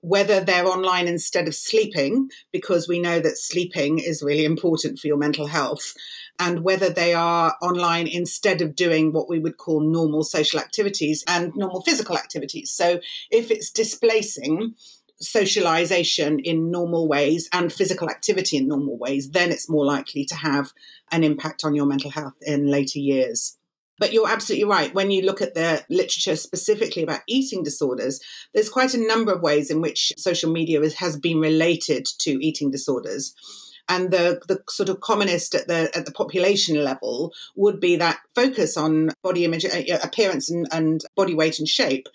whether 0.02 0.42
they're 0.42 0.68
online 0.68 1.08
instead 1.08 1.48
of 1.48 1.56
sleeping, 1.56 2.30
because 2.52 2.88
we 2.88 3.00
know 3.00 3.20
that 3.20 3.38
sleeping 3.38 4.00
is 4.00 4.24
really 4.24 4.46
important 4.46 5.00
for 5.00 5.08
your 5.08 5.18
mental 5.18 5.48
health, 5.48 5.94
and 6.38 6.64
whether 6.64 6.90
they 6.90 7.14
are 7.14 7.56
online 7.62 8.08
instead 8.08 8.62
of 8.62 8.76
doing 8.76 9.12
what 9.12 9.30
we 9.30 9.40
would 9.40 9.58
call 9.58 9.82
normal 9.82 10.24
social 10.24 10.60
activities 10.60 11.24
and 11.28 11.54
normal 11.56 11.82
physical 11.82 12.18
activities. 12.18 12.72
So 12.72 13.00
if 13.30 13.52
it's 13.52 13.70
displacing, 13.70 14.76
socialization 15.22 16.40
in 16.40 16.72
normal 16.72 17.08
ways 17.08 17.50
and 17.52 17.74
physical 17.74 18.10
activity 18.10 18.58
in 18.58 18.68
normal 18.68 18.98
ways, 18.98 19.30
then 19.32 19.52
it's 19.52 19.70
more 19.70 19.86
likely 19.86 20.26
to 20.26 20.36
have 20.36 20.72
an 21.12 21.24
impact 21.24 21.64
on 21.64 21.76
your 21.76 21.86
mental 21.86 22.12
health 22.12 22.36
in 22.42 22.68
later 22.68 23.00
years. 23.00 23.58
But 24.00 24.14
you're 24.14 24.30
absolutely 24.30 24.66
right. 24.66 24.94
When 24.94 25.12
you 25.12 25.24
look 25.24 25.42
at 25.42 25.56
the 25.56 25.84
literature 25.90 26.38
specifically 26.38 27.04
about 27.04 27.20
eating 27.28 27.64
disorders, 27.64 28.22
there's 28.54 28.70
quite 28.70 28.94
a 28.94 29.08
number 29.08 29.34
of 29.34 29.42
ways 29.42 29.70
in 29.70 29.82
which 29.82 30.14
social 30.18 30.52
media 30.52 30.82
has 30.98 31.18
been 31.18 31.40
related 31.40 32.08
to 32.20 32.44
eating 32.44 32.72
disorders. 32.72 33.36
And 33.90 34.12
the, 34.12 34.40
the 34.48 34.62
sort 34.70 34.88
of 34.88 35.02
commonest 35.02 35.56
at 35.56 35.68
the 35.68 35.90
at 35.96 36.06
the 36.06 36.12
population 36.12 36.82
level 36.84 37.34
would 37.56 37.80
be 37.80 37.96
that 37.98 38.20
focus 38.36 38.78
on 38.78 39.10
body 39.24 39.44
image, 39.44 39.66
uh, 39.66 39.98
appearance, 40.04 40.50
and, 40.50 40.68
and 40.72 41.02
body 41.16 41.34
weight 41.34 41.60
and 41.60 41.68
shape 41.68 42.08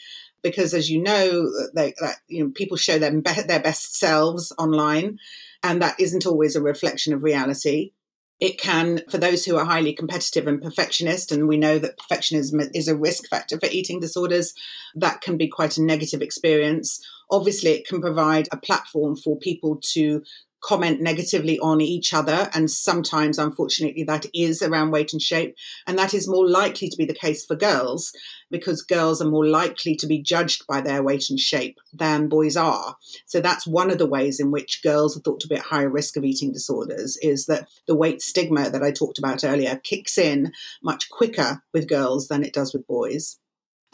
because 0.44 0.74
as 0.74 0.88
you 0.88 1.02
know 1.02 1.50
they, 1.74 1.94
that 2.00 2.18
you 2.28 2.44
know 2.44 2.50
people 2.54 2.76
show 2.76 2.98
them 2.98 3.22
be- 3.22 3.42
their 3.48 3.58
best 3.58 3.96
selves 3.96 4.52
online 4.58 5.18
and 5.64 5.82
that 5.82 5.98
isn't 5.98 6.26
always 6.26 6.54
a 6.54 6.62
reflection 6.62 7.12
of 7.12 7.24
reality. 7.24 7.92
It 8.38 8.60
can 8.60 9.00
for 9.10 9.18
those 9.18 9.44
who 9.44 9.56
are 9.56 9.64
highly 9.64 9.94
competitive 9.94 10.46
and 10.46 10.62
perfectionist 10.62 11.32
and 11.32 11.48
we 11.48 11.56
know 11.56 11.78
that 11.78 11.98
perfectionism 11.98 12.70
is 12.74 12.86
a 12.86 12.96
risk 12.96 13.28
factor 13.28 13.58
for 13.58 13.68
eating 13.72 13.98
disorders 13.98 14.52
that 14.94 15.22
can 15.22 15.36
be 15.36 15.48
quite 15.48 15.78
a 15.78 15.82
negative 15.82 16.20
experience. 16.22 17.04
Obviously 17.30 17.70
it 17.70 17.88
can 17.88 18.00
provide 18.00 18.48
a 18.52 18.58
platform 18.58 19.16
for 19.16 19.38
people 19.38 19.80
to 19.94 20.22
comment 20.64 21.00
negatively 21.00 21.58
on 21.58 21.80
each 21.80 22.14
other. 22.14 22.48
And 22.54 22.70
sometimes, 22.70 23.38
unfortunately, 23.38 24.02
that 24.04 24.26
is 24.32 24.62
around 24.62 24.92
weight 24.92 25.12
and 25.12 25.20
shape. 25.20 25.56
And 25.86 25.98
that 25.98 26.14
is 26.14 26.28
more 26.28 26.48
likely 26.48 26.88
to 26.88 26.96
be 26.96 27.04
the 27.04 27.14
case 27.14 27.44
for 27.44 27.54
girls 27.54 28.12
because 28.50 28.82
girls 28.82 29.20
are 29.20 29.28
more 29.28 29.46
likely 29.46 29.94
to 29.96 30.06
be 30.06 30.22
judged 30.22 30.66
by 30.66 30.80
their 30.80 31.02
weight 31.02 31.28
and 31.28 31.38
shape 31.38 31.78
than 31.92 32.28
boys 32.28 32.56
are. 32.56 32.96
So 33.26 33.40
that's 33.40 33.66
one 33.66 33.90
of 33.90 33.98
the 33.98 34.06
ways 34.06 34.40
in 34.40 34.50
which 34.50 34.82
girls 34.82 35.16
are 35.16 35.20
thought 35.20 35.40
to 35.40 35.48
be 35.48 35.56
at 35.56 35.62
higher 35.62 35.90
risk 35.90 36.16
of 36.16 36.24
eating 36.24 36.52
disorders 36.52 37.18
is 37.18 37.46
that 37.46 37.68
the 37.86 37.96
weight 37.96 38.22
stigma 38.22 38.70
that 38.70 38.82
I 38.82 38.90
talked 38.90 39.18
about 39.18 39.44
earlier 39.44 39.76
kicks 39.76 40.16
in 40.16 40.52
much 40.82 41.10
quicker 41.10 41.62
with 41.74 41.88
girls 41.88 42.28
than 42.28 42.42
it 42.42 42.54
does 42.54 42.72
with 42.72 42.86
boys. 42.86 43.38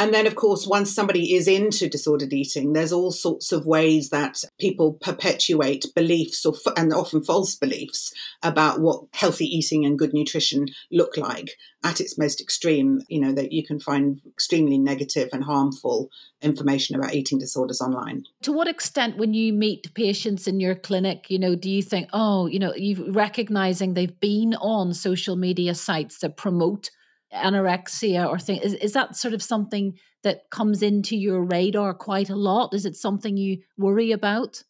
And 0.00 0.14
then, 0.14 0.26
of 0.26 0.34
course, 0.34 0.66
once 0.66 0.90
somebody 0.90 1.34
is 1.34 1.46
into 1.46 1.86
disordered 1.86 2.32
eating, 2.32 2.72
there's 2.72 2.90
all 2.90 3.12
sorts 3.12 3.52
of 3.52 3.66
ways 3.66 4.08
that 4.08 4.42
people 4.58 4.94
perpetuate 4.94 5.84
beliefs 5.94 6.46
or, 6.46 6.54
and 6.74 6.90
often 6.90 7.22
false 7.22 7.54
beliefs 7.54 8.10
about 8.42 8.80
what 8.80 9.02
healthy 9.12 9.44
eating 9.44 9.84
and 9.84 9.98
good 9.98 10.14
nutrition 10.14 10.68
look 10.90 11.18
like 11.18 11.50
at 11.84 12.00
its 12.00 12.16
most 12.16 12.40
extreme. 12.40 13.02
You 13.10 13.20
know, 13.20 13.32
that 13.32 13.52
you 13.52 13.62
can 13.62 13.78
find 13.78 14.22
extremely 14.26 14.78
negative 14.78 15.28
and 15.34 15.44
harmful 15.44 16.08
information 16.40 16.96
about 16.96 17.14
eating 17.14 17.38
disorders 17.38 17.82
online. 17.82 18.24
To 18.40 18.52
what 18.52 18.68
extent, 18.68 19.18
when 19.18 19.34
you 19.34 19.52
meet 19.52 19.92
patients 19.92 20.48
in 20.48 20.60
your 20.60 20.76
clinic, 20.76 21.26
you 21.28 21.38
know, 21.38 21.54
do 21.54 21.68
you 21.68 21.82
think, 21.82 22.08
oh, 22.14 22.46
you 22.46 22.58
know, 22.58 22.72
you 22.74 23.12
recognizing 23.12 23.92
they've 23.92 24.18
been 24.18 24.54
on 24.54 24.94
social 24.94 25.36
media 25.36 25.74
sites 25.74 26.20
that 26.20 26.38
promote 26.38 26.88
anorexia 27.32 28.28
or 28.28 28.38
thing 28.38 28.60
is, 28.60 28.74
is 28.74 28.92
that 28.92 29.16
sort 29.16 29.34
of 29.34 29.42
something 29.42 29.98
that 30.22 30.50
comes 30.50 30.82
into 30.82 31.16
your 31.16 31.42
radar 31.42 31.94
quite 31.94 32.28
a 32.28 32.36
lot 32.36 32.74
is 32.74 32.84
it 32.84 32.96
something 32.96 33.36
you 33.36 33.58
worry 33.78 34.12
about 34.12 34.62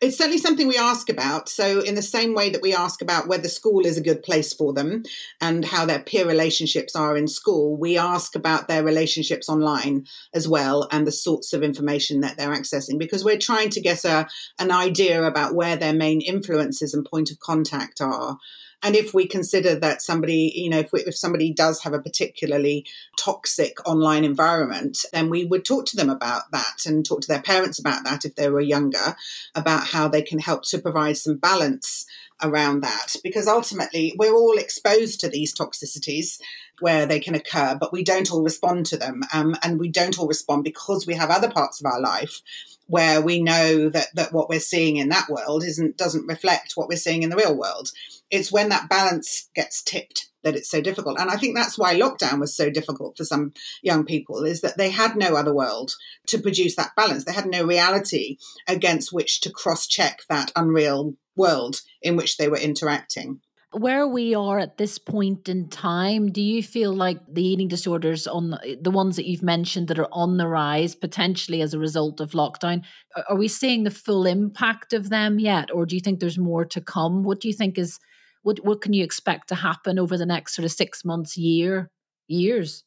it's 0.00 0.16
certainly 0.16 0.38
something 0.38 0.68
we 0.68 0.78
ask 0.78 1.08
about. 1.08 1.48
So, 1.48 1.80
in 1.80 1.96
the 1.96 2.02
same 2.02 2.32
way 2.32 2.50
that 2.50 2.62
we 2.62 2.72
ask 2.72 3.02
about 3.02 3.26
whether 3.26 3.48
school 3.48 3.84
is 3.84 3.98
a 3.98 4.02
good 4.02 4.22
place 4.22 4.52
for 4.52 4.72
them 4.72 5.02
and 5.40 5.64
how 5.64 5.86
their 5.86 5.98
peer 5.98 6.26
relationships 6.26 6.94
are 6.94 7.16
in 7.16 7.26
school, 7.26 7.76
we 7.76 7.98
ask 7.98 8.36
about 8.36 8.68
their 8.68 8.84
relationships 8.84 9.48
online 9.48 10.06
as 10.32 10.46
well 10.46 10.86
and 10.92 11.06
the 11.06 11.12
sorts 11.12 11.52
of 11.52 11.64
information 11.64 12.20
that 12.20 12.36
they're 12.36 12.54
accessing 12.54 12.98
because 12.98 13.24
we're 13.24 13.38
trying 13.38 13.70
to 13.70 13.80
get 13.80 14.04
a, 14.04 14.28
an 14.60 14.70
idea 14.70 15.24
about 15.24 15.54
where 15.54 15.76
their 15.76 15.94
main 15.94 16.20
influences 16.20 16.94
and 16.94 17.04
point 17.04 17.30
of 17.32 17.40
contact 17.40 18.00
are. 18.00 18.38
And 18.82 18.94
if 18.94 19.12
we 19.12 19.26
consider 19.26 19.74
that 19.76 20.02
somebody, 20.02 20.52
you 20.54 20.70
know, 20.70 20.78
if, 20.78 20.92
we, 20.92 21.00
if 21.00 21.16
somebody 21.16 21.52
does 21.52 21.82
have 21.82 21.92
a 21.92 22.00
particularly 22.00 22.86
toxic 23.18 23.76
online 23.88 24.24
environment, 24.24 25.04
then 25.12 25.30
we 25.30 25.44
would 25.44 25.64
talk 25.64 25.86
to 25.86 25.96
them 25.96 26.10
about 26.10 26.50
that 26.52 26.86
and 26.86 27.04
talk 27.04 27.22
to 27.22 27.28
their 27.28 27.42
parents 27.42 27.78
about 27.78 28.04
that 28.04 28.24
if 28.24 28.36
they 28.36 28.48
were 28.48 28.60
younger, 28.60 29.16
about 29.54 29.88
how 29.88 30.06
they 30.06 30.22
can 30.22 30.38
help 30.38 30.62
to 30.64 30.78
provide 30.78 31.16
some 31.16 31.36
balance 31.36 32.06
around 32.40 32.82
that. 32.82 33.16
Because 33.24 33.48
ultimately 33.48 34.14
we're 34.16 34.34
all 34.34 34.58
exposed 34.58 35.20
to 35.20 35.28
these 35.28 35.52
toxicities 35.52 36.38
where 36.80 37.06
they 37.06 37.18
can 37.18 37.34
occur 37.34 37.76
but 37.78 37.92
we 37.92 38.04
don't 38.04 38.30
all 38.30 38.42
respond 38.42 38.86
to 38.86 38.96
them 38.96 39.22
um, 39.32 39.56
and 39.62 39.80
we 39.80 39.88
don't 39.88 40.18
all 40.18 40.28
respond 40.28 40.62
because 40.62 41.08
we 41.08 41.14
have 41.14 41.30
other 41.30 41.50
parts 41.50 41.80
of 41.80 41.86
our 41.86 42.00
life 42.00 42.40
where 42.88 43.20
we 43.20 43.40
know 43.40 43.88
that 43.90 44.08
that 44.14 44.32
what 44.32 44.48
we're 44.48 44.58
seeing 44.58 44.96
in 44.96 45.10
that 45.10 45.28
world 45.28 45.62
isn't 45.62 45.96
doesn't 45.96 46.26
reflect 46.26 46.72
what 46.74 46.88
we're 46.88 46.96
seeing 46.96 47.22
in 47.22 47.30
the 47.30 47.36
real 47.36 47.56
world. 47.56 47.90
It's 48.30 48.50
when 48.50 48.70
that 48.70 48.88
balance 48.88 49.48
gets 49.54 49.82
tipped 49.82 50.28
that 50.42 50.56
it's 50.56 50.70
so 50.70 50.80
difficult. 50.80 51.18
And 51.18 51.30
I 51.30 51.36
think 51.36 51.56
that's 51.56 51.78
why 51.78 51.94
lockdown 51.94 52.40
was 52.40 52.56
so 52.56 52.70
difficult 52.70 53.16
for 53.16 53.24
some 53.24 53.52
young 53.82 54.04
people 54.04 54.44
is 54.44 54.60
that 54.62 54.78
they 54.78 54.90
had 54.90 55.16
no 55.16 55.34
other 55.34 55.54
world 55.54 55.92
to 56.28 56.38
produce 56.38 56.76
that 56.76 56.96
balance. 56.96 57.24
They 57.24 57.32
had 57.32 57.46
no 57.46 57.64
reality 57.64 58.38
against 58.66 59.12
which 59.12 59.40
to 59.42 59.50
cross 59.50 59.86
check 59.86 60.20
that 60.28 60.52
unreal 60.56 61.14
world 61.36 61.82
in 62.02 62.16
which 62.16 62.36
they 62.36 62.48
were 62.48 62.58
interacting 62.58 63.40
where 63.72 64.08
we 64.08 64.34
are 64.34 64.58
at 64.58 64.78
this 64.78 64.98
point 64.98 65.48
in 65.48 65.68
time, 65.68 66.32
do 66.32 66.40
you 66.40 66.62
feel 66.62 66.92
like 66.92 67.18
the 67.30 67.46
eating 67.46 67.68
disorders 67.68 68.26
on 68.26 68.50
the, 68.50 68.78
the, 68.80 68.90
ones 68.90 69.16
that 69.16 69.26
you've 69.26 69.42
mentioned 69.42 69.88
that 69.88 69.98
are 69.98 70.08
on 70.10 70.38
the 70.38 70.48
rise 70.48 70.94
potentially 70.94 71.60
as 71.60 71.74
a 71.74 71.78
result 71.78 72.18
of 72.20 72.30
lockdown, 72.30 72.82
are 73.28 73.36
we 73.36 73.46
seeing 73.46 73.84
the 73.84 73.90
full 73.90 74.24
impact 74.24 74.94
of 74.94 75.10
them 75.10 75.38
yet, 75.38 75.70
or 75.72 75.84
do 75.84 75.94
you 75.94 76.00
think 76.00 76.18
there's 76.18 76.38
more 76.38 76.64
to 76.64 76.80
come? 76.80 77.24
What 77.24 77.40
do 77.40 77.48
you 77.48 77.54
think 77.54 77.78
is 77.78 77.98
what 78.42 78.64
what 78.64 78.80
can 78.80 78.94
you 78.94 79.04
expect 79.04 79.48
to 79.48 79.54
happen 79.54 79.98
over 79.98 80.16
the 80.16 80.24
next 80.24 80.54
sort 80.54 80.64
of 80.64 80.72
six 80.72 81.04
months, 81.04 81.36
year, 81.36 81.90
years? 82.26 82.84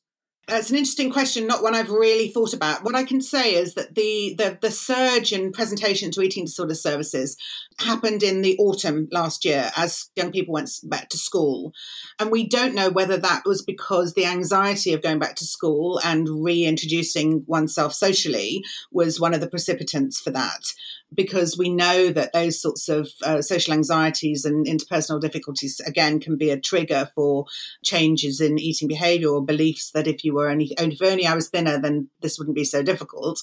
It's 0.54 0.70
an 0.70 0.76
interesting 0.76 1.12
question, 1.12 1.48
not 1.48 1.64
one 1.64 1.76
I've 1.76 1.90
really 1.90 2.28
thought 2.28 2.54
about. 2.54 2.84
What 2.84 2.94
I 2.94 3.06
can 3.06 3.22
say 3.22 3.56
is 3.56 3.76
that 3.76 3.96
the, 3.96 4.36
the, 4.38 4.58
the 4.62 4.70
surge 4.70 5.32
in 5.32 5.54
presentation 5.54 6.12
to 6.12 6.22
eating 6.22 6.44
disorder 6.44 6.76
services 6.76 7.38
happened 7.80 8.22
in 8.22 8.42
the 8.42 8.58
autumn 8.58 9.08
last 9.14 9.46
year 9.46 9.72
as 9.78 10.10
young 10.18 10.34
people 10.34 10.54
went 10.54 10.70
back 10.84 11.08
to 11.10 11.18
school. 11.18 11.72
And 12.20 12.32
we 12.32 12.46
don't 12.46 12.76
know 12.76 12.90
whether 12.90 13.16
that 13.16 13.44
was 13.46 13.62
because 13.62 14.14
the 14.14 14.26
anxiety 14.26 14.92
of 14.92 15.02
going 15.02 15.20
back 15.20 15.36
to 15.36 15.46
school 15.46 16.02
and 16.04 16.28
reintroducing 16.44 17.46
oneself 17.48 17.94
socially 17.94 18.62
was 18.92 19.22
one 19.22 19.34
of 19.34 19.40
the 19.40 19.50
precipitants 19.50 20.20
for 20.20 20.32
that 20.32 20.74
because 21.14 21.58
we 21.58 21.70
know 21.70 22.10
that 22.10 22.34
those 22.34 22.62
sorts 22.62 22.88
of 22.88 23.10
uh, 23.24 23.42
social 23.42 23.74
anxieties 23.74 24.46
and 24.46 24.66
interpersonal 24.66 25.20
difficulties 25.20 25.80
again 25.82 26.20
can 26.20 26.38
be 26.38 26.50
a 26.50 26.60
trigger 26.60 27.10
for 27.14 27.46
changes 27.84 28.40
in 28.40 28.58
eating 28.58 28.88
behavior 28.88 29.30
or 29.30 29.44
beliefs 29.44 29.92
that 29.92 30.08
if 30.08 30.24
you 30.24 30.34
were 30.34 30.50
only 30.50 30.74
if 30.78 31.02
only 31.02 31.28
I 31.28 31.36
was 31.36 31.50
thinner 31.50 31.80
then 31.80 32.10
this 32.22 32.38
wouldn't 32.38 32.56
be 32.56 32.64
so 32.64 32.82
difficult 32.82 33.42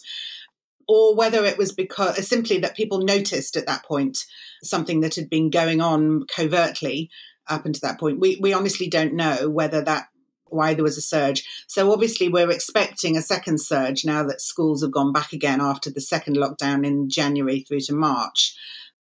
or 0.89 1.15
whether 1.15 1.45
it 1.45 1.59
was 1.59 1.73
because 1.73 2.27
simply 2.27 2.59
that 2.59 2.77
people 2.77 2.99
noticed 3.01 3.57
at 3.57 3.67
that 3.67 3.85
point 3.85 4.25
something 4.63 5.01
that 5.01 5.15
had 5.15 5.29
been 5.29 5.51
going 5.51 5.81
on 5.81 6.25
covertly 6.27 7.11
up 7.47 7.67
until 7.67 7.89
that 7.89 8.01
point. 8.01 8.21
We 8.21 8.39
we 8.41 8.53
honestly 8.53 8.89
don't 8.89 9.15
know 9.15 9.49
whether 9.49 9.83
that 9.83 10.09
why 10.51 10.75
there 10.75 10.85
was 10.85 10.99
a 10.99 11.03
surge. 11.03 11.45
So 11.67 11.93
obviously 11.93 12.29
we're 12.29 12.51
expecting 12.51 13.17
a 13.17 13.23
second 13.23 13.61
surge 13.61 14.05
now 14.05 14.23
that 14.25 14.41
schools 14.41 14.83
have 14.83 14.93
gone 14.93 15.13
back 15.13 15.33
again 15.33 15.61
after 15.61 15.91
the 15.91 16.01
second 16.01 16.37
lockdown 16.37 16.87
in 16.87 17.09
January 17.09 17.61
through 17.61 17.81
to 17.81 17.95
March. 17.95 18.57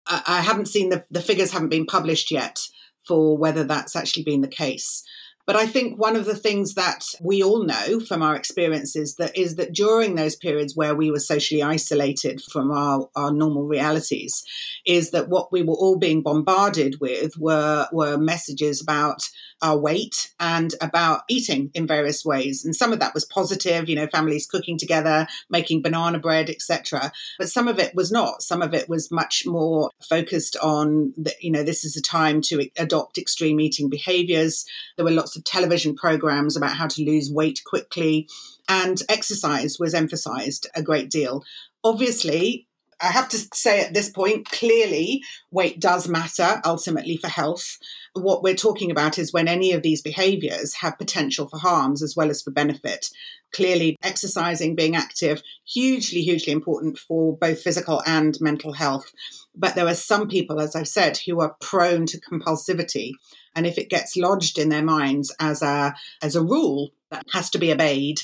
I, 0.09 0.41
haven't 0.41 0.67
seen 0.67 0.89
the 0.89 1.03
the 1.11 1.21
figures 1.21 1.51
haven't 1.51 1.67
been 1.67 1.85
published 1.85 2.31
yet 2.31 2.61
for 3.05 3.37
whether 3.37 3.63
that's 3.63 3.95
actually 3.95 4.23
been 4.23 4.41
the 4.41 4.47
case. 4.47 5.03
But 5.47 5.55
I 5.55 5.65
think 5.65 5.97
one 5.97 6.17
of 6.17 6.25
the 6.25 6.35
things 6.35 6.73
that 6.73 7.05
we 7.21 7.41
all 7.41 7.63
know 7.63 8.01
from 8.01 8.21
our 8.21 8.35
experiences 8.35 9.15
that 9.15 9.35
is 9.37 9.55
that 9.55 9.71
during 9.71 10.15
those 10.15 10.35
periods 10.35 10.75
where 10.75 10.93
we 10.93 11.09
were 11.09 11.21
socially 11.21 11.63
isolated 11.63 12.41
from 12.51 12.69
our, 12.69 13.09
our 13.15 13.31
normal 13.31 13.63
realities, 13.63 14.43
is 14.85 15.11
that 15.11 15.29
what 15.29 15.49
we 15.53 15.63
were 15.63 15.73
all 15.73 15.97
being 15.97 16.21
bombarded 16.21 16.99
with 16.99 17.37
were 17.37 17.87
were 17.93 18.17
messages 18.17 18.81
about 18.81 19.29
our 19.61 19.77
weight 19.77 20.31
and 20.39 20.75
about 20.81 21.21
eating 21.29 21.71
in 21.73 21.87
various 21.87 22.23
ways. 22.23 22.63
And 22.63 22.75
some 22.75 22.93
of 22.93 22.99
that 22.99 23.13
was 23.13 23.25
positive, 23.25 23.89
you 23.89 23.95
know, 23.95 24.07
families 24.07 24.45
cooking 24.45 24.77
together, 24.77 25.27
making 25.49 25.81
banana 25.81 26.19
bread, 26.19 26.49
etc. 26.49 27.11
But 27.39 27.49
some 27.49 27.67
of 27.67 27.79
it 27.79 27.95
was 27.95 28.11
not. 28.11 28.41
Some 28.41 28.61
of 28.61 28.73
it 28.73 28.87
was 28.87 29.11
much 29.11 29.45
more 29.45 29.89
focused 30.07 30.57
on, 30.57 31.13
the, 31.17 31.33
you 31.39 31.51
know, 31.51 31.63
this 31.63 31.83
is 31.83 31.95
a 31.95 32.01
time 32.01 32.41
to 32.41 32.69
adopt 32.77 33.17
extreme 33.17 33.59
eating 33.59 33.89
behaviors. 33.89 34.65
There 34.95 35.05
were 35.05 35.11
lots 35.11 35.35
of 35.35 35.43
television 35.43 35.95
programs 35.95 36.55
about 36.55 36.75
how 36.75 36.87
to 36.87 37.03
lose 37.03 37.31
weight 37.31 37.61
quickly, 37.65 38.27
and 38.69 39.01
exercise 39.09 39.79
was 39.79 39.93
emphasized 39.93 40.67
a 40.75 40.83
great 40.83 41.09
deal. 41.09 41.43
Obviously, 41.83 42.66
I 42.99 43.07
have 43.07 43.29
to 43.29 43.37
say 43.53 43.81
at 43.81 43.93
this 43.93 44.09
point, 44.09 44.49
clearly, 44.49 45.21
weight 45.51 45.79
does 45.79 46.07
matter 46.07 46.61
ultimately 46.65 47.17
for 47.17 47.27
health. 47.27 47.77
What 48.13 48.41
we're 48.41 48.55
talking 48.55 48.89
about 48.89 49.19
is 49.19 49.31
when 49.31 49.47
any 49.47 49.71
of 49.71 49.83
these 49.83 50.01
behaviors 50.01 50.75
have 50.75 50.97
potential 50.97 51.47
for 51.47 51.59
harms 51.59 52.01
as 52.01 52.15
well 52.15 52.29
as 52.29 52.41
for 52.41 52.51
benefit. 52.51 53.09
Clearly, 53.53 53.97
exercising, 54.01 54.75
being 54.75 54.95
active, 54.95 55.43
hugely, 55.65 56.21
hugely 56.21 56.51
important 56.51 56.97
for 56.97 57.37
both 57.37 57.61
physical 57.61 58.01
and 58.05 58.37
mental 58.41 58.73
health. 58.73 59.11
But 59.55 59.75
there 59.75 59.87
are 59.87 59.95
some 59.95 60.27
people, 60.27 60.59
as 60.59 60.75
I've 60.75 60.87
said, 60.87 61.17
who 61.17 61.39
are 61.39 61.55
prone 61.61 62.07
to 62.07 62.19
compulsivity. 62.19 63.11
And 63.55 63.65
if 63.67 63.77
it 63.77 63.89
gets 63.89 64.17
lodged 64.17 64.57
in 64.57 64.69
their 64.69 64.83
minds 64.83 65.33
as 65.39 65.61
a, 65.61 65.95
as 66.21 66.35
a 66.35 66.43
rule 66.43 66.91
that 67.11 67.25
has 67.33 67.49
to 67.51 67.59
be 67.59 67.71
obeyed, 67.71 68.21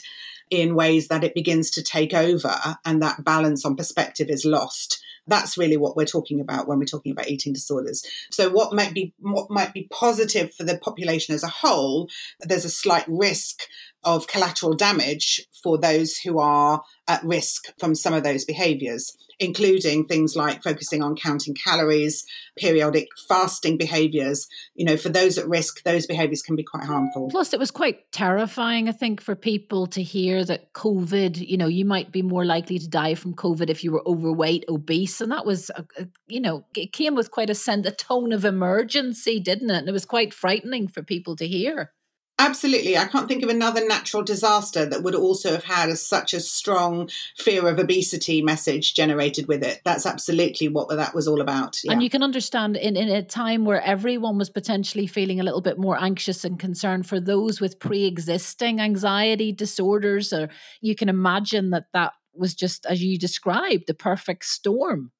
in 0.53 0.75
ways 0.75 1.07
that 1.07 1.23
it 1.23 1.33
begins 1.33 1.71
to 1.71 1.81
take 1.81 2.13
over 2.13 2.55
and 2.85 3.01
that 3.01 3.23
balance 3.23 3.65
on 3.65 3.75
perspective 3.75 4.29
is 4.29 4.45
lost. 4.45 5.03
That's 5.25 5.57
really 5.57 5.77
what 5.77 5.95
we're 5.95 6.05
talking 6.05 6.39
about 6.39 6.67
when 6.67 6.77
we're 6.77 6.85
talking 6.85 7.11
about 7.11 7.29
eating 7.29 7.53
disorders. 7.53 8.05
So 8.29 8.49
what 8.49 8.73
might 8.73 8.93
be 8.93 9.13
what 9.19 9.49
might 9.49 9.73
be 9.73 9.87
positive 9.91 10.53
for 10.53 10.63
the 10.63 10.77
population 10.77 11.33
as 11.33 11.43
a 11.43 11.47
whole, 11.47 12.09
there's 12.41 12.65
a 12.65 12.69
slight 12.69 13.05
risk 13.07 13.63
of 14.03 14.27
collateral 14.27 14.73
damage 14.73 15.45
for 15.63 15.77
those 15.77 16.17
who 16.17 16.39
are 16.39 16.83
at 17.07 17.23
risk 17.23 17.73
from 17.77 17.95
some 17.95 18.13
of 18.13 18.23
those 18.23 18.45
behaviors, 18.45 19.17
including 19.39 20.05
things 20.05 20.35
like 20.35 20.63
focusing 20.63 21.01
on 21.01 21.15
counting 21.15 21.53
calories, 21.53 22.25
periodic 22.57 23.07
fasting 23.27 23.77
behaviors. 23.77 24.47
You 24.75 24.85
know, 24.85 24.97
for 24.97 25.09
those 25.09 25.37
at 25.37 25.47
risk, 25.47 25.83
those 25.83 26.05
behaviors 26.05 26.41
can 26.41 26.55
be 26.55 26.63
quite 26.63 26.85
harmful. 26.85 27.29
Plus, 27.29 27.53
it 27.53 27.59
was 27.59 27.71
quite 27.71 28.09
terrifying, 28.11 28.87
I 28.87 28.93
think, 28.93 29.21
for 29.21 29.35
people 29.35 29.87
to 29.87 30.01
hear 30.01 30.45
that 30.45 30.73
COVID, 30.73 31.45
you 31.45 31.57
know, 31.57 31.67
you 31.67 31.85
might 31.85 32.11
be 32.11 32.21
more 32.21 32.45
likely 32.45 32.79
to 32.79 32.87
die 32.87 33.15
from 33.15 33.33
COVID 33.33 33.69
if 33.69 33.83
you 33.83 33.91
were 33.91 34.07
overweight, 34.07 34.65
obese. 34.69 35.19
And 35.19 35.31
that 35.31 35.45
was, 35.45 35.71
a, 35.71 35.85
a, 35.97 36.07
you 36.27 36.39
know, 36.39 36.65
it 36.75 36.93
came 36.93 37.15
with 37.15 37.31
quite 37.31 37.49
a, 37.49 37.55
sense, 37.55 37.85
a 37.85 37.91
tone 37.91 38.31
of 38.31 38.45
emergency, 38.45 39.39
didn't 39.39 39.69
it? 39.69 39.77
And 39.77 39.89
it 39.89 39.93
was 39.93 40.05
quite 40.05 40.33
frightening 40.33 40.87
for 40.87 41.03
people 41.03 41.35
to 41.37 41.47
hear. 41.47 41.91
Absolutely. 42.39 42.97
I 42.97 43.05
can't 43.05 43.27
think 43.27 43.43
of 43.43 43.49
another 43.49 43.87
natural 43.87 44.23
disaster 44.23 44.85
that 44.87 45.03
would 45.03 45.13
also 45.13 45.51
have 45.51 45.63
had 45.63 45.89
a, 45.89 45.95
such 45.95 46.33
a 46.33 46.39
strong 46.39 47.09
fear 47.37 47.67
of 47.67 47.77
obesity 47.77 48.41
message 48.41 48.95
generated 48.95 49.47
with 49.47 49.63
it. 49.63 49.81
That's 49.85 50.05
absolutely 50.05 50.67
what 50.67 50.89
that 50.89 51.13
was 51.13 51.27
all 51.27 51.41
about. 51.41 51.77
Yeah. 51.83 51.91
And 51.91 52.01
you 52.01 52.09
can 52.09 52.23
understand 52.23 52.75
in, 52.75 52.97
in 52.97 53.09
a 53.09 53.21
time 53.21 53.65
where 53.65 53.81
everyone 53.81 54.39
was 54.39 54.49
potentially 54.49 55.05
feeling 55.05 55.39
a 55.39 55.43
little 55.43 55.61
bit 55.61 55.77
more 55.77 56.01
anxious 56.01 56.43
and 56.43 56.57
concerned 56.57 57.05
for 57.05 57.19
those 57.19 57.61
with 57.61 57.79
pre 57.79 58.05
existing 58.05 58.79
anxiety 58.79 59.51
disorders, 59.51 60.33
or 60.33 60.49
you 60.81 60.95
can 60.95 61.09
imagine 61.09 61.69
that 61.69 61.85
that 61.93 62.13
was 62.33 62.55
just, 62.55 62.87
as 62.87 63.03
you 63.03 63.19
described, 63.19 63.83
the 63.85 63.93
perfect 63.93 64.45
storm. 64.45 65.11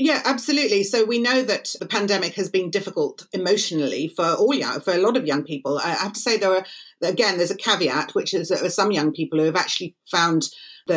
Yeah, 0.00 0.22
absolutely. 0.24 0.84
So 0.84 1.04
we 1.04 1.18
know 1.18 1.42
that 1.42 1.74
the 1.80 1.86
pandemic 1.86 2.34
has 2.34 2.48
been 2.48 2.70
difficult 2.70 3.26
emotionally 3.32 4.06
for 4.06 4.24
all 4.24 4.54
young, 4.54 4.80
for 4.80 4.94
a 4.94 4.98
lot 4.98 5.16
of 5.16 5.26
young 5.26 5.42
people. 5.42 5.78
I 5.78 5.90
have 5.90 6.12
to 6.12 6.20
say 6.20 6.36
there 6.36 6.52
are 6.54 6.64
again, 7.02 7.36
there's 7.36 7.50
a 7.50 7.56
caveat, 7.56 8.14
which 8.14 8.32
is 8.32 8.48
that 8.48 8.58
there 8.58 8.66
are 8.66 8.70
some 8.70 8.92
young 8.92 9.12
people 9.12 9.40
who 9.40 9.46
have 9.46 9.56
actually 9.56 9.96
found 10.08 10.50
the 10.86 10.94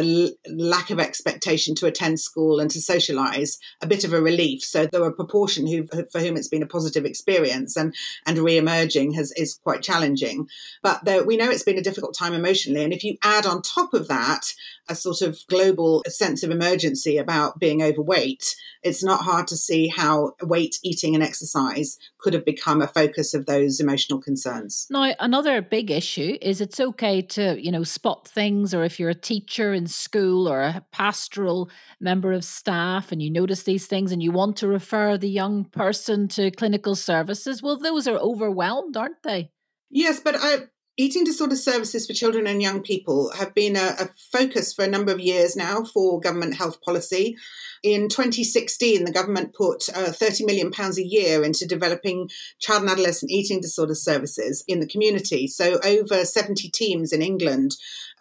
l- 0.47 0.55
lack 0.55 0.89
of 0.89 0.99
expectation 0.99 1.75
to 1.75 1.85
attend 1.85 2.19
school 2.19 2.59
and 2.59 2.71
to 2.71 2.79
socialise 2.79 3.57
a 3.81 3.87
bit 3.87 4.03
of 4.03 4.13
a 4.13 4.21
relief. 4.21 4.63
So 4.63 4.85
there 4.85 5.01
are 5.03 5.09
a 5.09 5.13
proportion 5.13 5.67
who, 5.67 5.85
for 6.11 6.19
whom 6.19 6.37
it's 6.37 6.47
been 6.47 6.63
a 6.63 6.67
positive 6.67 7.03
experience, 7.05 7.75
and 7.75 7.93
and 8.25 8.37
re-emerging 8.37 9.13
has 9.13 9.31
is 9.33 9.59
quite 9.63 9.81
challenging. 9.81 10.47
But 10.81 11.03
there, 11.05 11.23
we 11.23 11.37
know 11.37 11.49
it's 11.49 11.63
been 11.63 11.77
a 11.77 11.83
difficult 11.83 12.15
time 12.17 12.33
emotionally, 12.33 12.83
and 12.83 12.93
if 12.93 13.03
you 13.03 13.17
add 13.23 13.45
on 13.45 13.63
top 13.63 13.93
of 13.93 14.07
that 14.07 14.53
a 14.91 14.95
sort 14.95 15.21
of 15.21 15.39
global 15.47 16.03
sense 16.07 16.43
of 16.43 16.51
emergency 16.51 17.17
about 17.17 17.59
being 17.59 17.81
overweight, 17.81 18.55
it's 18.83 19.03
not 19.03 19.21
hard 19.21 19.47
to 19.47 19.57
see 19.57 19.87
how 19.87 20.33
weight, 20.41 20.77
eating, 20.83 21.15
and 21.15 21.23
exercise 21.23 21.97
could 22.17 22.33
have 22.33 22.45
become 22.45 22.81
a 22.81 22.87
focus 22.87 23.33
of 23.33 23.45
those 23.45 23.79
emotional 23.79 24.19
concerns. 24.19 24.87
Now, 24.89 25.13
another 25.19 25.61
big 25.61 25.89
issue 25.89 26.37
is 26.41 26.61
it's 26.61 26.79
okay 26.79 27.21
to 27.21 27.61
you 27.61 27.71
know 27.71 27.83
spot 27.83 28.27
things, 28.27 28.73
or 28.73 28.83
if 28.83 28.99
you're 28.99 29.09
a 29.09 29.15
teacher 29.15 29.73
in 29.73 29.87
school 29.87 30.47
or 30.47 30.61
a 30.61 30.85
pastoral 30.91 31.69
member 31.99 32.33
of 32.33 32.43
staff 32.43 33.11
and 33.11 33.21
you 33.21 33.31
notice 33.31 33.63
these 33.63 33.87
things 33.87 34.11
and 34.11 34.21
you 34.21 34.31
want 34.31 34.57
to 34.57 34.67
refer 34.67 35.17
the 35.17 35.29
young 35.29 35.65
person 35.65 36.27
to 36.29 36.51
clinical 36.51 36.95
services, 36.95 37.63
well, 37.63 37.77
those 37.77 38.07
are 38.07 38.17
overwhelmed, 38.17 38.97
aren't 38.97 39.23
they? 39.23 39.51
Yes, 39.89 40.19
but 40.19 40.35
I, 40.37 40.67
Eating 40.97 41.23
disorder 41.23 41.55
services 41.55 42.05
for 42.05 42.11
children 42.11 42.45
and 42.45 42.61
young 42.61 42.81
people 42.81 43.31
have 43.37 43.53
been 43.53 43.77
a, 43.77 43.95
a, 43.97 44.09
focus 44.29 44.73
for 44.73 44.83
a 44.83 44.89
number 44.89 45.13
of 45.13 45.21
years 45.21 45.55
now 45.55 45.85
for 45.85 46.19
government 46.19 46.55
health 46.55 46.81
policy. 46.81 47.37
In 47.81 48.09
2016, 48.09 49.05
the 49.05 49.11
government 49.11 49.53
put 49.53 49.87
uh, 49.89 50.11
£30 50.11 50.45
million 50.45 50.71
a 50.77 51.01
year 51.01 51.45
into 51.45 51.65
developing 51.65 52.29
child 52.59 52.81
and 52.81 52.91
adolescent 52.91 53.31
eating 53.31 53.61
disorder 53.61 53.95
services 53.95 54.65
in 54.67 54.81
the 54.81 54.87
community. 54.87 55.47
So, 55.47 55.79
over 55.81 56.25
70 56.25 56.69
teams 56.69 57.13
in 57.13 57.21
England 57.21 57.77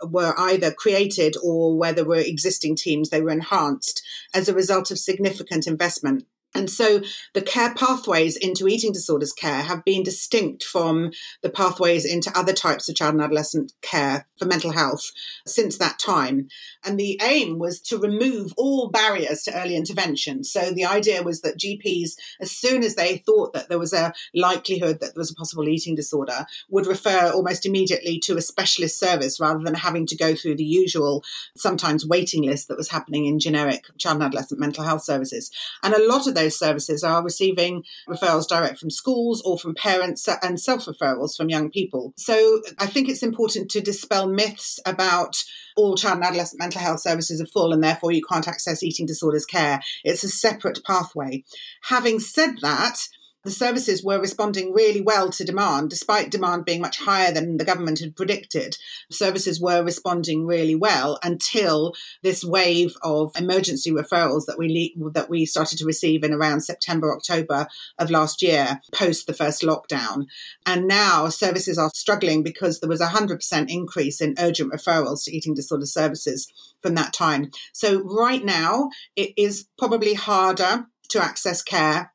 were 0.07 0.33
either 0.39 0.71
created 0.73 1.35
or 1.43 1.77
where 1.77 1.93
there 1.93 2.05
were 2.05 2.17
existing 2.17 2.77
teams, 2.77 3.11
they 3.11 3.21
were 3.21 3.31
enhanced 3.31 4.01
as 4.33 4.49
a 4.49 4.55
result 4.55 4.93
of 4.93 4.99
significant 4.99 5.67
investment 5.67 6.25
and 6.55 6.69
so 6.69 7.01
the 7.33 7.43
care 7.43 7.75
pathways 7.75 8.37
into 8.37 8.67
eating 8.67 8.93
disorders 8.93 9.33
care 9.33 9.63
have 9.63 9.85
been 9.85 10.03
distinct 10.03 10.65
from 10.65 11.13
the 11.43 11.51
pathways 11.51 12.05
into 12.05 12.37
other 12.37 12.53
types 12.53 12.89
of 12.89 12.97
child 12.97 13.15
and 13.15 13.23
adolescent 13.23 13.73
care 13.83 14.27
for 14.37 14.47
mental 14.47 14.73
health 14.73 15.13
since 15.47 15.79
that 15.79 16.01
time. 16.01 16.49
And 16.85 16.99
the 16.99 17.21
aim 17.23 17.59
was 17.59 17.81
to 17.83 17.99
remove 17.99 18.53
all 18.57 18.89
barriers 18.89 19.43
to 19.45 19.55
early 19.55 19.77
intervention. 19.77 20.43
So 20.43 20.73
the 20.73 20.85
idea 20.85 21.23
was 21.23 21.43
that 21.43 21.59
GPs, 21.59 22.15
as 22.41 22.51
soon 22.51 22.83
as 22.83 22.97
they 22.97 23.19
thought 23.19 23.53
that 23.53 23.69
there 23.69 23.79
was 23.79 23.93
a 23.93 24.13
likelihood 24.35 25.01
that 25.01 25.15
there 25.15 25.21
was 25.21 25.31
a 25.31 25.37
possible 25.37 25.69
eating 25.69 25.95
disorder, 25.95 26.47
would 26.69 26.87
refer 26.87 27.31
almost 27.31 27.65
immediately 27.65 28.19
to 28.25 28.37
a 28.37 28.43
specialist 28.43 28.99
service 28.99 29.39
rather 29.39 29.63
than 29.63 29.75
having 29.75 30.07
to 30.07 30.17
go 30.17 30.35
through 30.35 30.57
the 30.57 30.65
usual, 30.65 31.23
sometimes 31.57 32.07
waiting 32.07 32.43
list 32.43 32.67
that 32.69 32.79
was 32.79 32.89
happening 32.89 33.27
in 33.27 33.39
generic 33.39 33.85
child 33.99 34.17
and 34.17 34.25
adolescent 34.25 34.59
mental 34.59 34.83
health 34.83 35.05
services. 35.05 35.51
And 35.85 35.95
a 35.95 36.09
lot 36.09 36.27
of 36.27 36.40
those 36.41 36.59
services 36.59 37.05
are 37.05 37.23
receiving 37.23 37.85
referrals 38.09 38.49
direct 38.49 38.79
from 38.79 38.91
schools 38.91 39.43
or 39.43 39.59
from 39.59 39.75
parents 39.75 40.29
and 40.43 40.61
self 40.61 40.87
referrals 40.87 41.37
from 41.37 41.49
young 41.49 41.71
people. 41.71 42.13
So 42.17 42.63
I 42.79 42.87
think 42.87 43.09
it's 43.09 43.23
important 43.23 43.71
to 43.71 43.81
dispel 43.81 44.29
myths 44.29 44.81
about 44.87 45.43
all 45.77 45.97
child 45.97 46.17
and 46.17 46.25
adolescent 46.25 46.59
mental 46.59 46.81
health 46.81 47.01
services 47.01 47.41
are 47.41 47.47
full 47.47 47.73
and 47.73 47.83
therefore 47.83 48.13
you 48.13 48.23
can't 48.31 48.49
access 48.49 48.83
eating 48.83 49.07
disorders 49.07 49.47
care. 49.47 49.81
It's 50.05 50.25
a 50.25 50.29
separate 50.29 50.81
pathway. 50.85 51.45
Having 51.85 52.21
said 52.21 52.57
that, 52.63 52.99
the 53.45 53.51
services 53.51 54.05
were 54.05 54.21
responding 54.21 54.73
really 54.73 55.01
well 55.01 55.31
to 55.31 55.45
demand, 55.45 55.91
despite 55.91 56.31
demand 56.31 56.65
being 56.65 56.81
much 56.81 56.99
higher 56.99 57.33
than 57.33 57.57
the 57.57 57.65
government 57.65 58.01
had 58.01 58.17
predicted. 58.17 58.77
Services 59.11 59.61
were 59.61 59.83
responding 59.83 60.47
really 60.47 60.75
well 60.75 61.19
until 61.23 61.95
this 62.23 62.45
wave 62.45 62.95
of 63.03 63.33
emergency 63.37 63.91
referrals 63.91 64.47
that 64.47 64.59
we 64.59 64.95
that 65.15 65.31
we 65.31 65.47
started 65.47 65.79
to 65.79 65.87
receive 65.87 66.23
in 66.23 66.33
around 66.33 66.61
September, 66.61 67.15
October 67.15 67.67
of 67.99 68.11
last 68.11 68.43
year, 68.43 68.81
post 68.93 69.27
the 69.27 69.35
first 69.35 69.63
lockdown. 69.63 70.27
And 70.67 70.87
now 70.87 71.29
services 71.29 71.79
are 71.79 71.91
struggling 71.95 72.43
because 72.43 72.81
there 72.81 72.89
was 72.89 73.01
a 73.01 73.07
hundred 73.07 73.37
percent 73.37 73.71
increase 73.71 74.21
in 74.21 74.35
urgent 74.39 74.73
referrals 74.73 75.25
to 75.25 75.35
eating 75.35 75.55
disorder 75.55 75.87
services 75.87 76.53
from 76.81 76.95
that 76.95 77.13
time. 77.13 77.51
So 77.73 78.03
right 78.03 78.45
now, 78.45 78.91
it 79.17 79.33
is 79.37 79.67
probably 79.79 80.15
harder 80.15 80.87
to 81.09 81.23
access 81.23 81.63
care 81.63 82.13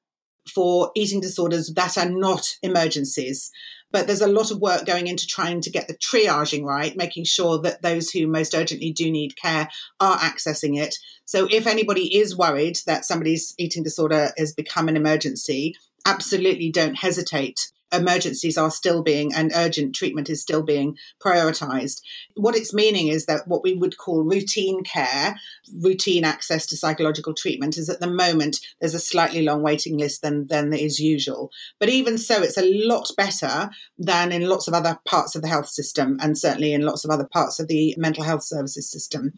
for 0.54 0.92
eating 0.96 1.22
disorders 1.22 1.72
that 1.74 1.98
are 1.98 2.10
not 2.10 2.58
emergencies. 2.62 3.52
But 3.92 4.08
there's 4.08 4.22
a 4.22 4.28
lot 4.28 4.52
of 4.52 4.60
work 4.60 4.86
going 4.86 5.08
into 5.08 5.26
trying 5.26 5.62
to 5.62 5.70
get 5.70 5.88
the 5.88 5.96
triaging 5.96 6.64
right, 6.64 6.98
making 6.98 7.24
sure 7.24 7.60
that 7.62 7.82
those 7.82 8.10
who 8.10 8.28
most 8.28 8.54
urgently 8.54 8.92
do 8.92 9.10
need 9.10 9.38
care 9.38 9.70
are 10.00 10.18
accessing 10.18 10.78
it. 10.78 10.96
So 11.24 11.48
if 11.50 11.66
anybody 11.66 12.18
is 12.18 12.38
worried 12.38 12.78
that 12.88 13.06
somebody's 13.06 13.54
eating 13.58 13.84
disorder 13.84 14.32
has 14.38 14.54
become 14.54 14.90
an 14.90 14.98
emergency, 14.98 15.76
absolutely 16.06 16.72
don't 16.72 16.96
hesitate 16.96 17.72
emergencies 17.96 18.58
are 18.58 18.72
still 18.72 19.02
being 19.02 19.34
and 19.34 19.52
urgent 19.56 19.96
treatment 19.96 20.30
is 20.30 20.42
still 20.42 20.64
being 20.64 20.98
prioritized. 21.24 22.02
What 22.36 22.56
it's 22.56 22.74
meaning 22.74 23.08
is 23.08 23.26
that 23.26 23.48
what 23.48 23.64
we 23.64 23.74
would 23.74 23.98
call 23.98 24.24
routine 24.24 24.84
care, 24.84 25.36
routine 25.82 26.24
access 26.24 26.66
to 26.68 26.78
psychological 26.78 27.34
treatment, 27.34 27.78
is 27.78 27.90
at 27.90 28.00
the 28.00 28.10
moment 28.10 28.60
there's 28.80 28.94
a 28.94 29.00
slightly 29.00 29.42
long 29.42 29.62
waiting 29.62 29.98
list 29.98 30.22
than, 30.22 30.48
than 30.48 30.74
is 30.74 31.00
usual. 31.00 31.52
But 31.80 31.90
even 31.90 32.18
so, 32.18 32.42
it's 32.42 32.58
a 32.58 32.88
lot 32.88 33.10
better 33.18 33.70
than 33.98 34.32
in 34.32 34.48
lots 34.48 34.68
of 34.68 34.74
other 34.74 35.00
parts 35.06 35.36
of 35.36 35.42
the 35.42 35.48
health 35.48 35.70
system 35.70 36.18
and 36.22 36.38
certainly 36.38 36.74
in 36.74 36.82
lots 36.82 37.06
of 37.06 37.12
other 37.12 37.28
parts 37.32 37.60
of 37.60 37.68
the 37.68 37.96
mental 37.98 38.24
health 38.24 38.44
services 38.44 38.90
system. 38.90 39.34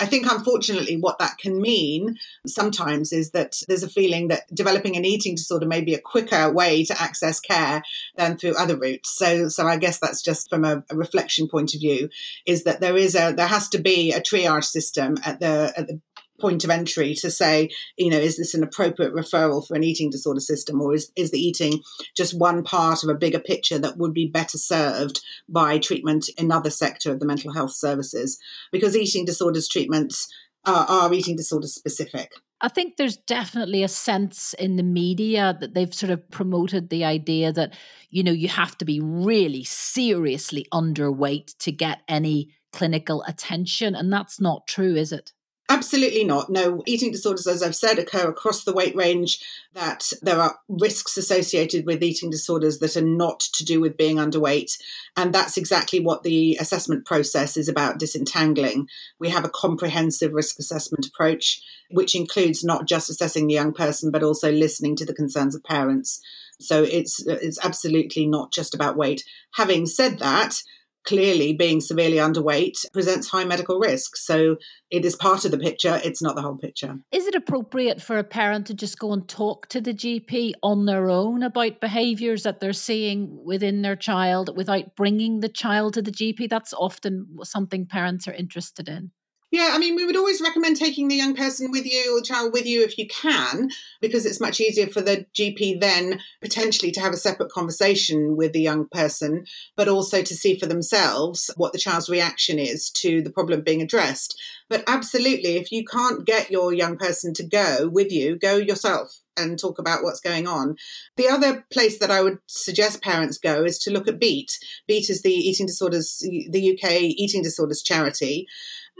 I 0.00 0.06
think, 0.06 0.26
unfortunately, 0.30 0.96
what 0.96 1.18
that 1.18 1.38
can 1.38 1.60
mean 1.60 2.16
sometimes 2.46 3.12
is 3.12 3.32
that 3.32 3.60
there's 3.68 3.82
a 3.82 3.88
feeling 3.88 4.28
that 4.28 4.52
developing 4.54 4.96
an 4.96 5.04
eating 5.04 5.34
disorder 5.34 5.66
may 5.66 5.82
be 5.82 5.94
a 5.94 6.00
quicker 6.00 6.50
way 6.50 6.84
to 6.84 7.00
access 7.00 7.38
care 7.38 7.82
than 8.16 8.38
through 8.38 8.54
other 8.58 8.76
routes. 8.76 9.10
So, 9.10 9.48
so 9.48 9.66
I 9.66 9.76
guess 9.76 9.98
that's 9.98 10.22
just 10.22 10.48
from 10.48 10.64
a, 10.64 10.82
a 10.90 10.96
reflection 10.96 11.48
point 11.48 11.74
of 11.74 11.80
view, 11.80 12.08
is 12.46 12.64
that 12.64 12.80
there 12.80 12.96
is 12.96 13.14
a 13.14 13.32
there 13.32 13.46
has 13.46 13.68
to 13.68 13.78
be 13.78 14.12
a 14.12 14.20
triage 14.20 14.64
system 14.64 15.16
at 15.24 15.40
the 15.40 15.72
at 15.76 15.86
the 15.86 16.00
point 16.40 16.64
of 16.64 16.70
entry 16.70 17.14
to 17.14 17.30
say, 17.30 17.70
you 17.96 18.10
know, 18.10 18.18
is 18.18 18.36
this 18.36 18.54
an 18.54 18.62
appropriate 18.62 19.14
referral 19.14 19.66
for 19.66 19.76
an 19.76 19.84
eating 19.84 20.10
disorder 20.10 20.40
system, 20.40 20.80
or 20.80 20.94
is, 20.94 21.12
is 21.16 21.30
the 21.30 21.38
eating 21.38 21.82
just 22.16 22.38
one 22.38 22.62
part 22.64 23.02
of 23.02 23.08
a 23.08 23.14
bigger 23.14 23.40
picture 23.40 23.78
that 23.78 23.98
would 23.98 24.14
be 24.14 24.26
better 24.26 24.58
served 24.58 25.20
by 25.48 25.78
treatment 25.78 26.28
in 26.36 26.46
another 26.46 26.70
sector 26.70 27.12
of 27.12 27.20
the 27.20 27.26
mental 27.26 27.52
health 27.52 27.72
services? 27.72 28.38
Because 28.72 28.96
eating 28.96 29.24
disorders 29.24 29.68
treatments 29.68 30.28
are, 30.64 30.86
are 30.88 31.14
eating 31.14 31.36
disorder 31.36 31.66
specific. 31.66 32.32
I 32.62 32.68
think 32.68 32.96
there's 32.96 33.16
definitely 33.16 33.82
a 33.82 33.88
sense 33.88 34.54
in 34.58 34.76
the 34.76 34.82
media 34.82 35.56
that 35.60 35.72
they've 35.72 35.94
sort 35.94 36.10
of 36.10 36.30
promoted 36.30 36.90
the 36.90 37.04
idea 37.04 37.52
that, 37.54 37.72
you 38.10 38.22
know, 38.22 38.32
you 38.32 38.48
have 38.48 38.76
to 38.78 38.84
be 38.84 39.00
really 39.00 39.64
seriously 39.64 40.66
underweight 40.70 41.56
to 41.60 41.72
get 41.72 42.02
any 42.06 42.50
clinical 42.72 43.24
attention. 43.26 43.94
And 43.94 44.12
that's 44.12 44.40
not 44.40 44.66
true, 44.66 44.94
is 44.94 45.10
it? 45.10 45.32
Absolutely 45.70 46.24
not. 46.24 46.50
No, 46.50 46.82
eating 46.84 47.12
disorders, 47.12 47.46
as 47.46 47.62
I've 47.62 47.76
said, 47.76 48.00
occur 48.00 48.28
across 48.28 48.64
the 48.64 48.72
weight 48.72 48.96
range. 48.96 49.38
That 49.72 50.12
there 50.20 50.40
are 50.40 50.58
risks 50.68 51.16
associated 51.16 51.86
with 51.86 52.02
eating 52.02 52.28
disorders 52.28 52.80
that 52.80 52.96
are 52.96 53.06
not 53.06 53.38
to 53.38 53.64
do 53.64 53.80
with 53.80 53.96
being 53.96 54.16
underweight. 54.16 54.76
And 55.16 55.32
that's 55.32 55.56
exactly 55.56 56.00
what 56.00 56.24
the 56.24 56.56
assessment 56.60 57.06
process 57.06 57.56
is 57.56 57.68
about 57.68 58.00
disentangling. 58.00 58.88
We 59.20 59.28
have 59.28 59.44
a 59.44 59.48
comprehensive 59.48 60.32
risk 60.32 60.58
assessment 60.58 61.06
approach, 61.06 61.62
which 61.92 62.16
includes 62.16 62.64
not 62.64 62.88
just 62.88 63.08
assessing 63.08 63.46
the 63.46 63.54
young 63.54 63.72
person, 63.72 64.10
but 64.10 64.24
also 64.24 64.50
listening 64.50 64.96
to 64.96 65.06
the 65.06 65.14
concerns 65.14 65.54
of 65.54 65.62
parents. 65.62 66.20
So 66.58 66.82
it's, 66.82 67.24
it's 67.24 67.64
absolutely 67.64 68.26
not 68.26 68.52
just 68.52 68.74
about 68.74 68.96
weight. 68.96 69.24
Having 69.54 69.86
said 69.86 70.18
that, 70.18 70.62
clearly 71.04 71.52
being 71.52 71.80
severely 71.80 72.16
underweight 72.16 72.74
presents 72.92 73.28
high 73.28 73.44
medical 73.44 73.78
risk. 73.78 74.16
So 74.16 74.56
it 74.90 75.04
is 75.04 75.16
part 75.16 75.44
of 75.44 75.50
the 75.50 75.58
picture, 75.58 76.00
it's 76.04 76.22
not 76.22 76.36
the 76.36 76.42
whole 76.42 76.56
picture. 76.56 76.98
Is 77.12 77.26
it 77.26 77.34
appropriate 77.34 78.02
for 78.02 78.18
a 78.18 78.24
parent 78.24 78.66
to 78.66 78.74
just 78.74 78.98
go 78.98 79.12
and 79.12 79.26
talk 79.28 79.68
to 79.68 79.80
the 79.80 79.94
GP 79.94 80.52
on 80.62 80.86
their 80.86 81.08
own 81.08 81.42
about 81.42 81.80
behaviours 81.80 82.42
that 82.42 82.60
they're 82.60 82.72
seeing 82.72 83.44
within 83.44 83.82
their 83.82 83.96
child 83.96 84.56
without 84.56 84.96
bringing 84.96 85.40
the 85.40 85.48
child 85.48 85.94
to 85.94 86.02
the 86.02 86.12
GP? 86.12 86.48
That's 86.48 86.74
often 86.74 87.38
something 87.42 87.86
parents 87.86 88.26
are 88.28 88.32
interested 88.32 88.88
in. 88.88 89.12
Yeah, 89.52 89.70
I 89.72 89.78
mean, 89.78 89.96
we 89.96 90.04
would 90.04 90.16
always 90.16 90.40
recommend 90.40 90.76
taking 90.76 91.08
the 91.08 91.16
young 91.16 91.34
person 91.34 91.72
with 91.72 91.84
you 91.84 92.14
or 92.14 92.20
the 92.20 92.26
child 92.26 92.52
with 92.52 92.66
you 92.66 92.84
if 92.84 92.96
you 92.96 93.08
can, 93.08 93.70
because 94.00 94.24
it's 94.24 94.40
much 94.40 94.60
easier 94.60 94.86
for 94.86 95.00
the 95.00 95.26
GP 95.34 95.80
then 95.80 96.20
potentially 96.40 96.92
to 96.92 97.00
have 97.00 97.12
a 97.12 97.16
separate 97.16 97.50
conversation 97.50 98.36
with 98.36 98.52
the 98.52 98.60
young 98.60 98.86
person, 98.86 99.44
but 99.76 99.88
also 99.88 100.22
to 100.22 100.34
see 100.36 100.56
for 100.56 100.66
themselves 100.66 101.50
what 101.56 101.72
the 101.72 101.80
child's 101.80 102.08
reaction 102.08 102.60
is 102.60 102.90
to 102.90 103.22
the 103.22 103.30
problem 103.30 103.62
being 103.62 103.82
addressed. 103.82 104.40
But 104.68 104.84
absolutely, 104.86 105.56
if 105.56 105.72
you 105.72 105.84
can't 105.84 106.24
get 106.24 106.52
your 106.52 106.72
young 106.72 106.96
person 106.96 107.34
to 107.34 107.42
go 107.42 107.88
with 107.88 108.12
you, 108.12 108.38
go 108.38 108.54
yourself 108.56 109.16
and 109.36 109.58
talk 109.58 109.78
about 109.78 110.04
what's 110.04 110.20
going 110.20 110.46
on. 110.46 110.76
The 111.16 111.28
other 111.28 111.66
place 111.72 111.98
that 111.98 112.10
I 112.10 112.22
would 112.22 112.38
suggest 112.46 113.02
parents 113.02 113.38
go 113.38 113.64
is 113.64 113.78
to 113.80 113.90
look 113.90 114.06
at 114.06 114.20
BEAT. 114.20 114.58
BEAT 114.86 115.10
is 115.10 115.22
the 115.22 115.32
Eating 115.32 115.66
Disorders, 115.66 116.18
the 116.18 116.78
UK 116.78 117.00
Eating 117.00 117.42
Disorders 117.42 117.82
Charity. 117.82 118.46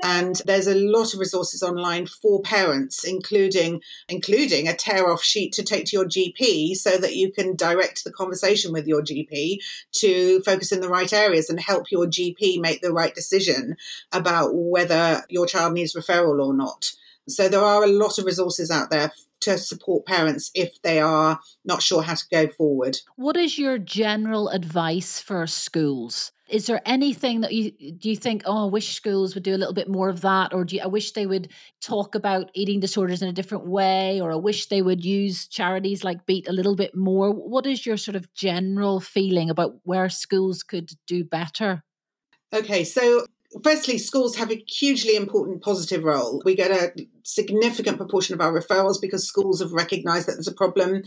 And 0.02 0.40
there's 0.46 0.66
a 0.66 0.74
lot 0.74 1.12
of 1.12 1.20
resources 1.20 1.62
online 1.62 2.06
for 2.06 2.40
parents, 2.42 3.04
including 3.04 3.82
including 4.08 4.68
a 4.68 4.74
tear 4.74 5.10
off 5.10 5.22
sheet 5.22 5.52
to 5.54 5.62
take 5.62 5.86
to 5.86 5.96
your 5.96 6.06
GP 6.06 6.74
so 6.74 6.96
that 6.96 7.16
you 7.16 7.30
can 7.32 7.56
direct 7.56 8.04
the 8.04 8.12
conversation 8.12 8.72
with 8.72 8.86
your 8.86 9.02
GP 9.02 9.58
to 9.92 10.40
focus 10.42 10.72
in 10.72 10.80
the 10.80 10.88
right 10.88 11.12
areas 11.12 11.50
and 11.50 11.60
help 11.60 11.90
your 11.90 12.06
GP 12.06 12.60
make 12.60 12.80
the 12.80 12.92
right 12.92 13.14
decision 13.14 13.76
about 14.12 14.50
whether 14.54 15.24
your 15.28 15.46
child 15.46 15.74
needs 15.74 15.94
referral 15.94 16.44
or 16.44 16.54
not. 16.54 16.92
So 17.28 17.48
there 17.48 17.60
are 17.60 17.84
a 17.84 17.88
lot 17.88 18.18
of 18.18 18.24
resources 18.24 18.70
out 18.70 18.90
there 18.90 19.12
to 19.40 19.58
support 19.58 20.06
parents 20.06 20.50
if 20.54 20.80
they 20.82 21.00
are 21.00 21.40
not 21.64 21.82
sure 21.82 22.02
how 22.02 22.14
to 22.14 22.24
go 22.30 22.48
forward. 22.48 22.98
What 23.16 23.36
is 23.36 23.58
your 23.58 23.78
general 23.78 24.48
advice 24.48 25.20
for 25.20 25.46
schools? 25.46 26.32
Is 26.48 26.66
there 26.66 26.82
anything 26.84 27.42
that 27.42 27.52
you 27.52 27.70
do 27.70 28.10
you 28.10 28.16
think, 28.16 28.42
oh, 28.44 28.66
I 28.66 28.70
wish 28.70 28.96
schools 28.96 29.34
would 29.34 29.44
do 29.44 29.54
a 29.54 29.56
little 29.56 29.72
bit 29.74 29.88
more 29.88 30.08
of 30.08 30.20
that, 30.22 30.52
or 30.52 30.64
do 30.64 30.76
you, 30.76 30.82
I 30.82 30.88
wish 30.88 31.12
they 31.12 31.26
would 31.26 31.48
talk 31.80 32.16
about 32.16 32.50
eating 32.54 32.80
disorders 32.80 33.22
in 33.22 33.28
a 33.28 33.32
different 33.32 33.66
way, 33.66 34.20
or 34.20 34.32
I 34.32 34.36
wish 34.36 34.66
they 34.66 34.82
would 34.82 35.04
use 35.04 35.46
charities 35.46 36.02
like 36.02 36.26
Beat 36.26 36.48
a 36.48 36.52
little 36.52 36.74
bit 36.74 36.96
more? 36.96 37.30
What 37.32 37.66
is 37.66 37.86
your 37.86 37.96
sort 37.96 38.16
of 38.16 38.32
general 38.34 38.98
feeling 38.98 39.48
about 39.48 39.76
where 39.84 40.08
schools 40.08 40.64
could 40.64 40.90
do 41.06 41.22
better? 41.22 41.84
Okay, 42.52 42.82
so 42.82 43.26
firstly, 43.62 43.96
schools 43.98 44.36
have 44.36 44.50
a 44.50 44.64
hugely 44.66 45.14
important 45.14 45.62
positive 45.62 46.02
role. 46.02 46.42
We 46.44 46.56
get 46.56 46.72
a 46.72 46.92
significant 47.22 47.96
proportion 47.96 48.34
of 48.34 48.40
our 48.40 48.52
referrals 48.52 49.00
because 49.00 49.26
schools 49.26 49.60
have 49.60 49.72
recognised 49.72 50.26
that 50.26 50.34
there's 50.34 50.48
a 50.48 50.52
problem. 50.52 51.02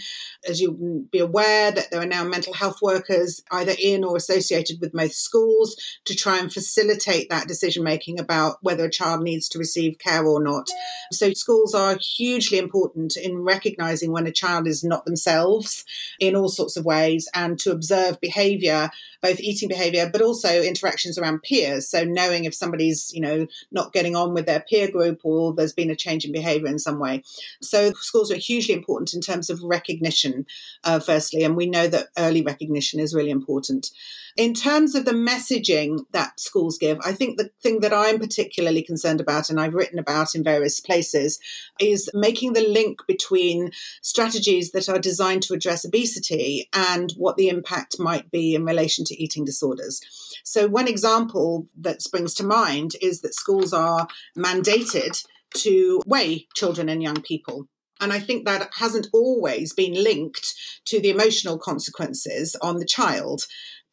As 0.47 0.61
you'll 0.61 1.05
be 1.11 1.20
aware, 1.20 1.72
that 1.72 1.91
there 1.91 2.01
are 2.01 2.05
now 2.05 2.24
mental 2.24 2.53
health 2.53 2.82
workers 2.82 3.41
either 3.51 3.74
in 3.82 4.03
or 4.03 4.16
associated 4.16 4.80
with 4.82 4.93
most 4.93 5.24
schools 5.24 5.76
to 6.05 6.16
try 6.16 6.39
and 6.39 6.51
facilitate 6.51 7.30
that 7.30 7.47
decision 7.47 7.84
making 7.84 8.20
about 8.20 8.57
whether 8.61 8.86
a 8.86 8.91
child 8.91 9.22
needs 9.24 9.47
to 9.49 9.59
receive 9.59 9.99
care 9.99 10.26
or 10.26 10.41
not. 10.41 10.68
So 11.11 11.34
schools 11.34 11.74
are 11.74 11.97
hugely 11.97 12.57
important 12.57 13.18
in 13.18 13.39
recognising 13.39 14.11
when 14.11 14.28
a 14.28 14.32
child 14.32 14.68
is 14.68 14.84
not 14.84 15.05
themselves 15.05 15.86
in 16.20 16.36
all 16.36 16.49
sorts 16.49 16.78
of 16.78 16.86
ways 16.86 17.30
and 17.34 17.59
to 17.59 17.72
observe 17.72 18.22
behaviour, 18.22 18.89
both 19.22 19.39
eating 19.39 19.70
behaviour 19.70 20.09
but 20.11 20.22
also 20.22 20.61
interactions 20.61 21.18
around 21.18 21.43
peers. 21.43 21.89
So 21.89 22.03
knowing 22.03 22.45
if 22.45 22.53
somebody's, 22.53 23.11
you 23.14 23.22
know, 23.22 23.47
not 23.72 23.93
getting 23.93 24.16
on 24.16 24.34
with 24.34 24.45
their 24.45 24.61
peer 24.61 24.89
group 24.89 25.22
or 25.24 25.53
there's 25.53 25.74
been 25.74 25.89
a 25.89 25.95
change 26.03 26.25
in 26.25 26.31
behavior 26.31 26.67
in 26.67 26.79
some 26.79 26.99
way. 26.99 27.23
So 27.61 27.93
schools 27.93 28.31
are 28.31 28.35
hugely 28.35 28.73
important 28.73 29.13
in 29.13 29.21
terms 29.21 29.49
of 29.49 29.61
recognition, 29.63 30.45
uh, 30.83 30.99
firstly, 30.99 31.43
and 31.43 31.55
we 31.55 31.65
know 31.65 31.87
that 31.87 32.09
early 32.17 32.41
recognition 32.41 32.99
is 32.99 33.15
really 33.15 33.31
important. 33.31 33.89
In 34.35 34.55
terms 34.55 34.95
of 34.95 35.05
the 35.05 35.11
messaging 35.11 36.05
that 36.11 36.39
schools 36.39 36.79
give, 36.79 36.97
I 37.05 37.11
think 37.11 37.37
the 37.37 37.51
thing 37.61 37.81
that 37.81 37.93
I'm 37.93 38.17
particularly 38.17 38.81
concerned 38.81 39.21
about, 39.21 39.49
and 39.49 39.59
I've 39.59 39.75
written 39.75 39.99
about 39.99 40.33
in 40.33 40.43
various 40.43 40.79
places, 40.79 41.39
is 41.79 42.09
making 42.15 42.53
the 42.53 42.67
link 42.67 43.01
between 43.07 43.69
strategies 44.01 44.71
that 44.71 44.89
are 44.89 44.97
designed 44.97 45.43
to 45.43 45.53
address 45.53 45.85
obesity 45.85 46.67
and 46.73 47.11
what 47.15 47.37
the 47.37 47.47
impact 47.47 47.99
might 47.99 48.31
be 48.31 48.55
in 48.55 48.65
relation 48.65 49.05
to 49.05 49.23
eating 49.23 49.45
disorders. 49.45 50.01
So, 50.43 50.67
one 50.67 50.87
example 50.87 51.67
that 51.79 52.01
springs 52.01 52.33
to 52.35 52.43
mind 52.43 52.95
is 53.01 53.21
that 53.21 53.35
schools 53.35 53.71
are 53.71 54.07
mandated 54.35 55.23
to 55.57 56.01
weigh 56.05 56.47
children 56.55 56.89
and 56.89 57.01
young 57.01 57.21
people. 57.21 57.67
And 58.01 58.11
I 58.11 58.19
think 58.19 58.45
that 58.45 58.69
hasn't 58.79 59.07
always 59.13 59.73
been 59.73 59.93
linked 59.93 60.53
to 60.85 60.99
the 60.99 61.09
emotional 61.09 61.57
consequences 61.57 62.55
on 62.61 62.77
the 62.77 62.85
child 62.85 63.45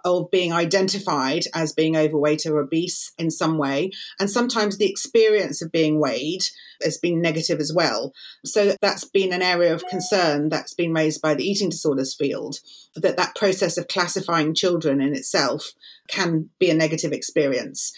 of 0.05 0.31
being 0.31 0.53
identified 0.53 1.45
as 1.55 1.73
being 1.73 1.97
overweight 1.97 2.47
or 2.47 2.59
obese 2.59 3.13
in 3.19 3.31
some 3.31 3.59
way. 3.59 3.91
And 4.19 4.31
sometimes 4.31 4.79
the 4.79 4.91
experience 4.91 5.63
of 5.63 5.73
being 5.73 6.01
weighed 6.01 6.43
has 6.83 6.99
been 6.99 7.21
negative 7.21 7.61
as 7.61 7.73
well. 7.73 8.13
So 8.45 8.75
that's 8.81 9.05
been 9.05 9.33
an 9.33 9.43
area 9.43 9.75
of 9.75 9.87
concern 9.87 10.49
that's 10.49 10.75
been 10.75 10.95
raised 10.95 11.21
by 11.21 11.35
the 11.35 11.45
eating 11.45 11.69
disorders 11.69 12.15
field 12.15 12.57
that 12.97 13.17
that 13.17 13.37
process 13.37 13.77
of 13.77 13.89
classifying 13.89 14.55
children 14.55 15.01
in 15.01 15.15
itself 15.15 15.73
can 16.09 16.51
be 16.59 16.71
a 16.71 16.75
negative 16.75 17.13
experience. 17.13 17.93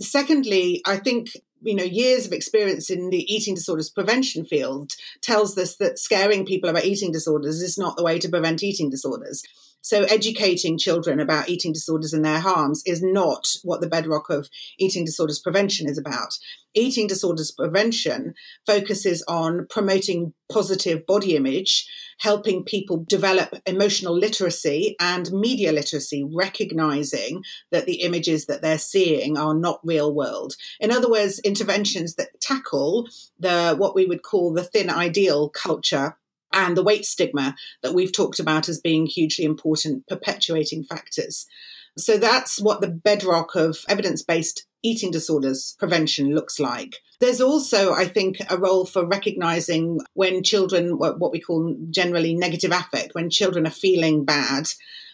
Secondly, 0.00 0.82
I 0.84 0.98
think 0.98 1.30
you 1.66 1.74
know 1.74 1.82
years 1.82 2.26
of 2.26 2.32
experience 2.32 2.88
in 2.88 3.10
the 3.10 3.32
eating 3.32 3.54
disorders 3.54 3.90
prevention 3.90 4.44
field 4.44 4.92
tells 5.20 5.58
us 5.58 5.76
that 5.76 5.98
scaring 5.98 6.46
people 6.46 6.70
about 6.70 6.84
eating 6.84 7.10
disorders 7.10 7.60
is 7.60 7.76
not 7.76 7.96
the 7.96 8.04
way 8.04 8.18
to 8.18 8.28
prevent 8.28 8.62
eating 8.62 8.88
disorders 8.88 9.42
so, 9.86 10.02
educating 10.02 10.78
children 10.78 11.20
about 11.20 11.48
eating 11.48 11.72
disorders 11.72 12.12
and 12.12 12.24
their 12.24 12.40
harms 12.40 12.82
is 12.84 13.04
not 13.04 13.46
what 13.62 13.80
the 13.80 13.86
bedrock 13.86 14.28
of 14.30 14.48
eating 14.80 15.04
disorders 15.04 15.38
prevention 15.38 15.88
is 15.88 15.96
about. 15.96 16.36
Eating 16.74 17.06
disorders 17.06 17.52
prevention 17.52 18.34
focuses 18.66 19.22
on 19.28 19.64
promoting 19.70 20.34
positive 20.50 21.06
body 21.06 21.36
image, 21.36 21.88
helping 22.18 22.64
people 22.64 23.04
develop 23.06 23.50
emotional 23.64 24.12
literacy 24.12 24.96
and 24.98 25.30
media 25.30 25.70
literacy, 25.70 26.28
recognizing 26.34 27.44
that 27.70 27.86
the 27.86 28.00
images 28.02 28.46
that 28.46 28.62
they're 28.62 28.78
seeing 28.78 29.38
are 29.38 29.54
not 29.54 29.78
real 29.84 30.12
world. 30.12 30.56
In 30.80 30.90
other 30.90 31.08
words, 31.08 31.38
interventions 31.44 32.16
that 32.16 32.40
tackle 32.40 33.06
the 33.38 33.76
what 33.78 33.94
we 33.94 34.04
would 34.04 34.24
call 34.24 34.52
the 34.52 34.64
thin 34.64 34.90
ideal 34.90 35.48
culture 35.48 36.16
and 36.56 36.76
the 36.76 36.82
weight 36.82 37.04
stigma 37.04 37.54
that 37.82 37.94
we've 37.94 38.12
talked 38.12 38.40
about 38.40 38.68
as 38.68 38.80
being 38.80 39.06
hugely 39.06 39.44
important 39.44 40.06
perpetuating 40.08 40.82
factors. 40.82 41.46
So 41.98 42.18
that's 42.18 42.60
what 42.60 42.80
the 42.80 42.88
bedrock 42.88 43.54
of 43.54 43.78
evidence 43.88 44.22
based 44.22 44.66
eating 44.82 45.10
disorders 45.10 45.76
prevention 45.78 46.34
looks 46.34 46.58
like. 46.58 46.96
There's 47.20 47.40
also, 47.40 47.92
I 47.92 48.06
think, 48.06 48.38
a 48.50 48.58
role 48.58 48.84
for 48.84 49.06
recognizing 49.06 50.00
when 50.14 50.42
children, 50.42 50.98
what 50.98 51.32
we 51.32 51.40
call 51.40 51.76
generally 51.90 52.34
negative 52.34 52.72
affect, 52.72 53.14
when 53.14 53.30
children 53.30 53.66
are 53.66 53.70
feeling 53.70 54.24
bad, 54.24 54.68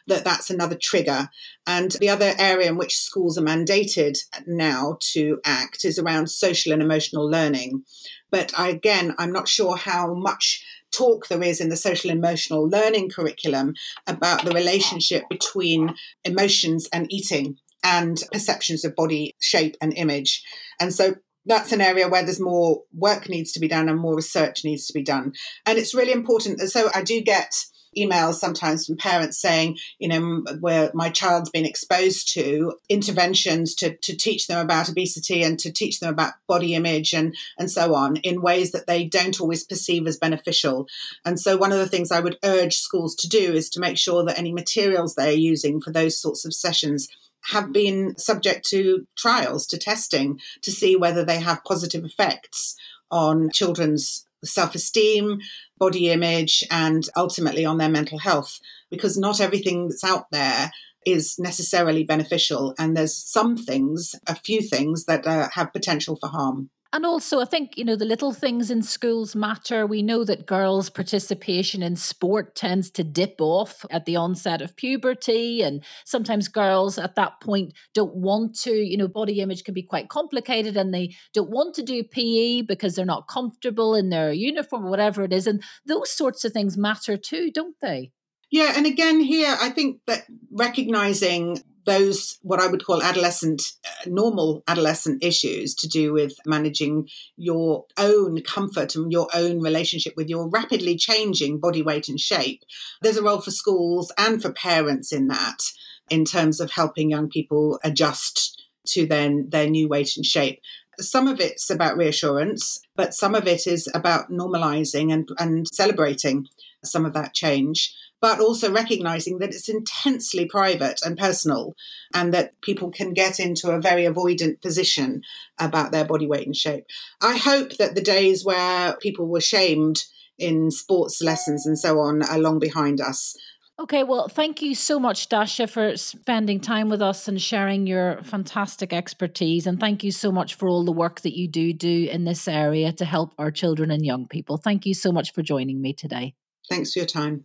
that 0.09 0.24
that's 0.24 0.51
another 0.51 0.76
trigger. 0.80 1.28
And 1.64 1.93
the 1.93 2.09
other 2.09 2.34
area 2.38 2.68
in 2.68 2.76
which 2.76 2.99
schools 2.99 3.38
are 3.38 3.43
mandated 3.45 4.18
now 4.47 4.97
to 5.12 5.40
act 5.45 5.84
is 5.84 5.99
around 5.99 6.28
social 6.28 6.72
and 6.72 6.82
emotional 6.82 7.28
learning. 7.28 7.84
But 8.30 8.53
again, 8.59 9.14
I'm 9.18 9.32
not 9.32 9.47
sure 9.47 9.76
how 9.76 10.14
much 10.14 10.64
talk 10.93 11.28
there 11.28 11.43
is 11.43 11.61
in 11.61 11.68
the 11.68 11.76
social 11.76 12.11
emotional 12.11 12.68
learning 12.68 13.11
curriculum 13.11 13.74
about 14.07 14.45
the 14.45 14.53
relationship 14.53 15.24
between 15.28 15.95
emotions 16.24 16.88
and 16.93 17.12
eating 17.12 17.57
and 17.82 18.22
perceptions 18.32 18.84
of 18.84 18.95
body 18.95 19.34
shape 19.40 19.76
and 19.80 19.93
image. 19.97 20.43
And 20.80 20.95
so 20.95 21.16
that's 21.45 21.72
an 21.72 21.80
area 21.80 22.09
where 22.09 22.22
there's 22.22 22.40
more 22.40 22.82
work 22.95 23.28
needs 23.28 23.53
to 23.53 23.61
be 23.61 23.68
done 23.68 23.88
and 23.88 23.99
more 23.99 24.14
research 24.14 24.64
needs 24.64 24.86
to 24.86 24.93
be 24.93 25.03
done. 25.03 25.32
And 25.66 25.78
it's 25.78 25.95
really 25.95 26.12
important. 26.12 26.61
So 26.61 26.90
I 26.95 27.03
do 27.03 27.20
get 27.20 27.53
emails 27.97 28.34
sometimes 28.34 28.86
from 28.86 28.97
parents 28.97 29.38
saying, 29.38 29.78
you 29.99 30.09
know, 30.09 30.45
where 30.61 30.90
my 30.95 31.11
child's 31.11 31.51
been 31.51 31.64
exposed 31.64 32.32
to 32.34 32.74
interventions 32.88 33.74
to, 33.76 33.97
to 33.99 34.16
teach 34.16 34.47
them 34.47 34.59
about 34.59 34.88
obesity 34.88 35.43
and 35.43 35.59
to 35.59 35.72
teach 35.72 36.01
them 36.01 36.11
about 36.11 36.34
body 36.49 36.74
image 36.74 37.12
and, 37.12 37.34
and 37.59 37.70
so 37.70 37.95
on 37.95 38.16
in 38.16 38.43
ways 38.43 38.72
that 38.72 38.86
they 38.86 39.05
don't 39.05 39.40
always 39.40 39.64
perceive 39.64 40.07
as 40.07 40.16
beneficial. 40.16 40.86
And 41.24 41.38
so, 41.38 41.57
one 41.57 41.72
of 41.72 41.78
the 41.78 41.88
things 41.88 42.11
I 42.11 42.20
would 42.20 42.38
urge 42.45 42.76
schools 42.76 43.14
to 43.16 43.28
do 43.28 43.53
is 43.53 43.68
to 43.70 43.80
make 43.80 43.99
sure 43.99 44.24
that 44.24 44.38
any 44.38 44.53
materials 44.53 45.14
they're 45.14 45.32
using 45.32 45.80
for 45.80 45.90
those 45.90 46.20
sorts 46.20 46.45
of 46.45 46.55
sessions 46.55 47.09
have 47.47 47.72
been 47.72 48.16
subject 48.18 48.64
to 48.70 49.07
trials, 49.16 49.66
to 49.66 49.78
testing, 49.78 50.40
to 50.62 50.70
see 50.70 50.97
whether 50.97 51.24
they 51.24 51.40
have 51.40 51.64
positive 51.64 52.05
effects 52.05 52.76
on 53.11 53.51
children's 53.51 54.26
self 54.45 54.74
esteem, 54.74 55.38
body 55.78 56.11
image, 56.11 56.64
and 56.70 57.05
ultimately 57.16 57.64
on 57.64 57.78
their 57.78 57.88
mental 57.88 58.18
health, 58.18 58.59
because 58.90 59.16
not 59.16 59.40
everything 59.40 59.88
that's 59.88 60.05
out 60.05 60.26
there 60.30 60.70
is 61.05 61.36
necessarily 61.38 62.05
beneficial. 62.05 62.74
And 62.78 62.97
there's 62.97 63.16
some 63.16 63.57
things, 63.57 64.14
a 64.26 64.34
few 64.34 64.62
things, 64.62 65.05
that 65.07 65.26
uh, 65.26 65.49
have 65.55 65.72
potential 65.72 66.16
for 66.20 66.28
harm. 66.28 66.70
And 66.95 67.07
also, 67.07 67.40
I 67.40 67.47
think, 67.47 67.78
you 67.78 67.86
know, 67.86 67.97
the 67.97 68.05
little 68.05 68.32
things 68.32 68.70
in 68.70 68.82
schools 68.82 69.34
matter. 69.34 69.86
We 69.86 70.03
know 70.03 70.24
that 70.24 70.45
girls' 70.45 70.90
participation 70.90 71.82
in 71.82 71.97
sport 71.97 72.55
tends 72.55 72.90
to 72.90 73.03
dip 73.03 73.36
off 73.40 73.86
at 73.90 74.05
the 74.05 74.16
onset 74.16 74.61
of 74.61 74.76
puberty. 74.76 75.62
And 75.62 75.82
sometimes 76.05 76.49
girls 76.49 76.99
at 76.99 77.14
that 77.14 77.40
point 77.40 77.72
don't 77.95 78.14
want 78.14 78.59
to, 78.61 78.72
you 78.72 78.99
know, 78.99 79.09
body 79.09 79.40
image 79.40 79.64
can 79.64 79.72
be 79.72 79.82
quite 79.82 80.11
complicated 80.11 80.76
and 80.76 80.93
they 80.93 81.14
don't 81.32 81.51
want 81.51 81.74
to 81.76 81.82
do 81.82 82.05
PE 82.05 82.61
because 82.62 82.95
they're 82.95 83.07
not 83.07 83.26
comfortable 83.26 83.95
in 83.95 84.11
their 84.11 84.30
uniform 84.30 84.84
or 84.84 84.90
whatever 84.90 85.24
it 85.24 85.32
is. 85.32 85.47
And 85.47 85.62
those 85.86 86.11
sorts 86.11 86.45
of 86.45 86.53
things 86.53 86.76
matter 86.76 87.16
too, 87.16 87.51
don't 87.51 87.76
they? 87.80 88.12
Yeah, 88.51 88.74
and 88.76 88.84
again, 88.84 89.20
here 89.20 89.57
I 89.59 89.70
think 89.70 90.01
that 90.07 90.26
recognizing 90.51 91.62
those 91.85 92.39
what 92.43 92.61
I 92.61 92.66
would 92.66 92.85
call 92.85 93.03
adolescent, 93.03 93.62
uh, 93.85 94.09
normal 94.09 94.62
adolescent 94.68 95.22
issues 95.22 95.74
to 95.76 95.89
do 95.89 96.12
with 96.12 96.37
managing 96.47 97.09
your 97.37 97.87
own 97.97 98.43
comfort 98.43 98.95
and 98.95 99.12
your 99.12 99.28
own 99.35 99.61
relationship 99.61 100.14
with 100.16 100.28
your 100.28 100.49
rapidly 100.49 100.97
changing 100.97 101.59
body 101.59 101.83
weight 101.83 102.09
and 102.09 102.20
shape. 102.20 102.62
There's 103.01 103.16
a 103.16 103.22
role 103.22 103.41
for 103.41 103.51
schools 103.51 104.12
and 104.16 104.41
for 104.41 104.53
parents 104.53 105.12
in 105.12 105.28
that, 105.28 105.62
in 106.11 106.24
terms 106.24 106.61
of 106.61 106.70
helping 106.70 107.11
young 107.11 107.28
people 107.28 107.80
adjust 107.83 108.62
to 108.85 109.07
their, 109.07 109.43
their 109.43 109.68
new 109.68 109.89
weight 109.89 110.16
and 110.16 110.26
shape. 110.26 110.61
Some 110.99 111.26
of 111.26 111.41
it's 111.41 111.70
about 111.70 111.97
reassurance, 111.97 112.80
but 112.97 113.14
some 113.14 113.35
of 113.35 113.47
it 113.47 113.66
is 113.66 113.89
about 113.95 114.30
normalizing 114.30 115.12
and, 115.12 115.28
and 115.39 115.66
celebrating 115.68 116.47
some 116.85 117.07
of 117.07 117.14
that 117.14 117.33
change 117.33 117.95
but 118.23 118.41
also 118.41 118.73
recognizing 118.73 119.39
that 119.39 119.51
it's 119.51 119.68
intensely 119.68 120.47
private 120.47 121.01
and 121.05 121.18
personal 121.18 121.75
and 122.14 122.33
that 122.33 122.59
people 122.62 122.91
can 122.91 123.12
get 123.12 123.41
into 123.41 123.70
a 123.70 123.81
very 123.81 124.05
avoidant 124.05 124.62
position 124.62 125.23
about 125.59 125.91
their 125.91 126.05
body 126.05 126.27
weight 126.27 126.47
and 126.47 126.57
shape. 126.57 126.85
I 127.20 127.37
hope 127.37 127.77
that 127.77 127.97
the 127.97 128.01
days 128.01 128.45
where 128.45 128.97
people 128.97 129.27
were 129.27 129.41
shamed 129.41 130.05
in 130.39 130.70
sports 130.70 131.20
lessons 131.20 131.66
and 131.66 131.79
so 131.79 131.99
on 131.99 132.23
are 132.23 132.39
long 132.39 132.61
behind 132.61 133.01
us. 133.01 133.37
Okay, 133.81 134.05
well, 134.05 134.29
thank 134.29 134.62
you 134.62 134.77
so 134.77 135.01
much, 135.01 135.29
Dasha, 135.29 135.66
for 135.66 135.97
spending 135.97 136.61
time 136.61 136.89
with 136.89 137.03
us 137.03 137.27
and 137.27 137.43
sharing 137.43 137.87
your 137.89 138.23
fantastic 138.23 138.93
expertise. 138.93 139.66
And 139.66 139.81
thank 139.81 140.05
you 140.05 140.12
so 140.12 140.31
much 140.31 140.55
for 140.55 140.68
all 140.68 140.85
the 140.85 140.93
work 140.93 141.23
that 141.23 141.37
you 141.37 141.49
do 141.49 141.73
do 141.73 142.09
in 142.09 142.25
this 142.25 142.47
area 142.47 142.93
to 142.93 143.05
help 143.05 143.35
our 143.39 143.51
children 143.51 143.91
and 143.91 144.05
young 144.05 144.29
people. 144.29 144.59
Thank 144.59 144.87
you 144.87 144.95
so 144.95 145.11
much 145.11 145.33
for 145.33 145.43
joining 145.43 145.83
me 145.83 145.93
today. 145.95 146.35
Thanks 146.68 146.93
for 146.93 147.01
your 147.01 147.07
time. 147.07 147.45